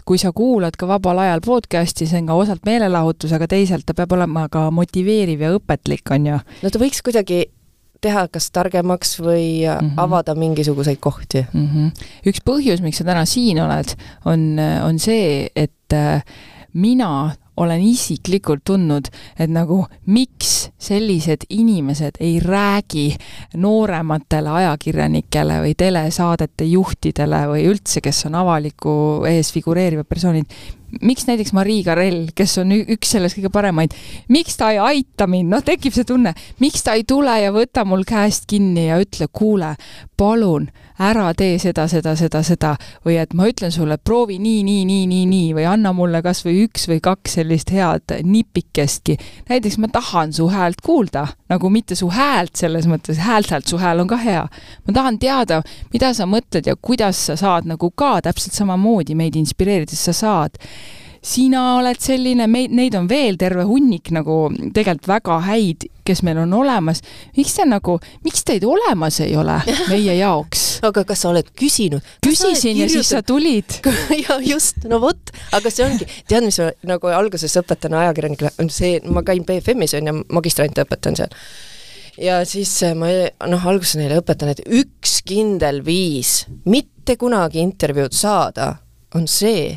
kui 0.08 0.22
sa 0.22 0.34
kuulad 0.36 0.78
ka 0.80 0.90
vabal 0.90 1.22
ajal 1.26 1.44
podcast'i, 1.46 2.10
see 2.10 2.24
on 2.24 2.32
ka 2.32 2.40
osalt 2.46 2.66
meelelahutus, 2.70 3.36
aga 3.38 3.50
teisalt 3.52 3.86
ta 3.86 3.98
peab 3.98 4.18
olema 4.18 4.48
ka 4.54 4.70
motiveeriv 4.74 5.46
ja 5.46 5.54
õpetlik, 5.58 6.10
on 6.16 6.32
ju. 6.32 6.40
no 6.64 6.74
ta 6.74 6.82
võiks 6.82 7.06
kuidagi 7.06 7.46
teha 8.04 8.26
kas 8.28 8.50
targemaks 8.52 9.16
või 9.22 9.64
mm 9.64 9.78
-hmm. 9.78 9.94
avada 10.02 10.36
mingisuguseid 10.36 11.00
kohti 11.00 11.46
mm. 11.54 11.68
-hmm. 11.68 12.10
üks 12.28 12.42
põhjus, 12.44 12.82
miks 12.84 13.00
sa 13.00 13.08
täna 13.08 13.24
siin 13.30 13.62
oled, 13.64 13.96
on, 14.26 14.60
on 14.60 15.00
see, 15.00 15.48
et 15.56 15.96
mina 16.74 17.36
olen 17.58 17.82
isiklikult 17.86 18.64
tundnud, 18.66 19.10
et 19.40 19.52
nagu 19.52 19.84
miks 20.10 20.70
sellised 20.82 21.46
inimesed 21.54 22.18
ei 22.24 22.40
räägi 22.44 23.12
noorematele 23.62 24.50
ajakirjanikele 24.50 25.60
või 25.66 25.76
telesaadete 25.78 26.68
juhtidele 26.72 27.44
või 27.52 27.68
üldse, 27.70 28.02
kes 28.02 28.26
on 28.30 28.40
avaliku 28.42 28.96
ees 29.30 29.52
figureerivad 29.54 30.10
persoonid, 30.10 30.50
miks 31.02 31.28
näiteks 31.28 31.54
Marii 31.54 31.84
Karell, 31.86 32.28
kes 32.36 32.58
on 32.62 32.74
üks 32.78 33.14
sellest 33.16 33.38
kõige 33.38 33.52
paremaid, 33.54 33.94
miks 34.34 34.58
ta 34.58 34.72
ei 34.74 34.82
aita 34.82 35.28
mind, 35.30 35.52
noh, 35.54 35.64
tekib 35.66 35.96
see 35.96 36.08
tunne, 36.08 36.34
miks 36.62 36.86
ta 36.86 36.98
ei 36.98 37.06
tule 37.08 37.38
ja 37.42 37.54
võta 37.56 37.86
mul 37.86 38.06
käest 38.08 38.48
kinni 38.50 38.88
ja 38.90 39.00
ütle, 39.02 39.30
kuule, 39.34 39.76
palun 40.18 40.70
ära 41.00 41.34
tee 41.38 41.58
seda, 41.60 41.88
seda, 41.88 42.16
seda, 42.16 42.44
seda 42.44 42.74
või 43.06 43.18
et 43.22 43.34
ma 43.34 43.48
ütlen 43.50 43.72
sulle, 43.74 43.98
proovi 43.98 44.38
nii, 44.42 44.64
nii, 44.64 44.86
nii, 44.86 45.06
nii, 45.10 45.26
nii 45.30 45.52
või 45.58 45.68
anna 45.70 45.94
mulle 45.94 46.22
kas 46.26 46.44
või 46.46 46.64
üks 46.68 46.88
või 46.90 47.00
kaks 47.04 47.38
sellist 47.40 47.74
head 47.74 48.16
nipikestki. 48.24 49.18
näiteks 49.50 49.78
ma 49.78 49.88
tahan 49.94 50.34
su 50.34 50.48
häält 50.54 50.82
kuulda, 50.86 51.28
nagu 51.50 51.70
mitte 51.70 51.96
su 51.96 52.10
häält 52.14 52.56
selles 52.56 52.88
mõttes, 52.90 53.22
häält-häält, 53.24 53.68
su 53.68 53.78
hääl 53.78 54.04
on 54.04 54.08
ka 54.08 54.18
hea. 54.18 54.48
ma 54.88 54.94
tahan 54.94 55.20
teada, 55.20 55.62
mida 55.94 56.14
sa 56.14 56.26
mõtled 56.26 56.68
ja 56.68 56.76
kuidas 56.76 57.26
sa 57.26 57.36
saad 57.36 57.66
nagu 57.70 57.92
ka 57.92 58.20
täpselt 58.22 58.54
samamoodi 58.54 59.16
meid 59.16 59.36
inspireerida, 59.36 59.96
sa 59.96 60.14
saad 60.14 60.60
sina 61.24 61.62
oled 61.78 62.00
selline, 62.04 62.48
meid, 62.52 62.74
neid 62.76 62.96
on 63.00 63.08
veel 63.08 63.38
terve 63.40 63.64
hunnik 63.68 64.12
nagu 64.12 64.50
tegelikult 64.76 65.08
väga 65.08 65.40
häid, 65.48 65.86
kes 66.06 66.24
meil 66.24 66.38
on 66.44 66.54
olemas. 66.54 67.02
miks 67.38 67.56
te 67.58 67.66
nagu, 67.68 67.98
miks 68.24 68.44
teid 68.48 68.66
olemas 68.68 69.20
ei 69.24 69.36
ole 69.40 69.60
meie 69.92 70.18
jaoks? 70.20 70.66
aga 70.84 71.06
kas 71.08 71.24
sa 71.24 71.32
oled 71.32 71.52
küsinud? 71.60 72.04
küsisin 72.26 72.80
ja 72.80 72.90
siis 72.92 73.10
sa 73.14 73.24
tulid 73.26 73.80
ja 74.26 74.40
just, 74.44 74.84
no 74.90 75.02
vot, 75.04 75.34
aga 75.56 75.72
see 75.74 75.86
ongi, 75.88 76.08
tead, 76.28 76.46
mis 76.46 76.60
ma 76.62 76.72
nagu 76.96 77.14
alguses 77.14 77.56
õpetan 77.62 77.96
ajakirjanikele, 78.00 78.54
on 78.64 78.72
see, 78.74 79.00
ma 79.08 79.24
käin 79.26 79.46
BFM-is 79.48 79.98
on 80.00 80.12
ju, 80.12 80.18
magistrante 80.34 80.86
õpetan 80.86 81.20
seal 81.20 81.34
ja 82.22 82.42
siis 82.46 82.76
äh, 82.86 82.96
ma 82.98 83.10
noh, 83.50 83.68
alguses 83.68 83.98
neile 84.00 84.20
õpetan, 84.22 84.54
et 84.54 84.64
üks 84.68 85.22
kindel 85.26 85.82
viis 85.86 86.44
mitte 86.70 87.18
kunagi 87.20 87.64
intervjuud 87.64 88.14
saada 88.16 88.76
on 89.18 89.28
see, 89.30 89.72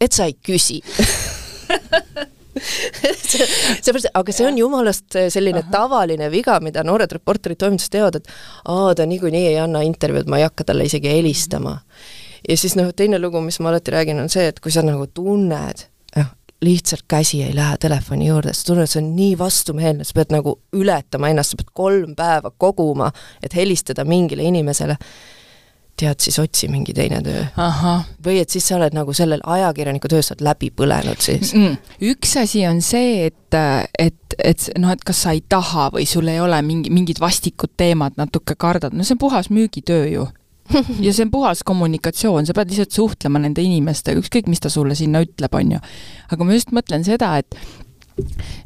et 0.00 0.12
sa 0.12 0.28
ei 0.28 0.36
küsi 0.36 0.80
seepärast, 3.84 4.10
aga 4.14 4.34
see 4.34 4.46
on 4.48 4.58
jumalast 4.58 5.18
selline 5.32 5.62
Aha. 5.62 5.70
tavaline 5.72 6.30
viga, 6.32 6.58
mida 6.64 6.84
noored 6.86 7.12
reporterid 7.14 7.60
toimetuses 7.60 7.92
teevad, 7.92 8.20
et 8.20 8.32
aa, 8.64 8.90
ta 8.96 9.06
niikuinii 9.08 9.46
ei 9.52 9.60
anna 9.62 9.84
intervjuud, 9.86 10.30
ma 10.30 10.40
ei 10.40 10.48
hakka 10.48 10.66
talle 10.70 10.88
isegi 10.88 11.12
helistama. 11.12 11.78
ja 12.48 12.56
siis 12.56 12.76
noh, 12.78 12.92
teine 12.96 13.20
lugu, 13.20 13.40
mis 13.44 13.60
ma 13.60 13.70
alati 13.72 13.94
räägin, 13.94 14.20
on 14.22 14.30
see, 14.32 14.48
et 14.50 14.60
kui 14.60 14.72
sa 14.74 14.82
nagu 14.86 15.06
tunned, 15.14 15.86
noh, 16.16 16.30
lihtsalt 16.64 17.06
käsi 17.08 17.42
ei 17.44 17.54
lähe 17.56 17.76
telefoni 17.80 18.28
juurde, 18.28 18.54
sa 18.56 18.70
tunned, 18.72 18.90
see 18.90 19.02
on 19.02 19.12
nii 19.16 19.34
vastumeelne, 19.40 20.04
sa 20.04 20.16
pead 20.16 20.32
nagu 20.34 20.58
ületama 20.76 21.30
ennast, 21.32 21.54
sa 21.54 21.60
pead 21.60 21.74
kolm 21.76 22.16
päeva 22.18 22.52
koguma, 22.56 23.12
et 23.44 23.54
helistada 23.56 24.04
mingile 24.08 24.48
inimesele 24.48 24.98
tead, 26.00 26.20
siis 26.22 26.38
otsi 26.42 26.68
mingi 26.72 26.94
teine 26.96 27.20
töö. 27.24 27.44
või 28.24 28.40
et 28.42 28.50
siis 28.52 28.66
sa 28.68 28.78
oled 28.78 28.96
nagu 28.96 29.14
sellel 29.16 29.42
ajakirjaniku 29.44 30.10
töös, 30.10 30.30
sa 30.30 30.36
oled 30.36 30.46
läbi 30.48 30.70
põlenud 30.76 31.20
siis. 31.22 31.54
Mm.. 31.56 31.78
üks 32.12 32.36
asi 32.40 32.64
on 32.68 32.82
see, 32.84 33.28
et, 33.28 33.58
et, 33.98 34.36
et 34.38 34.68
noh, 34.80 34.92
et 34.94 35.04
kas 35.06 35.24
sa 35.26 35.34
ei 35.36 35.42
taha 35.48 35.90
või 35.94 36.06
sul 36.08 36.28
ei 36.32 36.40
ole 36.42 36.60
mingi, 36.66 36.92
mingid 36.94 37.20
vastikud 37.22 37.74
teemad, 37.80 38.16
natuke 38.20 38.56
kardad, 38.60 38.96
no 38.96 39.06
see 39.06 39.16
on 39.18 39.24
puhas 39.26 39.50
müügitöö 39.52 40.06
ju. 40.10 40.28
Ja 41.02 41.10
see 41.10 41.24
on 41.26 41.32
puhas 41.32 41.64
kommunikatsioon, 41.66 42.46
sa 42.46 42.54
pead 42.54 42.70
lihtsalt 42.70 42.94
suhtlema 42.94 43.40
nende 43.42 43.62
inimestega, 43.64 44.20
ükskõik, 44.22 44.46
mis 44.46 44.62
ta 44.62 44.70
sulle 44.70 44.94
sinna 44.94 45.24
ütleb, 45.24 45.54
on 45.58 45.72
ju. 45.74 45.80
aga 46.30 46.46
ma 46.46 46.54
just 46.54 46.70
mõtlen 46.76 47.02
seda, 47.02 47.32
et 47.42 47.56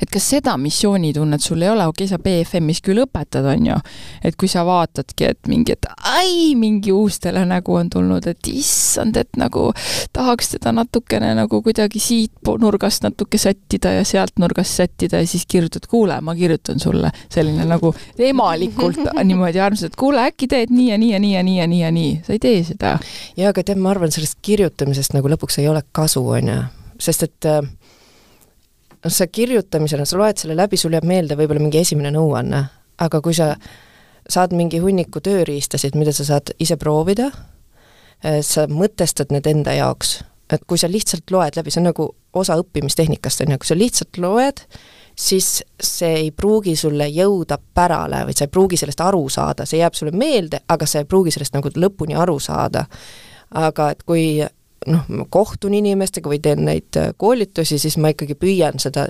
et 0.03 0.11
kas 0.11 0.27
seda 0.35 0.57
missioonitunnet 0.61 1.43
sul 1.43 1.63
ei 1.63 1.71
ole, 1.71 1.87
okei 1.87 2.07
okay,, 2.07 2.11
sa 2.11 2.19
BFM-is 2.23 2.81
küll 2.85 3.03
õpetad, 3.05 3.47
on 3.49 3.69
ju, 3.69 3.77
et 4.25 4.37
kui 4.41 4.51
sa 4.51 4.65
vaatadki, 4.67 5.29
et 5.31 5.51
mingi, 5.51 5.77
et 5.77 5.89
ai, 6.11 6.55
mingi 6.59 6.93
uus 6.95 7.21
telenägu 7.23 7.77
on 7.79 7.91
tulnud, 7.93 8.27
et 8.31 8.51
issand, 8.51 9.17
et 9.21 9.41
nagu 9.41 9.71
tahaks 10.15 10.55
teda 10.57 10.75
natukene 10.77 11.33
nagu 11.39 11.61
kuidagi 11.65 12.03
siit 12.03 12.53
nurgast 12.61 13.05
natuke 13.07 13.39
sättida 13.41 13.95
ja 13.99 14.05
sealt 14.09 14.39
nurgast 14.43 14.81
sättida 14.81 15.23
ja 15.23 15.29
siis 15.29 15.47
kirjutad, 15.51 15.89
kuule, 15.91 16.19
ma 16.25 16.35
kirjutan 16.39 16.81
sulle, 16.83 17.13
selline 17.33 17.67
nagu 17.69 17.95
emalikult 18.19 19.01
niimoodi 19.29 19.63
armsalt, 19.63 19.95
et 19.95 20.01
kuule, 20.01 20.25
äkki 20.31 20.49
teed 20.51 20.75
nii 20.75 20.91
ja 20.91 20.99
nii 21.01 21.13
ja 21.13 21.21
nii 21.21 21.35
ja 21.35 21.43
nii 21.43 21.59
ja 21.59 21.69
nii 21.71 21.83
ja 21.83 21.93
nii, 21.95 22.13
sa 22.27 22.37
ei 22.37 22.43
tee 22.43 22.63
seda. 22.67 22.97
jaa, 23.37 23.53
aga 23.53 23.63
tead, 23.63 23.81
ma 23.81 23.95
arvan, 23.95 24.13
sellest 24.15 24.41
kirjutamisest 24.45 25.15
nagu 25.17 25.31
lõpuks 25.31 25.61
ei 25.63 25.69
ole 25.71 25.85
kasu, 25.93 26.25
on 26.37 26.51
ju, 26.51 26.61
sest 27.03 27.27
et 27.29 27.51
äh, 27.51 27.63
noh, 29.05 29.13
sa 29.13 29.27
kirjutamisena, 29.27 30.07
sa 30.09 30.19
loed 30.19 30.41
selle 30.41 30.57
läbi, 30.59 30.79
sul 30.81 30.97
jääb 30.97 31.07
meelde 31.09 31.37
võib-olla 31.39 31.63
mingi 31.63 31.83
esimene 31.83 32.13
nõuanne, 32.15 32.65
aga 33.05 33.21
kui 33.25 33.37
sa 33.37 33.55
saad 34.31 34.55
mingi 34.57 34.81
hunniku 34.81 35.21
tööriistasid, 35.25 35.97
mida 36.01 36.15
sa 36.17 36.25
saad 36.25 36.55
ise 36.63 36.79
proovida, 36.81 37.31
eh, 38.25 38.41
sa 38.43 38.67
mõtestad 38.71 39.33
need 39.35 39.47
enda 39.51 39.77
jaoks, 39.77 40.23
et 40.51 40.65
kui 40.67 40.79
sa 40.79 40.89
lihtsalt 40.89 41.31
loed 41.31 41.57
läbi, 41.57 41.71
see 41.71 41.83
on 41.83 41.91
nagu 41.91 42.09
osa 42.35 42.57
õppimistehnikast, 42.61 43.45
on 43.45 43.55
ju, 43.55 43.59
kui 43.59 43.69
sa 43.69 43.79
lihtsalt 43.79 44.19
loed, 44.19 44.65
siis 45.15 45.63
see 45.81 46.15
ei 46.25 46.31
pruugi 46.35 46.75
sulle 46.77 47.07
jõuda 47.13 47.59
pärale 47.75 48.25
või 48.27 48.35
sa 48.35 48.49
ei 48.49 48.53
pruugi 48.53 48.77
sellest 48.81 49.01
aru 49.05 49.29
saada, 49.31 49.67
see 49.67 49.79
jääb 49.79 49.95
sulle 49.95 50.15
meelde, 50.17 50.65
aga 50.69 50.87
sa 50.87 51.03
ei 51.03 51.09
pruugi 51.09 51.31
sellest 51.35 51.55
nagu 51.55 51.71
lõpuni 51.77 52.19
aru 52.19 52.39
saada. 52.41 52.87
aga 53.55 53.91
et 53.91 54.03
kui 54.03 54.43
noh, 54.87 55.07
ma 55.09 55.27
kohtun 55.31 55.75
inimestega 55.75 56.31
või 56.31 56.41
teen 56.43 56.65
neid 56.69 56.99
äh, 57.01 57.13
koolitusi, 57.17 57.79
siis 57.79 57.97
ma 58.01 58.13
ikkagi 58.15 58.37
püüan 58.39 58.81
seda 58.83 59.09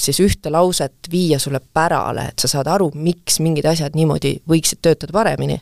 siis 0.00 0.20
ühte 0.20 0.50
lauset 0.52 1.10
viia 1.10 1.38
sulle 1.38 1.60
pärale, 1.74 2.30
et 2.30 2.38
sa 2.40 2.48
saad 2.48 2.70
aru, 2.70 2.90
miks 2.94 3.40
mingid 3.44 3.66
asjad 3.68 3.96
niimoodi 3.98 4.38
võiksid 4.48 4.80
töötada 4.82 5.12
paremini. 5.12 5.60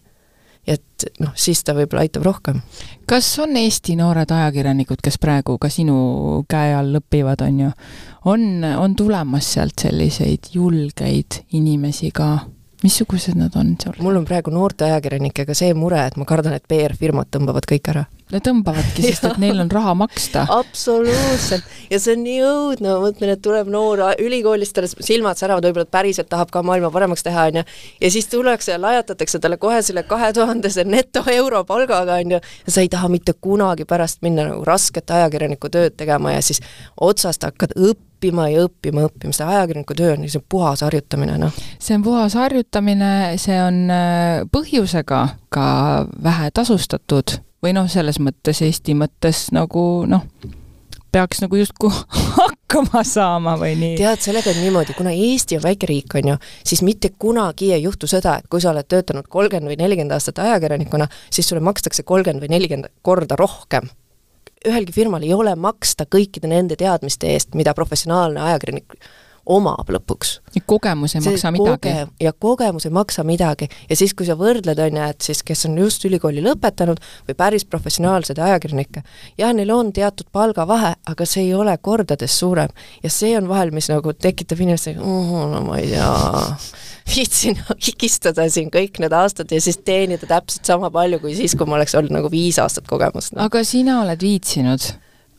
et 0.68 1.04
noh, 1.22 1.30
siis 1.32 1.62
ta 1.64 1.72
võib-olla 1.72 2.02
aitab 2.04 2.26
rohkem. 2.26 2.60
kas 3.08 3.30
on 3.38 3.56
Eesti 3.56 3.96
noored 3.96 4.30
ajakirjanikud, 4.30 5.00
kes 5.02 5.18
praegu 5.18 5.56
ka 5.58 5.70
sinu 5.72 6.44
käe 6.48 6.74
all 6.76 7.00
õpivad, 7.00 7.42
on 7.46 7.60
ju, 7.60 7.70
on, 8.24 8.64
on 8.76 8.96
tulemas 8.96 9.52
sealt 9.54 9.80
selliseid 9.80 10.52
julgeid 10.52 11.42
inimesi 11.52 12.10
ka? 12.12 12.38
Missugused 12.82 13.34
nad 13.34 13.56
on 13.56 13.74
seal? 13.80 13.96
mul 14.02 14.16
on 14.20 14.26
praegu 14.28 14.52
noorte 14.54 14.86
ajakirjanikega 14.86 15.54
see 15.56 15.74
mure, 15.74 15.98
et 16.06 16.16
ma 16.20 16.26
kardan, 16.28 16.54
et 16.58 16.64
PR-firmad 16.70 17.30
tõmbavad 17.34 17.66
kõik 17.68 17.90
ära. 17.90 18.04
no 18.32 18.40
tõmbavadki, 18.44 19.02
sest 19.02 19.26
et 19.26 19.40
neil 19.42 19.58
on 19.64 19.70
raha 19.72 19.94
maksta. 19.98 20.44
absoluutselt, 20.54 21.66
ja 21.90 21.98
see 22.02 22.14
on 22.14 22.24
nii 22.26 22.38
õudne, 22.46 22.92
ma 22.92 23.02
mõtlen, 23.02 23.34
et 23.34 23.42
tuleb 23.42 23.70
noor 23.72 24.04
ülikoolist, 24.22 24.76
tal 24.76 24.86
silmad 24.88 25.40
säravad, 25.40 25.66
võib-olla 25.66 25.90
päriselt 25.98 26.30
tahab 26.30 26.52
ka 26.54 26.62
maailma 26.66 26.92
paremaks 26.94 27.26
teha, 27.26 27.48
on 27.50 27.60
ju, 27.60 27.66
ja 28.04 28.12
siis 28.14 28.30
tullakse 28.30 28.76
ja 28.76 28.80
lajatatakse 28.82 29.42
talle 29.42 29.58
kohe 29.58 29.80
selle 29.82 30.04
kahe 30.06 30.30
tuhandese 30.36 30.86
neto 30.86 31.24
euro 31.34 31.64
palgaga, 31.68 32.20
on 32.22 32.36
ju, 32.36 32.42
ja 32.68 32.76
sa 32.76 32.84
ei 32.84 32.92
taha 32.92 33.10
mitte 33.10 33.34
kunagi 33.34 33.88
pärast 33.88 34.22
minna 34.22 34.46
nagu 34.52 34.62
rasket 34.68 35.10
ajakirjaniku 35.18 35.72
tööd 35.72 35.98
tegema 35.98 36.36
ja 36.36 36.44
siis 36.44 36.62
otsast 36.94 37.42
hakkad 37.48 37.74
õppima, 37.74 38.07
õppima 38.18 38.48
ja 38.50 38.64
õppima, 38.66 39.06
õppima, 39.06 39.32
see 39.32 39.46
ajakirjaniku 39.46 39.94
töö 39.94 40.12
on 40.16 40.24
niisugune 40.24 40.50
puhas 40.50 40.82
harjutamine, 40.82 41.38
noh. 41.38 41.58
see 41.78 41.94
on 41.94 42.02
puhas 42.02 42.34
harjutamine, 42.34 43.10
see 43.38 43.58
on 43.62 43.84
äh, 43.94 44.46
põhjusega 44.50 45.20
ka 45.54 45.66
vähe 46.22 46.50
tasustatud 46.50 47.38
või 47.62 47.74
noh, 47.76 47.86
selles 47.90 48.18
mõttes 48.18 48.62
Eesti 48.66 48.96
mõttes 48.98 49.48
nagu 49.54 49.82
noh, 50.10 50.26
peaks 51.14 51.42
nagu 51.44 51.60
justkui 51.60 51.92
hakkama 52.40 53.04
saama 53.06 53.54
või 53.60 53.76
nii. 53.78 53.94
tead, 54.00 54.24
sellega 54.24 54.50
on 54.50 54.60
niimoodi, 54.64 54.98
kuna 54.98 55.14
Eesti 55.14 55.60
on 55.60 55.64
väike 55.68 55.88
riik, 55.90 56.18
on 56.18 56.34
ju, 56.34 56.36
siis 56.66 56.82
mitte 56.82 57.12
kunagi 57.18 57.72
ei 57.76 57.86
juhtu 57.86 58.10
seda, 58.10 58.40
et 58.40 58.50
kui 58.50 58.62
sa 58.64 58.72
oled 58.74 58.90
töötanud 58.90 59.30
kolmkümmend 59.30 59.70
või 59.70 59.78
nelikümmend 59.78 60.18
aastat 60.18 60.42
ajakirjanikuna, 60.42 61.08
siis 61.30 61.48
sulle 61.48 61.62
makstakse 61.62 62.02
kolmkümmend 62.02 62.42
või 62.42 62.54
nelikümmend 62.56 62.92
korda 63.06 63.38
rohkem 63.38 63.86
ühelgi 64.66 64.94
firmal 64.94 65.22
ei 65.22 65.32
ole 65.34 65.54
maksta 65.56 66.06
kõikide 66.10 66.50
nende 66.50 66.76
teadmiste 66.78 67.30
eest, 67.34 67.54
mida 67.58 67.74
professionaalne 67.78 68.42
ajakirjanik 68.50 68.98
omab 69.48 69.88
lõpuks. 69.92 70.38
kogemus 70.66 71.14
ei 71.16 71.22
see 71.22 71.32
maksa 71.32 71.52
midagi. 71.54 71.94
ja 72.20 72.32
kogemus 72.32 72.86
ei 72.86 72.92
maksa 72.94 73.24
midagi 73.24 73.68
ja 73.88 73.96
siis, 73.96 74.14
kui 74.14 74.26
sa 74.28 74.36
võrdled, 74.38 74.78
on 74.84 75.00
ju, 75.00 75.06
et 75.14 75.28
siis 75.28 75.42
kes 75.46 75.66
on 75.68 75.78
just 75.80 76.04
ülikooli 76.04 76.44
lõpetanud 76.44 77.00
või 77.28 77.38
päris 77.38 77.64
professionaalsed 77.64 78.38
ajakirjanikke, 78.38 79.02
jah, 79.40 79.54
neil 79.56 79.72
on 79.74 79.92
teatud 79.96 80.28
palgavahe, 80.32 80.94
aga 81.08 81.28
see 81.28 81.48
ei 81.48 81.54
ole 81.56 81.76
kordades 81.82 82.38
suurem. 82.38 82.72
ja 83.02 83.10
see 83.10 83.34
on 83.38 83.48
vahel, 83.48 83.72
mis 83.74 83.88
nagu 83.92 84.12
tekitab 84.12 84.60
inimestele, 84.60 85.00
no 85.00 85.64
ma 85.64 85.80
ei 85.80 85.90
tea, 85.94 86.12
viitsin 87.08 87.60
higistada 87.86 88.48
siin 88.52 88.72
kõik 88.74 89.00
need 89.02 89.14
aastad 89.16 89.52
ja 89.52 89.60
siis 89.64 89.80
teenida 89.84 90.28
täpselt 90.28 90.68
sama 90.68 90.92
palju 90.92 91.22
kui 91.22 91.34
siis, 91.38 91.56
kui 91.56 91.68
ma 91.68 91.78
oleks 91.78 91.96
olnud 91.98 92.14
nagu 92.14 92.30
viis 92.32 92.60
aastat 92.60 92.88
kogemust 92.90 93.34
no.. 93.34 93.46
aga 93.48 93.64
sina 93.66 94.02
oled 94.02 94.22
viitsinud 94.22 94.92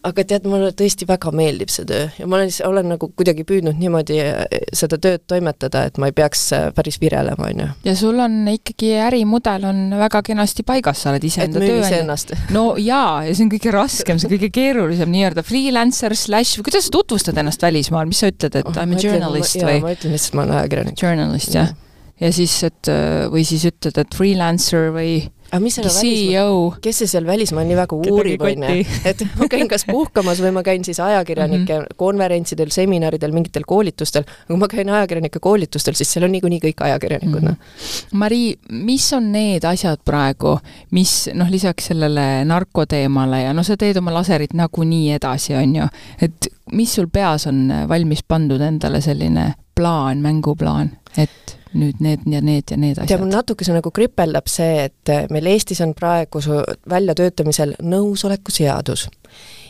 aga 0.07 0.23
tead, 0.23 0.45
mulle 0.47 0.71
tõesti 0.77 1.07
väga 1.09 1.31
meeldib 1.35 1.71
see 1.73 1.87
töö 1.87 2.05
ja 2.15 2.27
ma 2.29 2.39
olen, 2.39 2.51
olen 2.69 2.91
nagu 2.93 3.09
kuidagi 3.17 3.43
püüdnud 3.47 3.79
niimoodi 3.79 4.19
eh, 4.23 4.61
seda 4.75 4.99
tööd 5.01 5.25
toimetada, 5.27 5.85
et 5.89 5.99
ma 5.99 6.09
ei 6.09 6.15
peaks 6.15 6.45
eh, 6.55 6.67
päris 6.75 6.99
virelema, 7.01 7.49
on 7.49 7.63
ju. 7.63 7.67
ja 7.89 7.95
sul 7.99 8.19
on 8.23 8.37
ikkagi 8.51 8.93
ärimudel 9.09 9.67
on 9.69 9.81
väga 9.99 10.23
kenasti 10.29 10.63
paigas, 10.67 11.03
sa 11.03 11.13
oled 11.13 11.27
iseenda 11.27 11.59
tööandja. 11.63 12.39
no 12.55 12.65
jaa, 12.79 13.25
ja 13.27 13.35
see 13.35 13.47
on 13.47 13.51
kõige 13.55 13.75
raskem, 13.75 14.21
see 14.21 14.31
kõige 14.31 14.51
keerulisem 14.55 15.11
nii-öelda 15.11 15.43
freelancer 15.47 16.15
slash 16.15 16.63
kuidas 16.63 16.87
sa 16.87 16.95
tutvustad 16.95 17.43
ennast 17.43 17.67
välismaal, 17.67 18.07
mis 18.09 18.23
sa 18.23 18.31
ütled, 18.31 18.55
et 18.61 18.71
oh, 18.71 18.79
I 18.79 18.87
m 18.87 18.95
a 18.95 19.03
journalist 19.03 19.59
või? 19.59 19.77
ma 19.83 19.93
ütlen 19.97 20.15
lihtsalt, 20.15 20.39
ma 20.39 20.47
olen 20.47 20.57
ajakirjanik. 20.61 21.03
Journalist, 21.03 21.55
jah 21.55 21.69
ja 21.73 21.88
ja 22.19 22.31
siis, 22.35 22.63
et 22.67 22.89
või 23.31 23.45
siis 23.47 23.65
ütled, 23.69 23.97
et 24.01 24.15
freelancer 24.15 24.89
või 24.95 25.19
aga 25.49 25.59
mis 25.63 25.75
selle 25.79 25.89
välismaa, 25.89 26.79
kes 26.83 26.99
see 27.01 27.09
seal 27.09 27.25
välismaal 27.25 27.65
nii 27.67 27.77
väga 27.79 27.97
uurib, 27.97 28.43
on 28.45 28.65
ju, 28.67 28.83
et 29.09 29.23
ma 29.39 29.47
käin 29.51 29.69
kas 29.71 29.85
puhkamas 29.87 30.41
või 30.43 30.51
ma 30.55 30.63
käin 30.65 30.85
siis 30.85 30.99
ajakirjanike 31.01 31.73
mm 31.73 31.85
-hmm. 31.85 31.97
konverentsidel, 31.97 32.69
seminaridel, 32.73 33.33
mingitel 33.33 33.65
koolitustel, 33.67 34.27
kui 34.47 34.59
ma 34.61 34.69
käin 34.69 34.89
ajakirjanike 34.89 35.41
koolitustel, 35.41 35.97
siis 35.97 36.13
seal 36.13 36.27
on 36.27 36.33
niikuinii 36.37 36.61
kõik 36.67 36.85
ajakirjanikud 36.85 37.41
mm, 37.41 37.47
-hmm. 37.47 37.57
noh. 37.57 38.19
Mari, 38.21 38.59
mis 38.69 39.13
on 39.13 39.31
need 39.31 39.65
asjad 39.65 40.03
praegu, 40.05 40.59
mis 40.91 41.29
noh, 41.33 41.49
lisaks 41.49 41.89
sellele 41.93 42.45
narkoteemale 42.45 43.41
ja 43.41 43.53
noh, 43.53 43.65
sa 43.65 43.77
teed 43.77 43.97
oma 43.97 44.13
laserit 44.13 44.53
nagunii 44.53 45.11
edasi, 45.17 45.55
on 45.55 45.75
ju, 45.75 45.87
et 46.21 46.47
mis 46.71 46.93
sul 46.93 47.07
peas 47.07 47.47
on 47.47 47.71
valmis 47.89 48.23
pandud 48.23 48.61
endale 48.61 49.01
selline 49.01 49.53
plaan, 49.75 50.21
mänguplaan, 50.21 50.91
et 51.17 51.58
nüüd 51.77 52.01
need 52.01 52.25
ja 52.25 52.41
need 52.41 52.71
ja 52.71 52.77
need 52.77 52.97
asjad. 52.97 53.11
tead, 53.11 53.21
mul 53.21 53.33
natukese 53.33 53.75
nagu 53.75 53.91
kripeldab 53.93 54.49
see, 54.49 54.87
et 54.89 55.31
meil 55.33 55.49
Eestis 55.51 55.81
on 55.85 55.93
praegu 55.97 56.41
väljatöötamisel 56.89 57.75
nõusoleku 57.85 58.53
seadus 58.53 59.07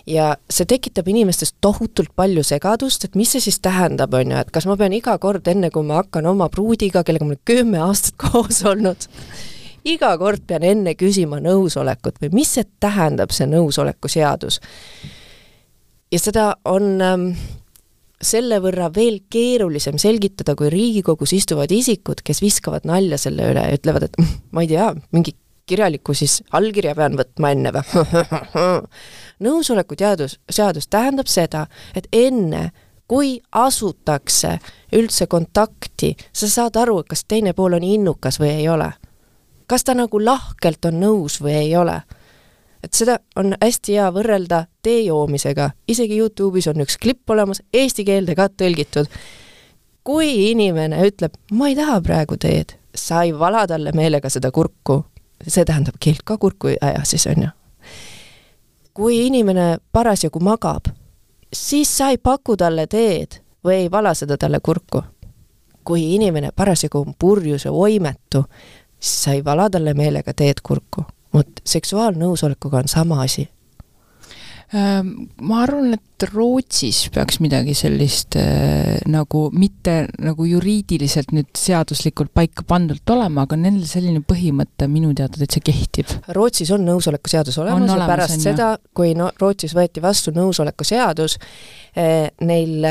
ja 0.09 0.29
see 0.49 0.67
tekitab 0.69 1.07
inimestes 1.11 1.53
tohutult 1.61 2.11
palju 2.15 2.43
segadust, 2.45 3.05
et 3.05 3.17
mis 3.19 3.31
see 3.35 3.43
siis 3.43 3.59
tähendab, 3.63 4.13
on 4.17 4.33
ju, 4.33 4.39
et 4.41 4.51
kas 4.53 4.67
ma 4.69 4.77
pean 4.79 4.95
iga 4.95 5.17
kord, 5.21 5.47
enne 5.51 5.71
kui 5.73 5.85
ma 5.85 6.01
hakkan 6.01 6.29
oma 6.29 6.49
pruudiga, 6.53 7.03
kellega 7.03 7.27
ma 7.27 7.35
olen 7.35 7.45
kümme 7.45 7.81
aastat 7.83 8.17
koos 8.23 8.63
olnud, 8.67 9.09
iga 9.89 10.15
kord 10.21 10.45
pean 10.47 10.65
enne 10.67 10.95
küsima 10.99 11.41
nõusolekut 11.43 12.19
või 12.23 12.33
mis 12.41 12.57
see 12.57 12.67
tähendab, 12.79 13.35
see 13.35 13.49
nõusoleku 13.49 14.11
seadus? 14.11 14.61
ja 16.09 16.17
seda 16.17 16.45
on 16.65 16.95
ähm, 17.05 17.31
selle 18.21 18.59
võrra 18.63 18.89
veel 18.95 19.21
keerulisem 19.31 19.97
selgitada, 20.01 20.55
kui 20.59 20.71
Riigikogus 20.73 21.33
istuvad 21.37 21.71
isikud, 21.71 22.23
kes 22.25 22.41
viskavad 22.43 22.87
nalja 22.87 23.17
selle 23.21 23.47
üle 23.51 23.63
ja 23.63 23.77
ütlevad, 23.77 24.09
et 24.09 24.19
mm, 24.19 24.41
ma 24.51 24.65
ei 24.65 24.71
tea, 24.73 24.89
mingi 25.15 25.35
kirjaliku 25.69 26.15
siis 26.17 26.39
allkirja 26.55 26.95
pean 26.97 27.15
võtma 27.19 27.53
enne 27.53 27.71
või 27.75 28.03
nõusoleku 29.45 29.95
teadus, 29.99 30.39
seadus 30.49 30.89
tähendab 30.89 31.29
seda, 31.31 31.65
et 31.95 32.09
enne, 32.15 32.69
kui 33.09 33.37
asutakse 33.51 34.57
üldse 34.93 35.27
kontakti, 35.29 36.15
sa 36.33 36.49
saad 36.49 36.77
aru, 36.77 37.01
kas 37.09 37.23
teine 37.25 37.53
pool 37.57 37.77
on 37.77 37.85
innukas 37.85 38.39
või 38.41 38.51
ei 38.59 38.69
ole. 38.69 38.91
kas 39.69 39.83
ta 39.85 39.93
nagu 39.93 40.19
lahkelt 40.25 40.85
on 40.89 40.99
nõus 40.99 41.37
või 41.41 41.53
ei 41.53 41.75
ole. 41.77 42.01
Et 42.83 42.93
seda 42.95 43.19
on 43.39 43.53
hästi 43.61 43.97
hea 43.97 44.07
võrrelda 44.15 44.63
tee 44.83 45.01
joomisega, 45.05 45.71
isegi 45.87 46.19
Youtube'is 46.19 46.69
on 46.71 46.83
üks 46.85 46.97
klipp 47.01 47.29
olemas, 47.29 47.61
eesti 47.73 48.05
keelde 48.07 48.35
ka 48.35 48.49
tõlgitud. 48.49 49.09
kui 50.03 50.51
inimene 50.51 51.01
ütleb, 51.05 51.35
ma 51.51 51.67
ei 51.69 51.75
taha 51.75 51.99
praegu 52.01 52.37
teed, 52.37 52.73
sa 52.95 53.23
ei 53.23 53.33
vala 53.39 53.67
talle 53.67 53.91
meelega 53.93 54.29
seda 54.29 54.51
kurku, 54.51 55.03
see 55.47 55.65
tähendab, 55.65 55.99
keelt 55.99 56.23
ka 56.25 56.37
kurku 56.37 56.67
ei 56.67 56.77
aja 56.81 57.03
siis, 57.03 57.27
on 57.27 57.43
ju. 57.43 57.49
kui 58.93 59.25
inimene 59.27 59.77
parasjagu 59.91 60.39
magab, 60.39 60.89
siis 61.53 61.97
sa 61.97 62.09
ei 62.09 62.17
paku 62.17 62.57
talle 62.57 62.87
teed 62.87 63.41
või 63.63 63.83
ei 63.83 63.91
vala 63.91 64.13
seda 64.13 64.37
talle 64.37 64.59
kurku. 64.59 65.03
kui 65.83 66.15
inimene 66.15 66.51
parasjagu 66.55 66.99
on 66.99 67.13
purjus 67.19 67.65
ja 67.65 67.71
oimetu, 67.71 68.43
siis 68.99 69.23
sa 69.23 69.31
ei 69.31 69.45
vala 69.45 69.69
talle 69.69 69.93
meelega 69.93 70.33
teed 70.33 70.61
kurku. 70.63 71.03
Vot 71.33 71.63
seksuaalnõusolekuga 71.67 72.83
on 72.83 72.91
sama 72.91 73.21
asi 73.23 73.47
ma 74.69 75.63
arvan, 75.63 75.95
et 75.95 76.25
Rootsis 76.29 77.07
peaks 77.13 77.39
midagi 77.41 77.73
sellist 77.77 78.35
äh, 78.37 78.99
nagu 79.09 79.47
mitte 79.57 80.03
nagu 80.21 80.45
juriidiliselt 80.45 81.33
nüüd 81.33 81.49
seaduslikult 81.57 82.29
paika 82.37 82.65
pandud 82.69 83.13
olema, 83.15 83.47
aga 83.47 83.57
nendel 83.57 83.87
selline 83.89 84.21
põhimõte 84.21 84.85
minu 84.91 85.15
teada 85.17 85.41
täitsa 85.41 85.63
kehtib. 85.65 86.13
Rootsis 86.37 86.69
on 86.75 86.85
nõusolekuseadus 86.85 87.57
olemas 87.63 87.95
ja 87.95 88.09
pärast 88.11 88.45
seda, 88.45 88.71
kui 88.93 89.15
no 89.17 89.31
Rootsis 89.41 89.73
võeti 89.77 90.03
vastu 90.05 90.35
nõusolekuseadus 90.37 91.39
eh,, 91.97 92.29
neil 92.45 92.85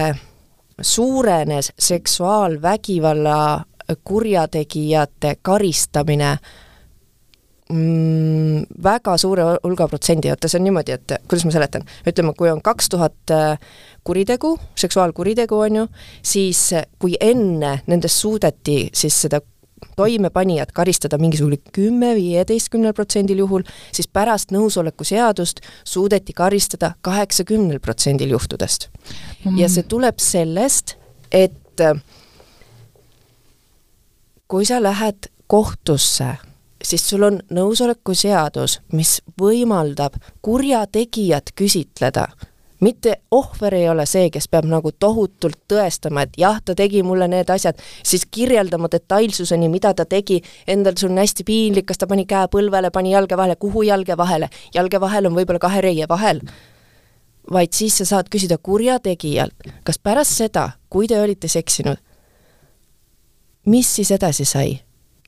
suurenes 0.82 1.72
seksuaalvägivalla 1.78 3.39
kurjategijate 4.05 5.39
karistamine 5.47 6.32
eh, 6.34 6.66
mm, 7.72 8.64
väga 8.82 9.16
suure 9.20 9.44
hulga 9.64 9.88
protsendi, 9.90 10.30
vaata 10.32 10.50
see 10.50 10.60
on 10.60 10.66
niimoodi, 10.68 10.96
et 10.96 11.18
kuidas 11.28 11.46
ma 11.48 11.54
seletan, 11.54 11.84
ütleme, 12.08 12.34
kui 12.38 12.50
on 12.52 12.62
kaks 12.64 12.90
tuhat 12.94 13.34
äh, 13.34 13.60
kuritegu, 14.04 14.54
seksuaalkuritegu, 14.78 15.60
on 15.66 15.82
ju, 15.82 15.86
siis 16.22 16.72
äh, 16.76 16.88
kui 16.98 17.16
enne 17.20 17.78
nendest 17.86 18.24
suudeti 18.24 18.80
siis 18.96 19.22
seda 19.26 19.40
toimepanijat 19.96 20.72
karistada 20.74 21.18
mingisugune 21.18 21.58
kümme, 21.72 22.14
viieteistkümnel 22.18 22.94
protsendil 22.94 23.44
juhul, 23.44 23.66
siis 23.94 24.08
pärast 24.10 24.50
nõusoleku 24.54 25.06
seadust 25.06 25.62
suudeti 25.86 26.34
karistada 26.34 26.94
kaheksakümnel 27.06 27.78
protsendil 27.82 28.34
juhtudest. 28.34 28.88
Mm.. 29.44 29.58
ja 29.58 29.68
see 29.70 29.86
tuleb 29.86 30.18
sellest, 30.22 30.96
et 31.30 31.84
äh, 31.84 31.98
kui 34.48 34.66
sa 34.66 34.82
lähed 34.82 35.30
kohtusse 35.46 36.36
siis 36.84 37.08
sul 37.08 37.22
on 37.26 37.40
nõusoleku 37.54 38.14
seadus, 38.14 38.78
mis 38.92 39.18
võimaldab 39.40 40.18
kurjategijat 40.42 41.52
küsitleda. 41.58 42.28
mitte 42.80 43.16
ohver 43.30 43.74
ei 43.74 43.88
ole 43.90 44.04
see, 44.06 44.30
kes 44.30 44.46
peab 44.48 44.64
nagu 44.70 44.92
tohutult 44.92 45.58
tõestama, 45.68 46.22
et 46.22 46.36
jah, 46.38 46.60
ta 46.64 46.74
tegi 46.78 47.02
mulle 47.02 47.26
need 47.28 47.50
asjad, 47.50 47.74
siis 48.06 48.22
kirjeldama 48.30 48.86
detailsuseni, 48.92 49.68
mida 49.68 49.94
ta 49.94 50.04
tegi, 50.04 50.42
endal 50.66 50.94
sul 50.96 51.10
on 51.10 51.18
hästi 51.18 51.44
piinlik, 51.44 51.86
kas 51.86 51.98
ta 51.98 52.06
pani 52.06 52.24
käe 52.26 52.46
põlvele, 52.46 52.90
pani 52.94 53.12
jalge 53.12 53.36
vahele, 53.36 53.56
kuhu 53.56 53.82
jalge 53.82 54.16
vahele, 54.16 54.48
jalge 54.74 55.00
vahel 55.00 55.26
on 55.26 55.34
võib-olla 55.34 55.58
kahe 55.58 55.80
reie 55.80 56.06
vahel 56.08 56.40
vaid 57.52 57.72
siis 57.72 57.98
sa 57.98 58.04
saad 58.04 58.28
küsida 58.30 58.58
kurjategijalt, 58.58 59.54
kas 59.84 59.98
pärast 59.98 60.36
seda, 60.36 60.70
kui 60.90 61.08
te 61.08 61.20
olite 61.20 61.48
seksinud, 61.48 61.96
mis 63.66 63.94
siis 63.96 64.10
edasi 64.14 64.44
sai? 64.44 64.78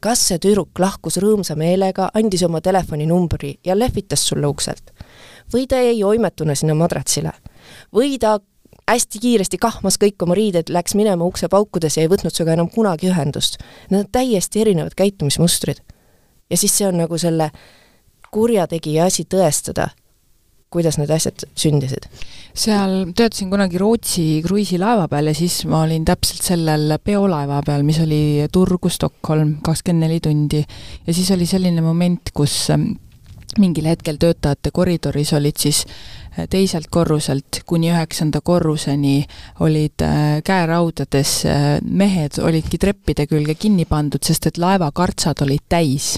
Kas 0.01 0.23
see 0.29 0.39
tüdruk 0.39 0.79
lahkus 0.79 1.19
rõõmsa 1.21 1.57
meelega, 1.57 2.11
andis 2.15 2.43
oma 2.47 2.61
telefoninumbri 2.61 3.59
ja 3.65 3.79
lehvitas 3.79 4.27
sulle 4.29 4.47
ukselt? 4.47 4.93
või 5.53 5.67
ta 5.67 5.81
jäi 5.83 6.03
oimetuna 6.05 6.55
sinna 6.55 6.75
madratsile? 6.75 7.33
või 7.95 8.19
ta 8.19 8.39
hästi 8.91 9.19
kiiresti 9.23 9.59
kahmas 9.59 9.99
kõik 10.03 10.23
oma 10.23 10.35
riided, 10.35 10.71
läks 10.73 10.95
minema 10.99 11.25
ukse 11.25 11.49
paukudes 11.49 11.97
ja 11.97 12.05
ei 12.05 12.11
võtnud 12.11 12.35
sinuga 12.35 12.57
enam 12.57 12.71
kunagi 12.71 13.11
ühendust. 13.11 13.61
Need 13.91 14.07
on 14.07 14.09
täiesti 14.13 14.65
erinevad 14.65 14.97
käitumismustrid. 14.99 15.83
ja 16.51 16.57
siis 16.57 16.79
see 16.79 16.89
on 16.89 16.99
nagu 16.99 17.19
selle 17.19 17.51
kurjategija 18.31 19.05
asi 19.07 19.25
tõestada, 19.25 19.89
kuidas 20.71 20.99
need 21.01 21.11
asjad 21.11 21.47
sündisid? 21.59 22.07
seal 22.55 23.13
töötasin 23.15 23.51
kunagi 23.53 23.79
Rootsi 23.79 24.25
kruiisilaeva 24.45 25.07
peal 25.11 25.31
ja 25.31 25.35
siis 25.37 25.63
ma 25.71 25.85
olin 25.85 26.05
täpselt 26.09 26.43
sellel 26.47 26.97
peolaeva 27.05 27.61
peal, 27.67 27.85
mis 27.87 28.01
oli 28.03 28.49
Turgu, 28.53 28.91
Stockholm, 28.91 29.59
kakskümmend 29.65 30.07
neli 30.09 30.21
tundi. 30.25 30.65
ja 31.07 31.15
siis 31.15 31.31
oli 31.31 31.47
selline 31.47 31.85
moment, 31.85 32.33
kus 32.35 32.71
ähm, 32.75 32.93
mingil 33.59 33.89
hetkel 33.91 34.19
töötajate 34.21 34.71
koridoris 34.75 35.33
olid 35.35 35.59
siis 35.59 35.83
äh, 35.87 36.47
teiselt 36.51 36.91
korruselt 36.91 37.63
kuni 37.67 37.91
üheksanda 37.91 38.41
korruseni 38.45 39.25
olid 39.67 40.05
äh, 40.07 40.41
käeraudades 40.47 41.37
äh, 41.47 41.69
mehed 41.83 42.39
olidki 42.43 42.79
treppide 42.79 43.27
külge 43.31 43.57
kinni 43.59 43.87
pandud, 43.91 44.23
sest 44.23 44.51
et 44.51 44.61
laevakartsad 44.61 45.47
olid 45.47 45.67
täis 45.69 46.17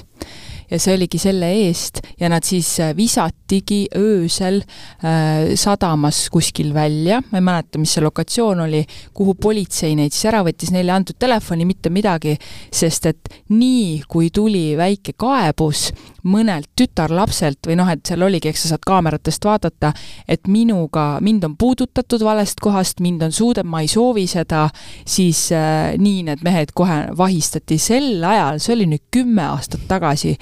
ja 0.73 0.81
see 0.81 0.97
oligi 0.97 1.21
selle 1.21 1.51
eest 1.67 2.01
ja 2.21 2.31
nad 2.33 2.47
siis 2.47 2.69
äh, 2.81 2.95
visatigi 2.97 3.85
öösel 3.99 4.63
äh, 4.63 5.53
sadamas 5.61 6.25
kuskil 6.33 6.73
välja, 6.75 7.21
ma 7.31 7.41
ei 7.41 7.45
mäleta, 7.45 7.81
mis 7.83 7.93
see 7.97 8.05
lokatsioon 8.05 8.65
oli, 8.67 8.81
kuhu 9.15 9.37
politsei 9.37 9.97
neid 9.99 10.15
siis 10.15 10.31
ära 10.33 10.43
võttis, 10.47 10.73
neile 10.73 10.93
ei 10.93 10.97
antud 10.97 11.19
telefoni, 11.21 11.67
mitte 11.69 11.93
midagi, 11.93 12.37
sest 12.73 13.11
et 13.11 13.33
nii, 13.53 14.03
kui 14.09 14.31
tuli 14.35 14.73
väike 14.79 15.15
kaebus 15.21 15.91
mõnelt 16.29 16.71
tütarlapselt 16.79 17.67
või 17.67 17.77
noh, 17.81 17.91
et 17.91 18.07
seal 18.07 18.23
oligi, 18.25 18.53
eks 18.53 18.65
sa 18.65 18.73
saad 18.73 18.87
kaameratest 18.87 19.45
vaadata, 19.45 19.93
et 20.31 20.49
minuga, 20.51 21.19
mind 21.25 21.45
on 21.49 21.57
puudutatud 21.59 22.23
valest 22.25 22.63
kohast, 22.63 23.03
mind 23.03 23.27
on 23.27 23.35
suude-, 23.35 23.67
ma 23.67 23.83
ei 23.83 23.91
soovi 23.91 24.29
seda, 24.31 24.69
siis 25.05 25.49
äh, 25.57 25.99
nii 25.99 26.23
need 26.31 26.45
mehed 26.47 26.73
kohe 26.79 27.05
vahistati. 27.19 27.79
Sel 27.83 28.23
ajal, 28.25 28.63
see 28.63 28.77
oli 28.77 28.89
nüüd 28.95 29.05
kümme 29.13 29.45
aastat 29.51 29.85
tagasi 29.91 30.37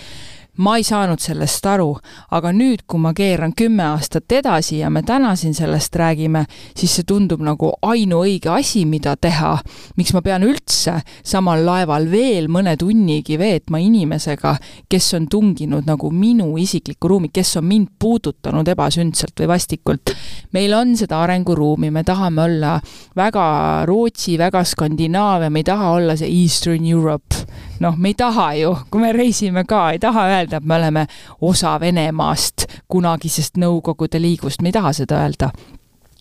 ma 0.60 0.76
ei 0.76 0.84
saanud 0.84 1.20
sellest 1.22 1.64
aru, 1.66 1.94
aga 2.36 2.52
nüüd, 2.52 2.84
kui 2.88 3.00
ma 3.00 3.12
keeran 3.16 3.54
kümme 3.56 3.84
aastat 3.94 4.32
edasi 4.40 4.80
ja 4.82 4.90
me 4.92 5.02
täna 5.06 5.32
siin 5.38 5.54
sellest 5.56 5.96
räägime, 5.96 6.44
siis 6.76 6.98
see 6.98 7.06
tundub 7.08 7.40
nagu 7.44 7.72
ainuõige 7.86 8.52
asi, 8.52 8.84
mida 8.84 9.16
teha. 9.16 9.56
miks 9.96 10.12
ma 10.14 10.22
pean 10.22 10.44
üldse 10.44 10.98
samal 11.24 11.64
laeval 11.64 12.10
veel 12.10 12.50
mõne 12.52 12.76
tunnigi 12.76 13.38
veetma 13.40 13.80
inimesega, 13.80 14.56
kes 14.88 15.14
on 15.16 15.28
tunginud 15.32 15.88
nagu 15.88 16.10
minu 16.10 16.52
isiklikku 16.60 17.08
ruumi, 17.08 17.32
kes 17.32 17.56
on 17.56 17.64
mind 17.64 17.88
puudutanud 17.98 18.68
ebasündselt 18.68 19.40
või 19.40 19.48
vastikult. 19.54 20.14
meil 20.52 20.74
on 20.74 20.96
seda 20.96 21.22
arenguruumi, 21.24 21.90
me 21.90 22.04
tahame 22.04 22.42
olla 22.42 22.76
väga 23.16 23.86
Rootsi, 23.88 24.36
väga 24.38 24.64
Skandinaavia, 24.64 25.50
me 25.50 25.60
ei 25.60 25.64
taha 25.64 25.90
olla 25.96 26.16
see 26.16 26.28
Eastern 26.42 26.84
Europe 26.84 27.69
noh, 27.80 27.96
me 27.96 28.12
ei 28.12 28.14
taha 28.18 28.52
ju, 28.60 28.74
kui 28.90 29.02
me 29.02 29.12
reisime 29.16 29.64
ka, 29.68 29.90
ei 29.94 30.00
taha 30.02 30.26
öelda, 30.34 30.60
et 30.60 30.68
me 30.68 30.76
oleme 30.76 31.06
osa 31.46 31.76
Venemaast, 31.80 32.66
kunagisest 32.88 33.60
Nõukogude 33.60 34.20
Liigust, 34.20 34.62
me 34.62 34.70
ei 34.70 34.76
taha 34.76 34.92
seda 34.96 35.22
öelda. 35.24 35.50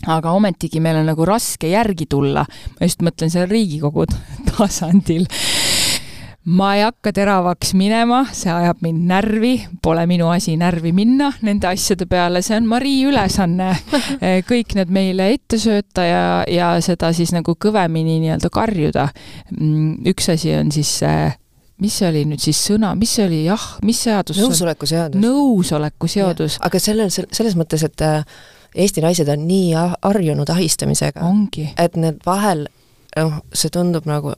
Aga 0.08 0.32
ometigi 0.32 0.80
meil 0.80 1.02
on 1.02 1.10
nagu 1.12 1.26
raske 1.28 1.74
järgi 1.74 2.08
tulla, 2.08 2.46
ma 2.48 2.88
just 2.88 3.04
mõtlen 3.04 3.32
seal 3.34 3.50
Riigikogu 3.52 4.08
tasandil. 4.54 5.28
Ma 6.50 6.70
ei 6.78 6.86
hakka 6.86 7.12
teravaks 7.14 7.74
minema, 7.78 8.22
see 8.34 8.50
ajab 8.50 8.80
mind 8.82 9.04
närvi, 9.10 9.52
pole 9.84 10.06
minu 10.10 10.30
asi 10.32 10.56
närvi 10.58 10.94
minna 10.96 11.28
nende 11.46 11.68
asjade 11.68 12.08
peale, 12.10 12.40
see 12.42 12.56
on 12.56 12.70
Marii 12.72 13.04
ülesanne. 13.10 13.74
Kõik 14.50 14.74
need 14.80 14.96
meile 14.96 15.28
ette 15.36 15.60
sööta 15.62 16.08
ja, 16.08 16.24
ja 16.50 16.72
seda 16.82 17.12
siis 17.14 17.36
nagu 17.36 17.54
kõvemini 17.60 18.22
nii-öelda 18.24 18.50
karjuda. 18.56 19.10
Mm, 19.60 20.00
üks 20.10 20.32
asi 20.32 20.56
on 20.56 20.72
siis 20.74 20.96
see 21.04 21.28
mis 21.80 21.96
see 22.00 22.10
oli 22.10 22.24
nüüd 22.28 22.44
siis 22.44 22.60
sõna, 22.70 22.92
mis 23.00 23.14
see 23.16 23.26
oli, 23.28 23.40
jah, 23.48 23.66
mis 23.88 24.02
seadus 24.04 24.40
nõusoleku 24.42 24.88
seadus. 24.90 25.22
nõusoleku 25.24 26.10
seadus. 26.12 26.60
aga 26.66 26.82
sellel, 26.82 27.12
selles 27.14 27.56
mõttes, 27.60 27.86
et 27.88 28.06
äh, 28.06 28.24
Eesti 28.78 29.02
naised 29.02 29.30
on 29.34 29.48
nii 29.50 29.72
harjunud 30.06 30.50
ahistamisega, 30.54 31.26
et 31.82 31.96
need 31.98 32.20
vahel, 32.26 32.68
noh, 33.18 33.40
see 33.50 33.72
tundub 33.74 34.06
nagu, 34.06 34.36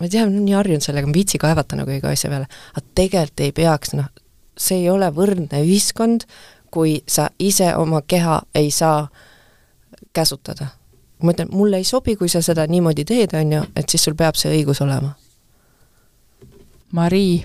ma 0.00 0.08
ei 0.08 0.10
tea, 0.10 0.24
nii 0.26 0.56
harjunud 0.56 0.82
sellega, 0.82 1.06
ma 1.06 1.14
ei 1.14 1.20
viitsi 1.20 1.38
kaevata 1.38 1.78
nagu 1.78 1.94
iga 1.94 2.10
asja 2.10 2.32
peale, 2.32 2.48
aga 2.74 2.82
tegelikult 2.98 3.44
ei 3.46 3.54
peaks, 3.54 3.94
noh, 3.94 4.10
see 4.58 4.82
ei 4.82 4.90
ole 4.90 5.12
võrdne 5.14 5.62
ühiskond, 5.62 6.26
kui 6.74 6.98
sa 7.06 7.28
ise 7.38 7.70
oma 7.78 8.02
keha 8.02 8.40
ei 8.58 8.74
saa 8.74 9.06
käsutada. 10.14 10.74
ma 11.22 11.34
ütlen, 11.34 11.50
mulle 11.52 11.76
ei 11.76 11.84
sobi, 11.84 12.16
kui 12.16 12.28
sa 12.32 12.40
seda 12.42 12.64
niimoodi 12.66 13.04
teed, 13.04 13.34
on 13.36 13.52
ju, 13.52 13.64
et 13.76 13.92
siis 13.92 14.02
sul 14.02 14.16
peab 14.16 14.38
see 14.40 14.50
õigus 14.56 14.80
olema 14.82 15.12
Marii, 16.96 17.44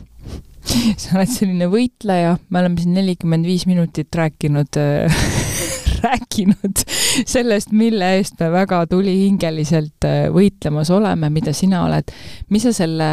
sa 1.02 1.20
oled 1.20 1.30
selline 1.30 1.68
võitleja, 1.70 2.36
me 2.50 2.62
oleme 2.64 2.82
siin 2.82 2.96
nelikümmend 2.98 3.46
viis 3.46 3.68
minutit 3.70 4.16
rääkinud 4.16 4.80
äh, 4.82 5.20
rääkinud 6.06 6.84
sellest, 7.26 7.72
mille 7.72 8.16
eest 8.18 8.40
me 8.40 8.50
väga 8.54 8.82
tulihingeliselt 8.90 10.08
äh, 10.08 10.26
võitlemas 10.34 10.92
oleme, 10.94 11.30
mida 11.34 11.54
sina 11.54 11.84
oled. 11.86 12.12
mis 12.50 12.66
sa 12.68 12.74
selle 12.76 13.10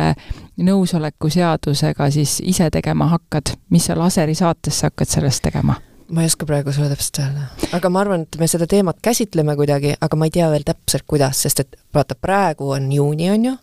nõusoleku 0.63 1.31
seadusega 1.33 2.11
siis 2.15 2.41
ise 2.45 2.69
tegema 2.73 3.11
hakkad, 3.13 3.57
mis 3.71 3.89
sa 3.89 3.97
laseri 3.99 4.35
saates 4.39 4.81
sa 4.81 4.93
hakkad 4.93 5.13
sellest 5.19 5.45
tegema? 5.49 5.77
ma 6.13 6.25
ei 6.25 6.29
oska 6.29 6.47
praegu 6.49 6.73
sulle 6.73 6.91
täpselt 6.93 7.23
öelda, 7.23 7.47
aga 7.73 7.91
ma 7.93 8.03
arvan, 8.05 8.25
et 8.27 8.37
me 8.41 8.49
seda 8.51 8.67
teemat 8.69 8.99
käsitleme 9.05 9.57
kuidagi, 9.57 9.95
aga 10.01 10.17
ma 10.17 10.29
ei 10.29 10.35
tea 10.35 10.49
veel 10.53 10.65
täpselt, 10.67 11.07
kuidas, 11.09 11.41
sest 11.45 11.63
et 11.65 11.79
vaata, 11.95 12.17
praegu 12.21 12.69
on 12.77 12.91
juuni, 12.93 13.31
on 13.33 13.47
ju, 13.49 13.55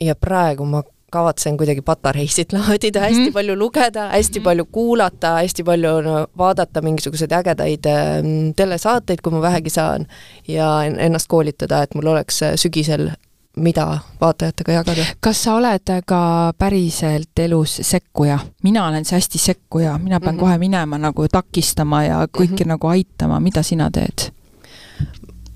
ja 0.00 0.14
praegu 0.14 0.64
ma 0.64 0.82
kavatsen 1.12 1.56
kuidagi 1.56 1.82
patareisid 1.82 2.52
laadida, 2.56 3.00
hästi 3.00 3.20
mm 3.20 3.28
-hmm. 3.28 3.32
palju 3.32 3.58
lugeda, 3.58 4.08
hästi 4.08 4.38
mm 4.38 4.42
-hmm. 4.42 4.44
palju 4.44 4.64
kuulata, 4.64 5.28
hästi 5.28 5.64
palju 5.64 6.00
no, 6.00 6.26
vaadata 6.38 6.82
mingisuguseid 6.82 7.32
ägedaid 7.32 7.86
äh, 7.86 8.22
telesaateid, 8.56 9.20
kui 9.22 9.32
ma 9.32 9.40
vähegi 9.42 9.70
saan, 9.70 10.06
ja 10.48 10.84
ennast 10.84 11.26
koolitada, 11.28 11.82
et 11.82 11.94
mul 11.94 12.06
oleks 12.06 12.42
äh, 12.42 12.52
sügisel 12.54 13.10
mida 13.56 13.98
vaatajatega 14.20 14.72
jagada. 14.72 15.04
kas 15.20 15.44
sa 15.44 15.54
oled 15.54 15.90
ka 16.06 16.52
päriselt 16.58 17.38
elus 17.38 17.78
sekkuja? 17.82 18.38
mina 18.62 18.86
olen 18.86 19.04
see 19.04 19.16
hästi 19.16 19.38
sekkuja, 19.38 19.98
mina 19.98 20.20
pean 20.20 20.34
mm 20.34 20.38
-hmm. 20.38 20.40
kohe 20.40 20.58
minema 20.58 20.98
nagu 20.98 21.28
takistama 21.28 22.04
ja 22.04 22.26
kõiki 22.38 22.48
mm 22.48 22.56
-hmm. 22.56 22.68
nagu 22.68 22.86
aitama, 22.86 23.40
mida 23.40 23.62
sina 23.62 23.90
teed? 23.90 24.37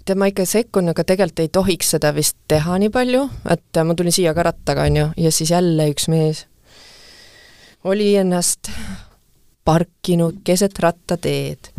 Tead, 0.05 0.19
ma 0.19 0.29
ikka 0.31 0.47
sekkun, 0.49 0.93
aga 0.93 1.05
tegelikult 1.07 1.45
ei 1.45 1.51
tohiks 1.53 1.93
seda 1.95 2.13
vist 2.17 2.37
teha 2.51 2.79
nii 2.83 2.93
palju, 2.93 3.27
et 3.55 3.83
ma 3.87 3.97
tulin 3.99 4.15
siia 4.15 4.35
ka 4.37 4.47
rattaga, 4.49 4.87
on 4.91 4.97
ju, 4.97 5.11
ja 5.27 5.35
siis 5.35 5.53
jälle 5.55 5.91
üks 5.93 6.09
mees 6.13 6.47
oli 7.85 8.13
ennast 8.17 8.71
parkinud 9.65 10.43
keset 10.47 10.79
rattateed 10.79 11.71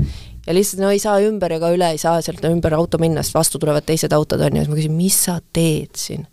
ja 0.48 0.56
lihtsalt 0.56 0.82
no 0.84 0.92
ei 0.92 1.00
saa 1.00 1.20
ümber 1.24 1.56
ega 1.56 1.72
üle, 1.74 1.94
ei 1.94 2.02
saa 2.02 2.20
sealt 2.24 2.44
ümber 2.48 2.76
auto 2.78 3.00
minna, 3.02 3.24
sest 3.24 3.36
vastu 3.38 3.62
tulevad 3.62 3.86
teised 3.88 4.14
autod, 4.16 4.44
on 4.44 4.60
ju, 4.60 4.64
siis 4.64 4.72
ma 4.72 4.80
küsin, 4.80 4.98
mis 4.98 5.20
sa 5.28 5.38
teed 5.56 5.96
siin? 6.00 6.28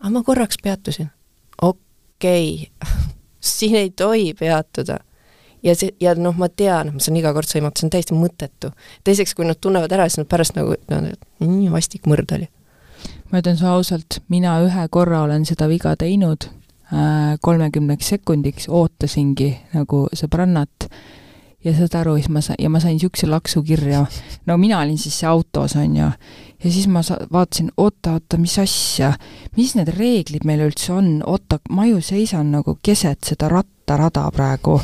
aga 0.00 0.08
ah, 0.08 0.12
ma 0.14 0.24
korraks 0.26 0.58
peatusin. 0.62 1.10
okei 1.62 2.70
okay. 2.70 2.98
siin 3.54 3.76
ei 3.80 3.90
tohi 3.90 4.34
peatuda. 4.34 4.98
Ja 5.62 5.74
see, 5.76 5.94
ja 6.00 6.14
noh, 6.18 6.36
ma 6.38 6.48
tean, 6.48 6.94
ma 6.94 7.02
saan 7.02 7.18
iga 7.20 7.32
kord 7.36 7.50
sõimata, 7.50 7.80
see 7.80 7.88
on 7.88 7.92
täiesti 7.94 8.16
mõttetu. 8.16 8.72
teiseks, 9.04 9.34
kui 9.34 9.48
nad 9.48 9.60
tunnevad 9.60 9.92
ära, 9.92 10.08
siis 10.08 10.22
nad 10.22 10.30
pärast 10.30 10.56
nagu 10.58 10.76
nii 11.44 11.70
vastik 11.72 12.08
mõrd 12.10 12.34
oli. 12.36 12.48
ma 13.30 13.40
ütlen 13.42 13.56
sulle 13.58 13.76
ausalt, 13.76 14.20
mina 14.28 14.58
ühe 14.64 14.88
korra 14.90 15.22
olen 15.22 15.44
seda 15.48 15.68
viga 15.70 15.94
teinud, 15.96 16.48
äh, 16.92 17.38
kolmekümneks 17.40 18.14
sekundiks 18.16 18.68
ootasingi 18.68 19.54
nagu 19.74 20.06
sõbrannat 20.14 20.90
ja 21.64 21.72
saad 21.76 21.94
aru, 22.00 22.14
siis 22.16 22.30
ma 22.32 22.40
sain, 22.44 22.58
ja 22.60 22.70
ma 22.72 22.80
sain 22.80 22.96
niisuguse 22.96 23.28
laksu 23.28 23.62
kirja. 23.62 24.04
no 24.46 24.56
mina 24.58 24.80
olin 24.80 24.98
siis 24.98 25.18
see 25.20 25.28
autos, 25.28 25.76
on 25.76 25.96
ju. 25.96 26.08
ja 26.64 26.70
siis 26.70 26.88
ma 26.88 27.02
sa-, 27.02 27.20
vaatasin, 27.32 27.70
oota, 27.76 28.16
oota, 28.16 28.38
mis 28.40 28.58
asja, 28.58 29.12
mis 29.56 29.74
need 29.76 29.92
reeglid 29.96 30.46
meil 30.48 30.64
üldse 30.68 30.92
on, 30.96 31.20
oota, 31.26 31.60
ma 31.70 31.86
ju 31.86 32.00
seisan 32.00 32.52
nagu 32.54 32.78
keset 32.82 33.32
seda 33.32 33.48
rattarada 33.52 34.28
praegu. 34.32 34.80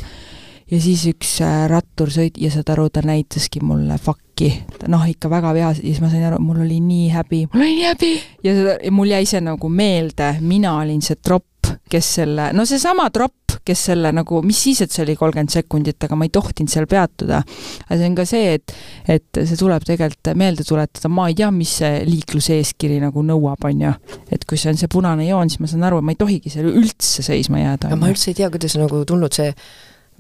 Ja 0.71 0.81
siis 0.83 1.05
üks 1.12 1.37
äh, 1.45 1.67
rattur 1.71 2.11
sõit- 2.12 2.41
ja 2.43 2.51
saad 2.51 2.71
aru, 2.75 2.89
ta 2.91 3.03
näitaski 3.07 3.62
mulle 3.62 3.99
fakki. 4.03 4.53
noh, 4.89 5.01
ikka 5.09 5.31
väga 5.33 5.55
vihas, 5.57 5.79
ja 5.81 5.87
siis 5.89 6.01
ma 6.03 6.11
sain 6.12 6.27
aru, 6.29 6.37
mul 6.45 6.59
oli 6.67 6.77
nii 6.85 7.09
häbi, 7.14 7.47
mul 7.53 7.62
oli 7.62 7.77
nii 7.79 7.87
häbi 7.89 8.11
ja 8.45 8.53
seda, 8.53 8.75
ja 8.85 8.93
mul 8.93 9.09
jäi 9.14 9.25
see 9.27 9.41
nagu 9.41 9.69
meelde, 9.73 10.35
mina 10.45 10.75
olin 10.83 11.01
see 11.03 11.17
tropp, 11.17 11.71
kes 11.89 12.11
selle, 12.19 12.51
no 12.53 12.67
seesama 12.69 13.07
tropp, 13.14 13.57
kes 13.67 13.87
selle 13.89 14.12
nagu, 14.14 14.43
mis 14.47 14.61
siis, 14.67 14.83
et 14.85 14.93
see 14.93 15.07
oli 15.07 15.17
kolmkümmend 15.17 15.51
sekundit, 15.55 16.05
aga 16.05 16.19
ma 16.21 16.29
ei 16.29 16.35
tohtinud 16.35 16.71
seal 16.71 16.85
peatuda. 16.91 17.41
aga 17.89 17.97
see 17.99 18.11
on 18.11 18.19
ka 18.19 18.27
see, 18.29 18.53
et, 18.59 18.77
et 19.09 19.41
see 19.41 19.57
tuleb 19.59 19.89
tegelikult 19.89 20.35
meelde 20.37 20.67
tuletada, 20.69 21.09
ma 21.09 21.31
ei 21.31 21.39
tea, 21.41 21.49
mis 21.55 21.73
see 21.81 22.05
liikluseeskiri 22.07 23.01
nagu 23.03 23.25
nõuab, 23.25 23.64
on 23.71 23.85
ju. 23.87 23.97
et 24.31 24.45
kui 24.45 24.61
see 24.61 24.75
on 24.75 24.79
see 24.79 24.93
punane 24.93 25.27
joon, 25.31 25.49
siis 25.51 25.64
ma 25.64 25.73
saan 25.73 25.89
aru, 25.89 26.03
ma 26.05 26.12
ei 26.12 26.21
tohigi 26.21 26.53
seal 26.53 26.69
üldse 26.75 27.25
seisma 27.25 27.64
jääda. 27.64 27.97
ma 27.97 28.12
üldse 28.12 28.31
ei 28.35 28.39
tea, 28.43 28.51
kuidas 28.53 28.77
nagu 28.77 29.01
tulnud 29.09 29.33
see 29.33 29.49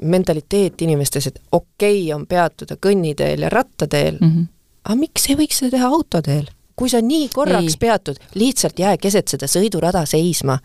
mentaliteet 0.02 0.82
inimestes, 0.82 1.26
et 1.26 1.40
okei 1.52 2.02
okay 2.04 2.14
on 2.14 2.26
peatuda 2.26 2.76
kõnniteel 2.76 3.46
ja 3.46 3.50
rattateel 3.52 4.18
mm, 4.20 4.30
-hmm. 4.30 4.46
aga 4.84 4.96
miks 5.00 5.28
ei 5.30 5.36
võiks 5.36 5.62
seda 5.62 5.76
teha 5.76 5.88
autoteel? 5.88 6.46
kui 6.76 6.88
sa 6.92 7.00
nii 7.00 7.28
korraks 7.32 7.74
ei. 7.74 7.80
peatud, 7.80 8.16
lihtsalt 8.34 8.78
jää 8.78 8.96
keset 9.00 9.28
seda 9.28 9.46
sõidurada 9.48 10.04
seisma 10.06 10.58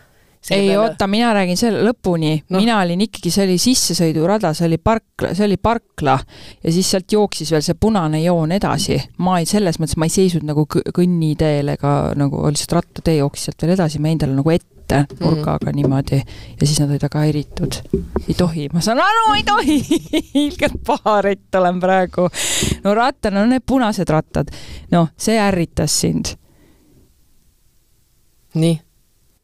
ei 0.49 0.67
peale... 0.67 0.79
oota, 0.79 1.07
mina 1.07 1.33
räägin 1.33 1.57
selle 1.59 1.83
lõpuni 1.85 2.33
no., 2.49 2.59
mina 2.59 2.79
olin 2.81 3.03
ikkagi, 3.05 3.31
see 3.33 3.45
oli 3.45 3.57
sissesõidurada, 3.61 4.53
see 4.57 4.65
oli 4.69 4.79
parkla, 4.81 5.33
see 5.37 5.45
oli 5.45 5.57
parkla 5.61 6.17
ja 6.63 6.73
siis 6.73 6.89
sealt 6.91 7.13
jooksis 7.13 7.51
veel 7.53 7.63
see 7.65 7.77
punane 7.79 8.23
joon 8.23 8.51
edasi. 8.55 8.97
ma 9.21 9.37
ei, 9.39 9.49
selles 9.49 9.77
mõttes 9.81 9.99
ma 10.01 10.09
ei 10.09 10.15
seisnud 10.15 10.47
nagu 10.47 10.65
kõnniteel 10.67 11.75
ega 11.75 11.95
nagu 12.17 12.43
lihtsalt 12.49 12.79
rattatee 12.79 13.19
jooksis 13.19 13.51
sealt 13.51 13.65
veel 13.65 13.75
edasi, 13.77 14.01
ma 14.01 14.11
jäin 14.11 14.23
talle 14.25 14.39
nagu 14.39 14.55
ette 14.55 14.80
nurgaga 15.19 15.71
mm. 15.71 15.75
niimoodi 15.75 16.19
ja 16.21 16.67
siis 16.67 16.79
nad 16.79 16.89
olid 16.89 17.05
väga 17.05 17.23
häiritud. 17.25 17.79
ei 18.27 18.35
tohi, 18.37 18.67
ma 18.73 18.81
saan 18.81 19.01
aru, 19.03 19.27
ei 19.37 19.43
tohi 19.47 19.77
ilgelt 20.45 20.79
paharett 20.87 21.55
olen 21.61 21.79
praegu. 21.79 22.29
no 22.83 22.95
rattal, 22.97 23.35
no 23.35 23.45
need 23.45 23.65
punased 23.65 24.09
rattad, 24.09 24.51
noh, 24.91 25.11
see 25.17 25.39
ärritas 25.39 25.99
sind. 26.01 26.35
nii? 28.53 28.75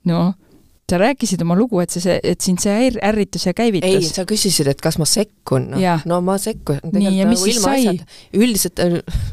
noh 0.07 0.35
sa 0.87 0.97
rääkisid 1.01 1.41
oma 1.43 1.55
lugu, 1.59 1.81
et 1.83 1.91
see, 1.91 2.13
et 2.23 2.43
sind 2.43 2.61
see 2.63 2.91
ärritus 3.03 3.43
ja 3.43 3.51
käivitas. 3.55 3.91
ei, 3.91 4.07
sa 4.07 4.23
küsisid, 4.27 4.69
et 4.71 4.79
kas 4.83 4.95
ma 5.01 5.07
sekkun, 5.09 5.65
noh, 5.73 6.05
no 6.07 6.19
ma 6.23 6.37
sekkun. 6.39 6.79
nii, 6.93 7.11
ja 7.17 7.25
mis 7.27 7.41
nagu 7.41 7.49
siis 7.51 7.59
sai? 7.59 7.97
üldiselt 8.37 8.79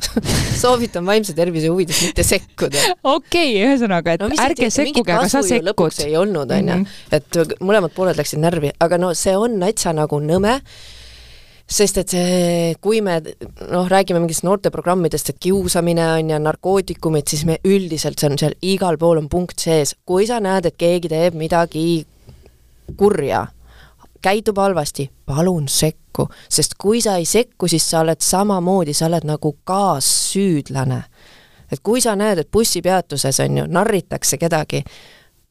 soovitan 0.62 1.06
vaimse 1.06 1.36
tervise 1.38 1.70
huvides 1.70 2.00
mitte 2.08 2.26
sekkuda. 2.26 2.82
okei 3.04 3.52
okay,, 3.54 3.68
ühesõnaga, 3.68 4.16
et 4.16 4.24
no, 4.24 4.32
ärge 4.42 4.72
sekkuge, 4.74 5.14
aga 5.14 5.30
sa 5.30 5.44
sekkud. 5.46 6.02
ei 6.02 6.18
olnud, 6.18 6.50
on 6.50 6.72
ju, 6.72 6.80
mhm. 6.80 7.14
et 7.14 7.62
mõlemad 7.62 7.94
pooled 7.94 8.18
läksid 8.18 8.42
närvi, 8.42 8.74
aga 8.82 8.98
no 8.98 9.14
see 9.14 9.36
on 9.38 9.54
natsa 9.62 9.94
nagu 9.94 10.18
nõme 10.24 10.58
sest 11.70 11.98
et 12.02 12.12
see, 12.12 12.74
kui 12.84 13.00
me 13.04 13.18
noh, 13.22 13.88
räägime 13.88 14.20
mingitest 14.20 14.44
noorteprogrammidest, 14.46 15.32
et 15.32 15.40
kiusamine 15.40 16.04
on 16.18 16.32
ja 16.34 16.38
narkootikumid, 16.42 17.28
siis 17.30 17.44
me 17.48 17.58
üldiselt, 17.64 18.20
see 18.20 18.30
on 18.30 18.40
seal 18.40 18.56
igal 18.62 18.98
pool 19.00 19.22
on 19.22 19.30
punkt 19.32 19.58
sees, 19.64 19.94
kui 20.06 20.28
sa 20.28 20.40
näed, 20.44 20.68
et 20.68 20.78
keegi 20.80 21.10
teeb 21.12 21.38
midagi 21.40 22.04
kurja, 23.00 23.46
käitub 24.24 24.60
halvasti, 24.60 25.08
palun 25.26 25.68
sekku, 25.68 26.28
sest 26.48 26.76
kui 26.80 27.00
sa 27.04 27.16
ei 27.20 27.26
sekku, 27.28 27.68
siis 27.68 27.88
sa 27.90 28.04
oled 28.04 28.20
samamoodi, 28.24 28.94
sa 28.96 29.08
oled 29.08 29.26
nagu 29.28 29.56
kaassüüdlane. 29.64 31.02
et 31.72 31.80
kui 31.82 32.00
sa 32.00 32.12
näed, 32.14 32.38
et 32.38 32.50
bussipeatuses 32.52 33.40
on 33.40 33.56
ju, 33.58 33.64
narritakse 33.66 34.36
kedagi, 34.38 34.84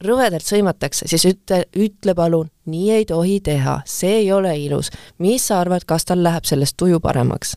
rõvedalt 0.04 0.46
sõimatakse, 0.46 1.08
siis 1.10 1.24
ütle, 1.28 1.64
ütle 1.76 2.14
palun, 2.16 2.50
nii 2.70 2.90
ei 2.98 3.08
tohi 3.08 3.40
teha, 3.44 3.80
see 3.88 4.20
ei 4.22 4.32
ole 4.32 4.54
ilus. 4.60 4.90
mis 5.18 5.48
sa 5.48 5.60
arvad, 5.60 5.86
kas 5.86 6.04
tal 6.04 6.22
läheb 6.24 6.44
sellest 6.48 6.76
tuju 6.76 7.00
paremaks? 7.00 7.56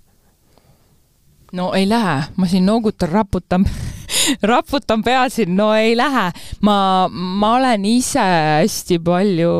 no 1.56 1.72
ei 1.74 1.88
lähe, 1.89 2.22
ma 2.36 2.48
siin 2.48 2.66
noogutan, 2.68 3.10
raputan 3.10 3.66
raputan 4.52 5.04
pead 5.04 5.34
siin, 5.34 5.56
no 5.56 5.74
ei 5.76 5.95
lähe. 5.98 6.32
ma, 6.62 6.78
ma 7.12 7.56
olen 7.56 7.86
ise 7.86 8.24
hästi 8.62 9.00
palju 9.04 9.54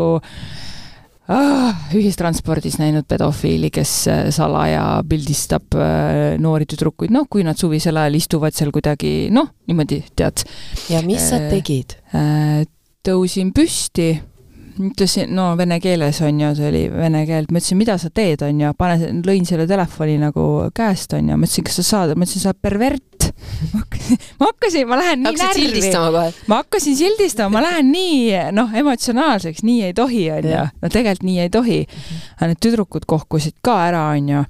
ah, 1.32 1.88
ühistranspordis 1.96 2.80
näinud 2.82 3.08
pedofiili, 3.08 3.72
kes 3.74 3.94
äh, 4.12 4.24
salaja 4.36 4.86
pildistab 5.10 5.76
äh, 5.76 6.38
noori 6.42 6.68
tüdrukuid, 6.70 7.14
noh, 7.14 7.28
kui 7.30 7.46
nad 7.48 7.60
suvisel 7.60 8.00
ajal 8.00 8.20
istuvad 8.20 8.56
seal 8.58 8.72
kuidagi, 8.76 9.30
noh, 9.34 9.52
niimoodi, 9.68 10.02
tead. 10.16 10.48
ja 10.92 11.04
mis 11.06 11.30
sa 11.32 11.42
äh, 11.42 11.52
tegid? 11.52 12.00
Tõusin 13.08 13.54
püsti, 13.56 14.12
ütlesin, 14.78 15.32
no 15.36 15.50
vene 15.58 15.80
keeles 15.82 16.20
on 16.26 16.42
ju, 16.42 16.52
see 16.58 16.70
oli 16.70 16.84
vene 16.92 17.24
keel, 17.30 17.48
ma 17.50 17.62
ütlesin, 17.62 17.80
mida 17.80 17.98
sa 18.02 18.12
teed, 18.14 18.44
on 18.46 18.62
ju, 18.62 18.74
pane, 18.78 19.12
lõin 19.26 19.48
selle 19.48 19.68
telefoni 19.70 20.18
nagu 20.22 20.48
käest, 20.76 21.16
on 21.18 21.32
ju, 21.32 21.38
ma 21.40 21.48
ütlesin, 21.48 21.68
kas 21.68 21.80
sa 21.82 21.88
saad, 21.88 22.16
ma 22.16 22.28
ütlesin, 22.28 22.44
sa 22.44 22.54
oled 22.54 22.64
pervert, 22.68 23.17
ma 24.40 24.48
hakkasin, 24.50 24.88
ma 24.88 24.98
lähen 25.00 25.24
nii 25.24 25.32
Hakkasid 25.32 25.76
närvi. 25.94 26.44
ma 26.48 26.60
hakkasin 26.62 26.98
sildistama, 26.98 27.50
ma 27.58 27.64
lähen 27.66 27.92
nii 27.92 28.52
noh, 28.56 28.74
emotsionaalseks, 28.82 29.64
nii 29.68 29.84
ei 29.90 29.94
tohi, 29.98 30.24
onju. 30.32 30.64
no 30.82 30.90
tegelikult 30.94 31.28
nii 31.28 31.40
ei 31.46 31.52
tohi. 31.54 31.80
aga 32.38 32.52
need 32.52 32.62
tüdrukud 32.64 33.08
kohkusid 33.10 33.58
ka 33.66 33.78
ära, 33.88 34.04
onju. 34.16 34.44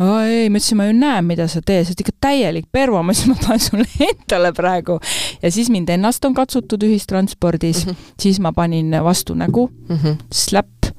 ei, 0.00 0.48
ma 0.50 0.60
ütlesin, 0.60 0.80
ma 0.80 0.88
ju 0.88 0.96
näen, 0.98 1.28
mida 1.28 1.48
sa 1.50 1.62
teed, 1.62 1.86
sa 1.86 1.94
oled 1.94 2.04
ikka 2.04 2.16
täielik 2.28 2.70
pervo, 2.72 3.02
ma 3.02 3.14
ütlesin, 3.14 3.34
ma 3.34 3.40
panen 3.46 3.64
sulle 3.66 3.88
endale 4.10 4.52
praegu. 4.56 4.98
ja 5.42 5.52
siis 5.54 5.70
mind 5.74 5.92
ennast 5.94 6.24
on 6.24 6.34
katsutud 6.34 6.82
ühistranspordis 6.86 7.86
mm, 7.86 7.92
-hmm. 7.92 8.14
siis 8.20 8.40
ma 8.40 8.52
panin 8.52 8.94
vastu 9.04 9.34
nägu 9.34 9.68
mm, 9.68 9.96
-hmm. 9.96 10.16
slap 10.32 10.94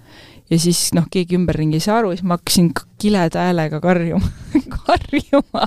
ja 0.50 0.60
siis 0.62 0.90
noh, 0.94 1.08
keegi 1.12 1.38
ümberringi 1.40 1.80
ei 1.80 1.86
saa 1.86 2.00
aru, 2.02 2.14
siis 2.14 2.26
ma 2.28 2.38
hakkasin 2.38 2.70
kileda 3.02 3.48
häälega 3.48 3.80
karjuma 3.84 4.30
karjuma. 4.76 5.66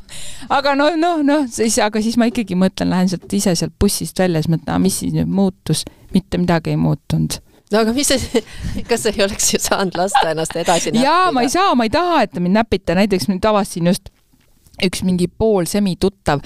aga 0.55 0.74
no, 0.79 0.91
noh, 1.01 1.22
noh, 1.26 1.49
siis, 1.51 1.79
aga 1.83 2.03
siis 2.05 2.18
ma 2.20 2.31
ikkagi 2.31 2.59
mõtlen, 2.59 2.93
lähen 2.95 3.11
sealt 3.11 3.33
ise 3.35 3.55
sealt 3.59 3.74
bussist 3.81 4.18
välja, 4.18 4.43
siis 4.43 4.55
mõtlen, 4.55 4.85
mis 4.85 5.01
siis 5.03 5.16
nüüd 5.16 5.31
muutus, 5.31 5.85
mitte 6.14 6.41
midagi 6.41 6.74
ei 6.74 6.81
muutunud 6.81 7.41
no 7.72 7.83
aga 7.83 7.93
mis 7.97 8.09
see, 8.09 8.43
kas 8.89 9.05
sa 9.05 9.12
ei 9.12 9.24
oleks 9.26 9.51
ju 9.53 9.61
saanud 9.62 9.99
lasta 9.99 10.31
ennast 10.31 10.57
edasi 10.57 10.93
näppida? 10.93 11.05
jaa, 11.05 11.33
ma 11.35 11.45
ei 11.45 11.53
saa, 11.53 11.74
ma 11.79 11.89
ei 11.89 11.93
taha, 11.93 12.22
et 12.24 12.37
te 12.37 12.45
mind 12.45 12.57
näpite, 12.61 12.97
näiteks 12.99 13.29
nüüd 13.33 13.45
avastasin 13.51 13.91
just 13.93 14.12
üks 14.85 15.03
mingi 15.07 15.29
pool 15.29 15.66
semituttav 15.66 16.45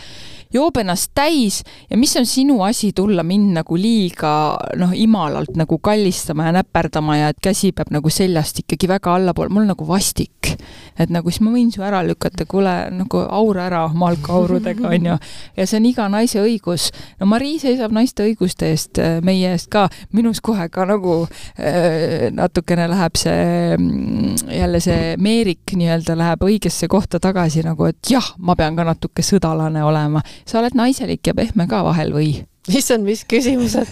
joob 0.53 0.77
ennast 0.83 1.13
täis 1.17 1.61
ja 1.91 1.97
mis 1.99 2.13
on 2.21 2.27
sinu 2.29 2.61
asi 2.67 2.93
tulla 2.97 3.25
mind 3.27 3.55
nagu 3.57 3.77
liiga 3.79 4.33
noh, 4.79 4.93
imalalt 4.95 5.57
nagu 5.57 5.79
kallistama 5.79 6.49
ja 6.49 6.57
näperdama 6.59 7.17
ja 7.19 7.31
et 7.33 7.41
käsi 7.43 7.73
peab 7.77 7.93
nagu 7.95 8.11
seljast 8.13 8.61
ikkagi 8.63 8.89
väga 8.91 9.17
allapoole, 9.17 9.53
mul 9.53 9.69
nagu 9.69 9.87
vastik. 9.89 10.53
et 10.99 11.11
nagu 11.11 11.31
siis 11.31 11.41
ma 11.41 11.53
võin 11.55 11.71
su 11.73 11.83
ära 11.83 12.03
lükata, 12.05 12.45
kuule 12.49 12.73
nagu 12.93 13.23
aura 13.25 13.67
ära 13.71 13.87
malkaaurudega 13.89 14.89
onju. 14.95 15.17
ja 15.57 15.67
see 15.67 15.79
on 15.81 15.87
iga 15.89 16.09
naise 16.13 16.43
õigus. 16.43 16.91
no 17.21 17.27
Marii 17.33 17.59
seisab 17.63 17.95
naiste 17.97 18.27
õiguste 18.27 18.69
eest, 18.69 19.01
äh, 19.01 19.21
meie 19.25 19.55
eest 19.57 19.71
ka, 19.73 19.89
minus 20.13 20.43
kohe 20.45 20.69
ka 20.69 20.85
nagu 20.89 21.23
äh, 21.57 22.29
natukene 22.33 22.89
läheb 22.93 23.17
see 23.17 23.77
mm, 23.79 24.53
jälle 24.53 24.83
see 24.85 25.17
meerik 25.17 25.77
nii-öelda 25.77 26.17
läheb 26.19 26.45
õigesse 26.45 26.91
kohta 26.93 27.21
tagasi 27.23 27.65
nagu, 27.65 27.89
et 27.89 28.13
jah, 28.13 28.22
ma 28.39 28.57
pean 28.59 28.77
ka 28.79 28.87
natuke 28.89 29.25
sõdalane 29.27 29.85
olema. 29.85 30.23
Sa 30.47 30.61
oled 30.63 30.77
naiselik 30.79 31.27
ja 31.27 31.35
pehme 31.37 31.69
ka 31.71 31.85
vahel 31.87 32.15
või? 32.17 32.33
issand, 32.71 33.05
mis 33.05 33.25
küsimused? 33.27 33.89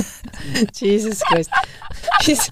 Jesus 0.80 1.22
Christ. 1.24 1.50
Mis? 2.26 2.50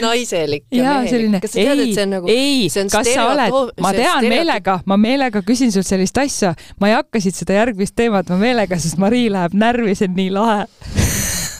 Naiselik 0.00 0.64
ja, 0.70 0.82
ja 0.82 0.94
mehelik. 1.04 1.40
kas 1.42 1.52
sa 1.54 1.60
tead, 1.60 1.80
et 1.84 1.94
see 1.94 2.04
on 2.04 2.10
nagu 2.16 2.30
ei, 2.32 2.66
kas 2.92 3.08
sa 3.08 3.26
oled, 3.30 3.72
ma 3.80 3.92
tean 3.96 4.26
meelega, 4.28 4.78
ma 4.88 4.98
meelega 5.00 5.42
küsin 5.46 5.72
sult 5.72 5.88
sellist 5.88 6.18
asja, 6.20 6.52
ma 6.80 6.90
ei 6.90 6.96
hakka 6.98 7.22
siit 7.22 7.38
seda 7.38 7.56
järgmist 7.60 7.96
teemat, 7.96 8.28
ma 8.32 8.40
meelega, 8.40 8.76
sest 8.82 9.00
Marii 9.00 9.30
läheb 9.32 9.56
närvi, 9.56 9.96
see 9.98 10.10
on 10.10 10.18
nii 10.18 10.32
lahe. 10.36 10.64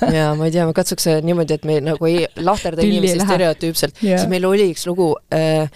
Ja 0.02 0.32
ma 0.34 0.48
ei 0.48 0.50
tea, 0.50 0.64
ma 0.66 0.74
katsuks 0.74 1.04
niimoodi, 1.22 1.54
et 1.60 1.66
me 1.68 1.76
nagu 1.78 2.08
ei 2.08 2.24
lahterda 2.42 2.82
inimesi 2.82 3.20
stereotüüpselt, 3.22 4.00
siis 4.02 4.24
meil 4.26 4.48
oli 4.48 4.64
üks 4.72 4.82
lugu 4.88 5.12
äh, 5.30 5.70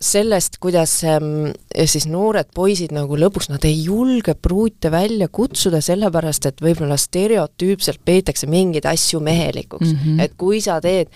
sellest, 0.00 0.60
kuidas 0.62 0.92
ähm, 1.06 1.50
siis 1.86 2.06
noored 2.10 2.52
poisid 2.54 2.92
nagu 2.94 3.18
lõpuks, 3.18 3.50
nad 3.50 3.64
ei 3.66 3.80
julge 3.82 4.34
pruute 4.38 4.92
välja 4.94 5.28
kutsuda, 5.28 5.80
sellepärast 5.82 6.46
et 6.50 6.62
võib-olla 6.62 6.98
stereotüüpselt 7.00 8.04
peetakse 8.06 8.46
mingeid 8.50 8.86
asju 8.86 9.20
mehelikuks 9.20 9.90
mm. 9.92 9.98
-hmm. 10.04 10.24
et 10.24 10.36
kui 10.38 10.60
sa 10.62 10.78
teed, 10.80 11.10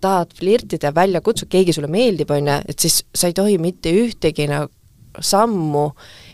tahad 0.00 0.34
flirtida, 0.36 0.92
välja 0.94 1.20
kutsud, 1.24 1.48
keegi 1.50 1.72
sulle 1.72 1.90
meeldib, 1.90 2.30
on 2.30 2.46
ju, 2.46 2.58
et 2.68 2.78
siis 2.78 3.02
sa 3.14 3.30
ei 3.30 3.36
tohi 3.36 3.58
mitte 3.58 3.90
ühtegi 3.90 4.46
nagu 4.50 4.70
sammu 5.20 5.90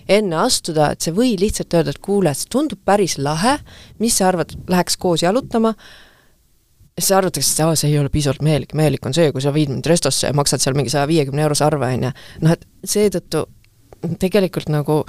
enne 0.09 0.37
astuda, 0.37 0.91
et 0.93 1.01
sa 1.01 1.13
võid 1.17 1.41
lihtsalt 1.41 1.73
öelda, 1.75 1.95
et 1.95 2.03
kuule, 2.05 2.35
see 2.37 2.51
tundub 2.53 2.81
päris 2.85 3.17
lahe, 3.19 3.57
mis 4.03 4.19
sa 4.19 4.29
arvad, 4.29 4.53
läheks 4.69 4.99
koos 5.01 5.25
jalutama, 5.25 5.75
siis 6.99 7.13
arvatakse, 7.17 7.55
et 7.55 7.63
aa, 7.67 7.77
see 7.79 7.91
ei 7.91 7.99
ole 7.99 8.11
piisavalt 8.13 8.43
mehelik, 8.47 8.75
mehelik 8.79 9.07
on 9.07 9.15
see, 9.17 9.33
kui 9.35 9.43
sa 9.43 9.53
viid 9.55 9.73
mind 9.73 9.87
restosse 9.91 10.31
ja 10.31 10.37
maksad 10.37 10.63
seal 10.63 10.77
mingi 10.79 10.93
saja 10.93 11.09
viiekümne 11.11 11.43
eurose 11.43 11.67
arve, 11.67 11.89
on 11.97 12.09
ju. 12.09 12.13
noh, 12.45 12.55
et 12.55 12.67
seetõttu 12.87 13.47
tegelikult 14.23 14.71
nagu 14.73 15.01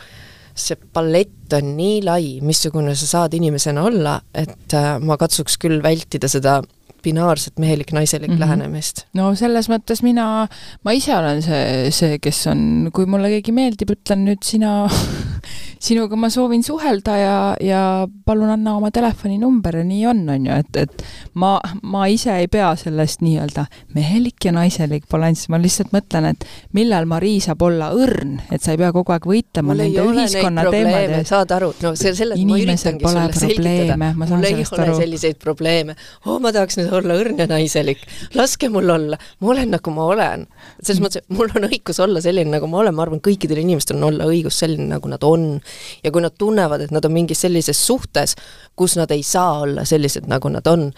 see 0.56 0.80
palett 0.96 1.54
on 1.58 1.74
nii 1.78 2.00
lai, 2.06 2.30
missugune 2.46 2.96
sa 2.96 3.10
saad 3.10 3.36
inimesena 3.38 3.84
olla, 3.86 4.16
et 4.34 4.74
äh, 4.78 4.96
ma 5.04 5.18
katsuks 5.20 5.60
küll 5.62 5.82
vältida 5.84 6.30
seda 6.32 6.62
binaarset 7.06 7.62
mehelik-naiselik 7.62 8.32
mm 8.32 8.36
-hmm. 8.36 8.46
lähenemist. 8.46 9.06
no 9.14 9.34
selles 9.36 9.70
mõttes 9.72 10.04
mina, 10.06 10.48
ma 10.84 10.96
ise 10.98 11.16
olen 11.16 11.42
see, 11.46 11.92
see, 11.92 12.20
kes 12.20 12.46
on, 12.52 12.90
kui 12.94 13.06
mulle 13.06 13.30
keegi 13.38 13.56
meeldib, 13.56 13.96
ütlen 13.98 14.26
nüüd 14.26 14.44
sina 14.44 14.86
sinuga 15.86 16.18
ma 16.20 16.30
soovin 16.34 16.64
suhelda 16.66 17.18
ja, 17.20 17.38
ja 17.62 17.82
palun 18.26 18.50
anna 18.50 18.76
oma 18.80 18.92
telefoninumber 18.94 19.80
ja 19.82 19.86
nii 19.86 20.06
on, 20.10 20.24
on 20.30 20.48
ju, 20.48 20.58
et, 20.64 20.80
et 20.86 21.04
ma, 21.42 21.56
ma 21.84 22.06
ise 22.12 22.34
ei 22.42 22.48
pea 22.52 22.72
sellest 22.80 23.22
nii-öelda 23.26 23.66
mehelik 23.96 24.48
ja 24.48 24.54
naiselik 24.56 25.08
balanss, 25.12 25.50
ma 25.52 25.60
lihtsalt 25.62 25.94
mõtlen, 25.96 26.32
et 26.34 26.46
millal 26.78 27.08
Marii 27.10 27.40
saab 27.44 27.62
olla 27.68 27.92
õrn, 27.96 28.40
et 28.52 28.64
sa 28.64 28.74
ei 28.74 28.82
pea 28.82 28.92
kogu 28.96 29.14
aeg 29.16 29.28
võitlema 29.30 29.78
nende 29.78 30.06
ühiskonna 30.10 30.66
teemade 30.72 31.20
eest. 31.20 31.34
saad 31.34 31.54
aru, 31.58 31.72
no 31.84 31.94
see, 32.00 32.16
selle 32.18 32.40
ma 32.40 32.60
üritangi 32.62 33.06
sulle 33.06 33.28
selgitada. 33.36 33.98
mul 34.16 34.50
ei 34.50 34.58
ole 34.58 34.84
aru. 34.88 34.98
selliseid 35.02 35.42
probleeme. 35.42 35.98
oh, 36.26 36.40
ma 36.42 36.54
tahaks 36.56 36.80
nüüd 36.82 36.92
olla 36.98 37.18
õrn 37.20 37.40
ja 37.40 37.48
naiselik. 37.50 38.04
laske 38.36 38.70
mul 38.70 38.90
olla, 38.90 39.20
ma 39.40 39.52
olen 39.54 39.74
nagu 39.76 39.94
ma 39.94 40.08
olen. 40.14 40.48
selles 40.82 41.02
mõttes, 41.04 41.24
et 41.24 41.38
mul 41.38 41.52
on 41.56 41.68
õigus 41.70 42.00
olla 42.04 42.22
selline, 42.24 42.52
nagu 42.58 42.70
ma 42.72 42.82
olen, 42.84 42.96
ma 42.96 43.06
arvan, 43.06 43.22
kõikidel 43.24 43.62
inimestel 43.64 44.00
on 44.00 44.10
olla 44.12 44.30
õigus 44.32 44.60
selline, 44.64 44.88
nagu 44.96 45.12
nad 45.12 45.24
on 45.24 45.60
ja 46.04 46.12
kui 46.12 46.24
nad 46.24 46.36
tunnevad, 46.38 46.86
et 46.86 46.96
nad 46.96 47.06
on 47.06 47.16
mingis 47.16 47.46
sellises 47.46 47.80
suhtes, 47.80 48.36
kus 48.76 48.98
nad 49.00 49.12
ei 49.12 49.24
saa 49.24 49.62
olla 49.66 49.86
sellised, 49.86 50.28
nagu 50.32 50.52
nad 50.52 50.68
on, 50.72 50.90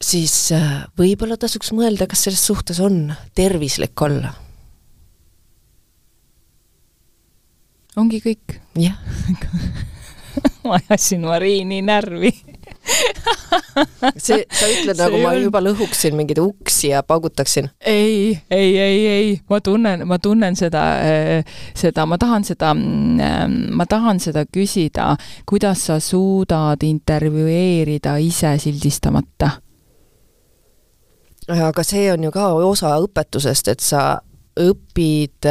siis 0.00 0.34
äh, 0.56 0.84
võib-olla 0.98 1.38
tasuks 1.40 1.74
mõelda, 1.76 2.08
kas 2.10 2.26
selles 2.26 2.44
suhtes 2.46 2.80
on 2.80 3.10
tervislik 3.34 4.06
olla. 4.06 4.34
ongi 8.00 8.20
kõik? 8.24 8.60
jah 8.78 8.96
ma 10.64 10.78
ajasin 10.78 11.26
Mariini 11.26 11.82
närvi 11.84 12.30
see, 14.24 14.44
sa 14.50 14.68
ütled 14.68 14.96
see 14.96 14.98
nagu 14.98 15.20
ma 15.22 15.32
juba 15.38 15.62
lõhuksin 15.62 16.16
mingeid 16.18 16.40
uksi 16.42 16.92
ja 16.92 17.02
paugutaksin? 17.06 17.70
ei, 17.86 18.38
ei, 18.50 18.70
ei, 18.78 19.00
ei, 19.06 19.32
ma 19.50 19.60
tunnen, 19.64 20.06
ma 20.08 20.18
tunnen 20.22 20.56
seda, 20.58 20.84
eh, 21.06 21.44
seda, 21.76 22.06
ma 22.06 22.18
tahan 22.20 22.46
seda, 22.46 22.72
mm, 22.74 23.70
ma 23.76 23.86
tahan 23.88 24.20
seda 24.22 24.44
küsida, 24.46 25.12
kuidas 25.48 25.86
sa 25.90 26.00
suudad 26.02 26.82
intervjueerida 26.86 28.16
ise 28.22 28.56
sildistamata? 28.58 29.50
aga 31.50 31.82
see 31.82 32.06
on 32.12 32.24
ju 32.24 32.30
ka 32.34 32.52
osa 32.62 32.94
õpetusest, 33.02 33.72
et 33.72 33.82
sa 33.82 34.20
õpid 34.60 35.48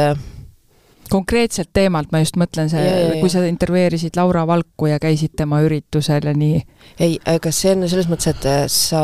konkreetselt 1.10 1.70
teemalt 1.76 2.12
ma 2.12 2.22
just 2.22 2.38
mõtlen 2.40 2.70
see, 2.72 3.18
kui 3.20 3.30
sa 3.32 3.42
intervjueerisid 3.48 4.16
Laura 4.18 4.46
Valku 4.48 4.90
ja 4.90 5.00
käisid 5.02 5.34
tema 5.38 5.60
üritusel 5.66 6.30
ja 6.30 6.34
nii. 6.36 6.62
ei, 7.02 7.18
aga 7.30 7.52
see 7.54 7.74
on 7.74 7.86
selles 7.90 8.08
mõttes, 8.10 8.30
et 8.32 8.48
äh, 8.48 8.64
sa 8.70 9.02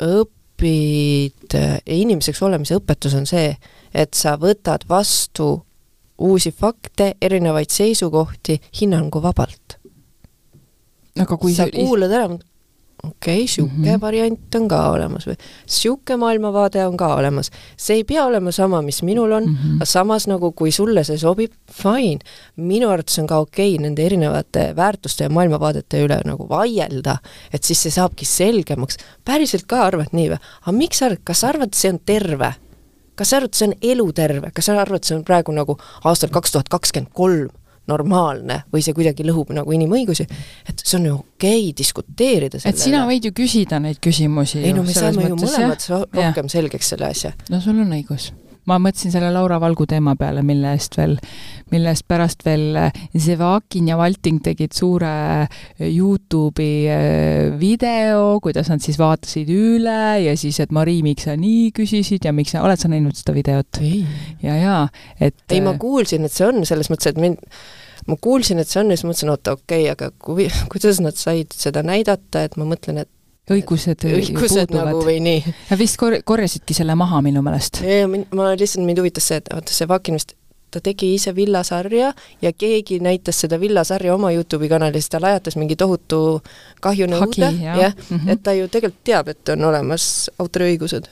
õpid, 0.00 1.56
äh, 1.56 1.80
inimeseks 2.00 2.42
olemise 2.46 2.78
õpetus 2.80 3.16
on 3.18 3.28
see, 3.28 3.54
et 3.94 4.14
sa 4.18 4.36
võtad 4.40 4.86
vastu 4.88 5.52
uusi 6.20 6.52
fakte, 6.52 7.14
erinevaid 7.22 7.70
seisukohti 7.72 8.60
hinnanguvabalt. 8.80 9.78
aga 11.20 11.36
kui 11.36 11.54
sa 11.54 11.66
kuulad 11.72 12.12
ära, 12.12 12.28
okei 13.04 13.34
okay,, 13.34 13.40
niisugune 13.40 13.88
mm 13.88 13.94
-hmm. 13.94 14.00
variant 14.00 14.54
on 14.54 14.68
ka 14.68 14.90
olemas 14.90 15.26
või 15.26 15.36
niisugune 15.36 16.16
maailmavaade 16.16 16.86
on 16.86 16.96
ka 16.96 17.14
olemas. 17.14 17.50
see 17.76 17.96
ei 17.96 18.04
pea 18.04 18.24
olema 18.24 18.52
sama, 18.52 18.82
mis 18.82 19.02
minul 19.02 19.32
on 19.32 19.44
mm, 19.44 19.56
-hmm. 19.56 19.76
aga 19.76 19.84
samas 19.84 20.26
nagu 20.26 20.52
kui 20.52 20.70
sulle 20.70 21.04
see 21.04 21.18
sobib, 21.18 21.52
fine. 21.72 22.18
minu 22.56 22.88
arvates 22.88 23.18
on 23.18 23.26
ka 23.26 23.38
okei 23.38 23.74
okay 23.74 23.82
nende 23.82 24.06
erinevate 24.06 24.76
väärtuste 24.76 25.24
ja 25.24 25.30
maailmavaadete 25.30 26.04
üle 26.04 26.20
nagu 26.24 26.48
vaielda, 26.48 27.16
et 27.52 27.64
siis 27.64 27.82
see 27.82 27.90
saabki 27.90 28.24
selgemaks. 28.24 28.96
päriselt 29.24 29.64
ka 29.66 29.82
arvad 29.84 30.12
nii 30.12 30.28
või? 30.30 30.38
aga 30.62 30.72
miks 30.72 30.98
sa 30.98 31.06
arvad, 31.06 31.20
kas 31.24 31.40
sa 31.40 31.48
arvad, 31.48 31.66
et 31.66 31.74
see 31.74 31.92
on 31.92 32.00
terve? 32.06 32.54
kas 33.14 33.30
sa 33.30 33.36
arvad, 33.36 33.54
see 33.54 33.68
on 33.68 33.74
eluterve, 33.82 34.50
kas 34.50 34.64
sa 34.64 34.80
arvad, 34.80 35.04
see 35.04 35.16
on 35.16 35.24
praegu 35.24 35.52
nagu 35.52 35.78
aastal 36.04 36.30
kaks 36.32 36.52
tuhat 36.52 36.68
kakskümmend 36.68 37.12
kolm? 37.12 37.48
Normaalne 37.90 38.62
või 38.72 38.84
see 38.84 38.96
kuidagi 38.96 39.26
lõhub 39.28 39.54
nagu 39.56 39.74
inimõigusi, 39.76 40.26
et 40.70 40.84
see 40.84 40.98
on 41.00 41.08
ju 41.10 41.16
okei 41.18 41.64
okay, 41.66 41.72
diskuteerida 41.82 42.60
selle 42.60 42.76
et 42.76 42.84
sina 42.84 43.06
võid 43.08 43.30
ju 43.30 43.34
küsida 43.36 43.80
neid 43.82 44.00
küsimusi. 44.02 44.62
ei 44.64 44.76
no 44.76 44.86
me 44.86 44.94
saame 44.96 45.26
ju 45.28 45.40
mõlemad 45.40 45.88
rohkem 45.90 46.46
ja. 46.46 46.54
selgeks 46.58 46.94
selle 46.94 47.10
asja. 47.10 47.34
no 47.50 47.62
sul 47.64 47.82
on 47.82 47.98
õigus 47.98 48.30
ma 48.68 48.78
mõtlesin 48.82 49.12
selle 49.14 49.30
Laura 49.32 49.58
Valgu 49.62 49.86
teema 49.88 50.14
peale, 50.18 50.42
mille 50.46 50.74
eest 50.76 50.96
veel, 50.98 51.16
mille 51.72 51.92
eest 51.92 52.06
pärast 52.10 52.44
veel 52.46 52.78
Zevakin 53.16 53.88
ja 53.90 53.96
Valting 53.98 54.40
tegid 54.44 54.74
suure 54.76 55.12
Youtube'i 55.80 56.70
äh, 56.92 57.58
video, 57.60 58.38
kuidas 58.44 58.70
nad 58.72 58.84
siis 58.84 59.00
vaatasid 59.00 59.50
üle 59.54 60.00
ja 60.26 60.36
siis, 60.38 60.60
et 60.62 60.74
Mari, 60.76 61.00
miks 61.06 61.28
sa 61.28 61.36
nii 61.40 61.70
küsisid 61.76 62.28
ja 62.28 62.34
miks 62.36 62.54
sa, 62.54 62.64
oled 62.66 62.80
sa 62.80 62.90
näinud 62.92 63.18
seda 63.18 63.36
videot? 63.36 63.82
ja, 64.44 64.56
ja, 64.56 64.80
et 65.18 65.40
ei, 65.50 65.62
ma 65.64 65.76
kuulsin, 65.80 66.26
et 66.28 66.34
see 66.34 66.48
on, 66.48 66.62
selles 66.68 66.92
mõttes, 66.92 67.10
et 67.10 67.20
mind 67.20 67.40
ma 68.10 68.18
kuulsin, 68.20 68.60
et 68.62 68.68
see 68.70 68.82
on 68.82 68.92
ja 68.92 68.98
siis 68.98 69.08
mõtlesin, 69.08 69.32
oota, 69.32 69.56
okei 69.58 69.86
okay,, 69.86 69.94
aga 69.94 70.10
kui, 70.18 70.48
kuidas 70.72 71.00
nad 71.04 71.18
said 71.18 71.54
seda 71.56 71.84
näidata, 71.86 72.44
et 72.48 72.58
ma 72.60 72.66
mõtlen, 72.68 73.04
et 73.04 73.10
õigused, 73.50 74.04
õigused 74.06 74.74
nagu 74.74 75.00
või 75.04 75.18
nii. 75.24 75.54
Nad 75.70 75.80
vist 75.80 75.98
kor-, 76.00 76.20
korjasidki 76.26 76.76
selle 76.76 76.94
maha 76.98 77.22
minu 77.24 77.42
meelest. 77.46 77.82
ma 78.36 78.52
lihtsalt, 78.54 78.84
mind 78.86 79.02
huvitas 79.02 79.30
see, 79.30 79.40
et 79.42 79.50
vaata 79.52 79.74
see 79.74 79.88
Vakin 79.90 80.20
vist 80.20 80.36
ta 80.70 80.78
tegi 80.78 81.14
ise 81.16 81.32
villasarja 81.34 82.12
ja 82.42 82.52
keegi 82.52 83.00
näitas 83.02 83.40
seda 83.42 83.58
villasarja 83.60 84.14
oma 84.14 84.30
Youtube'i 84.30 84.68
kanalis, 84.70 85.08
ta 85.10 85.18
lajatas 85.22 85.56
mingi 85.58 85.76
tohutu 85.76 86.42
kahjunõude, 86.84 87.48
jah 87.58 87.80
ja, 87.80 87.88
mm, 87.90 88.16
-hmm. 88.16 88.30
et 88.30 88.42
ta 88.42 88.54
ju 88.54 88.68
tegelikult 88.68 89.02
teab, 89.04 89.28
et 89.28 89.48
on 89.48 89.64
olemas 89.64 90.30
autoriõigused 90.38 91.10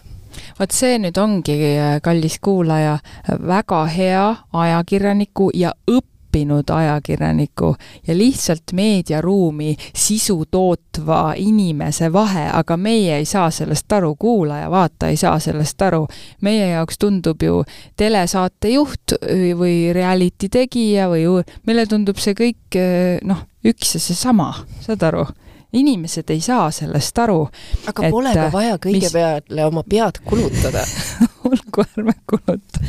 vot 0.59 0.75
see 0.75 0.99
nüüd 1.03 1.19
ongi, 1.19 1.57
kallis 2.03 2.39
kuulaja, 2.39 2.99
väga 3.47 3.87
hea 3.87 4.37
ajakirjaniku 4.53 5.51
ja 5.55 5.73
õppija 5.91 6.18
õppinud 6.29 6.71
ajakirjaniku 6.71 7.75
ja 8.07 8.17
lihtsalt 8.17 8.73
meediaruumi 8.73 9.77
sisu 9.97 10.45
tootva 10.51 11.35
inimese 11.37 12.13
vahe, 12.13 12.49
aga 12.53 12.77
meie 12.77 13.17
ei 13.17 13.25
saa 13.25 13.51
sellest 13.51 13.93
aru, 13.93 14.15
kuulaja-vaataja 14.17 15.11
ei 15.11 15.17
saa 15.17 15.39
sellest 15.39 15.83
aru. 15.83 16.07
meie 16.41 16.69
jaoks 16.69 16.99
tundub 16.99 17.43
ju 17.43 17.65
telesaate 17.97 18.69
juht 18.69 19.13
või 19.57 19.93
reality 19.93 20.49
tegija 20.49 21.09
või 21.09 21.43
meile 21.67 21.87
tundub 21.87 22.19
see 22.19 22.35
kõik 22.35 22.79
noh, 23.25 23.45
üks 23.65 23.95
ja 23.95 24.01
seesama, 24.01 24.55
saad 24.81 25.03
aru 25.03 25.27
inimesed 25.73 26.31
ei 26.31 26.41
saa 26.41 26.71
sellest 26.71 27.19
aru. 27.19 27.49
aga 27.87 28.05
et, 28.07 28.11
pole 28.11 28.35
ka 28.35 28.51
vaja 28.53 28.79
kõige 28.79 29.05
mis... 29.05 29.13
peale 29.13 29.65
oma 29.65 29.83
pead 29.85 30.21
kulutada 30.25 30.85
olgu, 31.49 31.85
ärme 31.85 32.15
kuluta 32.29 32.85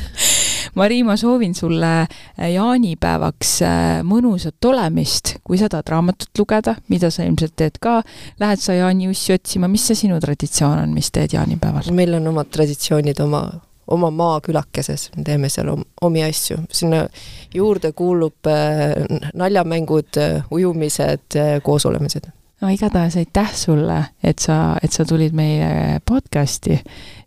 Mari, 0.75 1.01
ma 1.03 1.15
soovin 1.17 1.55
sulle 1.55 1.91
äh, 2.01 2.49
jaanipäevaks 2.53 3.53
äh, 3.65 4.01
mõnusat 4.07 4.69
olemist, 4.69 5.35
kui 5.43 5.59
sa 5.59 5.69
tahad 5.71 5.89
raamatut 5.89 6.41
lugeda, 6.41 6.75
mida 6.91 7.11
sa 7.13 7.25
ilmselt 7.25 7.55
teed 7.59 7.79
ka, 7.81 7.99
lähed 8.41 8.61
sa 8.61 8.77
jaaniussi 8.77 9.35
otsima, 9.37 9.69
mis 9.71 9.87
see 9.89 10.05
sinu 10.05 10.19
traditsioon 10.21 10.83
on, 10.83 10.95
mis 10.95 11.11
teed 11.15 11.35
jaanipäeval? 11.37 11.91
meil 11.95 12.15
on 12.19 12.31
omad 12.33 12.51
traditsioonid 12.53 13.19
oma 13.25 13.47
oma 13.89 14.11
maakülakeses, 14.13 15.07
me 15.17 15.23
teeme 15.25 15.49
seal 15.49 15.71
om, 15.71 15.79
omi 16.05 16.21
asju, 16.21 16.59
sinna 16.69 17.07
juurde 17.53 17.89
kuulub 17.97 18.45
äh, 18.49 18.93
naljamängud 19.33 20.19
ujumised 20.53 21.39
koosolemised 21.65 22.29
no 22.61 22.69
igatahes 22.69 23.17
aitäh 23.19 23.51
sulle, 23.55 23.99
et 24.23 24.39
sa, 24.39 24.77
et 24.83 24.91
sa 24.91 25.05
tulid 25.07 25.35
meie 25.35 25.99
podcasti 26.05 26.79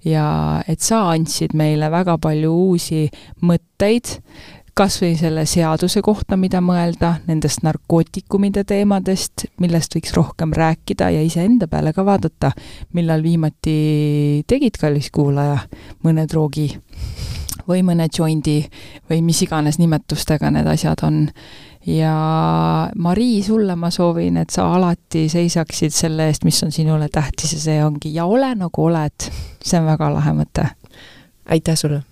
ja 0.05 0.27
et 0.69 0.81
sa 0.81 1.07
andsid 1.13 1.57
meile 1.57 1.91
väga 1.93 2.19
palju 2.23 2.53
uusi 2.53 3.07
mõtteid, 3.43 4.19
kas 4.75 4.97
või 5.03 5.17
selle 5.21 5.45
seaduse 5.49 6.01
kohta, 6.05 6.37
mida 6.41 6.63
mõelda, 6.65 7.17
nendest 7.27 7.63
narkootikumide 7.65 8.65
teemadest, 8.69 9.47
millest 9.61 9.97
võiks 9.97 10.15
rohkem 10.17 10.55
rääkida 10.57 11.11
ja 11.13 11.25
iseenda 11.25 11.69
peale 11.69 11.93
ka 11.93 12.05
vaadata, 12.09 12.53
millal 12.97 13.25
viimati 13.25 13.77
tegid, 14.49 14.81
kallis 14.81 15.11
kuulaja, 15.13 15.59
mõne 16.05 16.27
droogi 16.29 16.71
või 17.69 17.83
mõne 17.87 18.09
joindi 18.11 18.63
või 19.11 19.21
mis 19.23 19.43
iganes 19.45 19.79
nimetustega 19.79 20.51
need 20.51 20.67
asjad 20.67 21.05
on 21.07 21.27
ja 21.87 22.91
Marii, 22.97 23.43
sulle 23.43 23.77
ma 23.77 23.91
soovin, 23.91 24.37
et 24.37 24.51
sa 24.51 24.69
alati 24.75 25.29
seisaksid 25.29 25.95
selle 25.95 26.29
eest, 26.31 26.45
mis 26.45 26.63
on 26.63 26.73
sinule 26.73 27.09
tähtis 27.13 27.57
ja 27.57 27.61
see 27.61 27.85
ongi 27.85 28.15
ja 28.15 28.25
ole 28.25 28.55
nagu 28.55 28.85
oled. 28.85 29.31
see 29.65 29.81
on 29.81 29.87
väga 29.87 30.15
lahe 30.15 30.37
mõte. 30.43 30.69
aitäh 31.49 31.77
sulle 31.77 32.03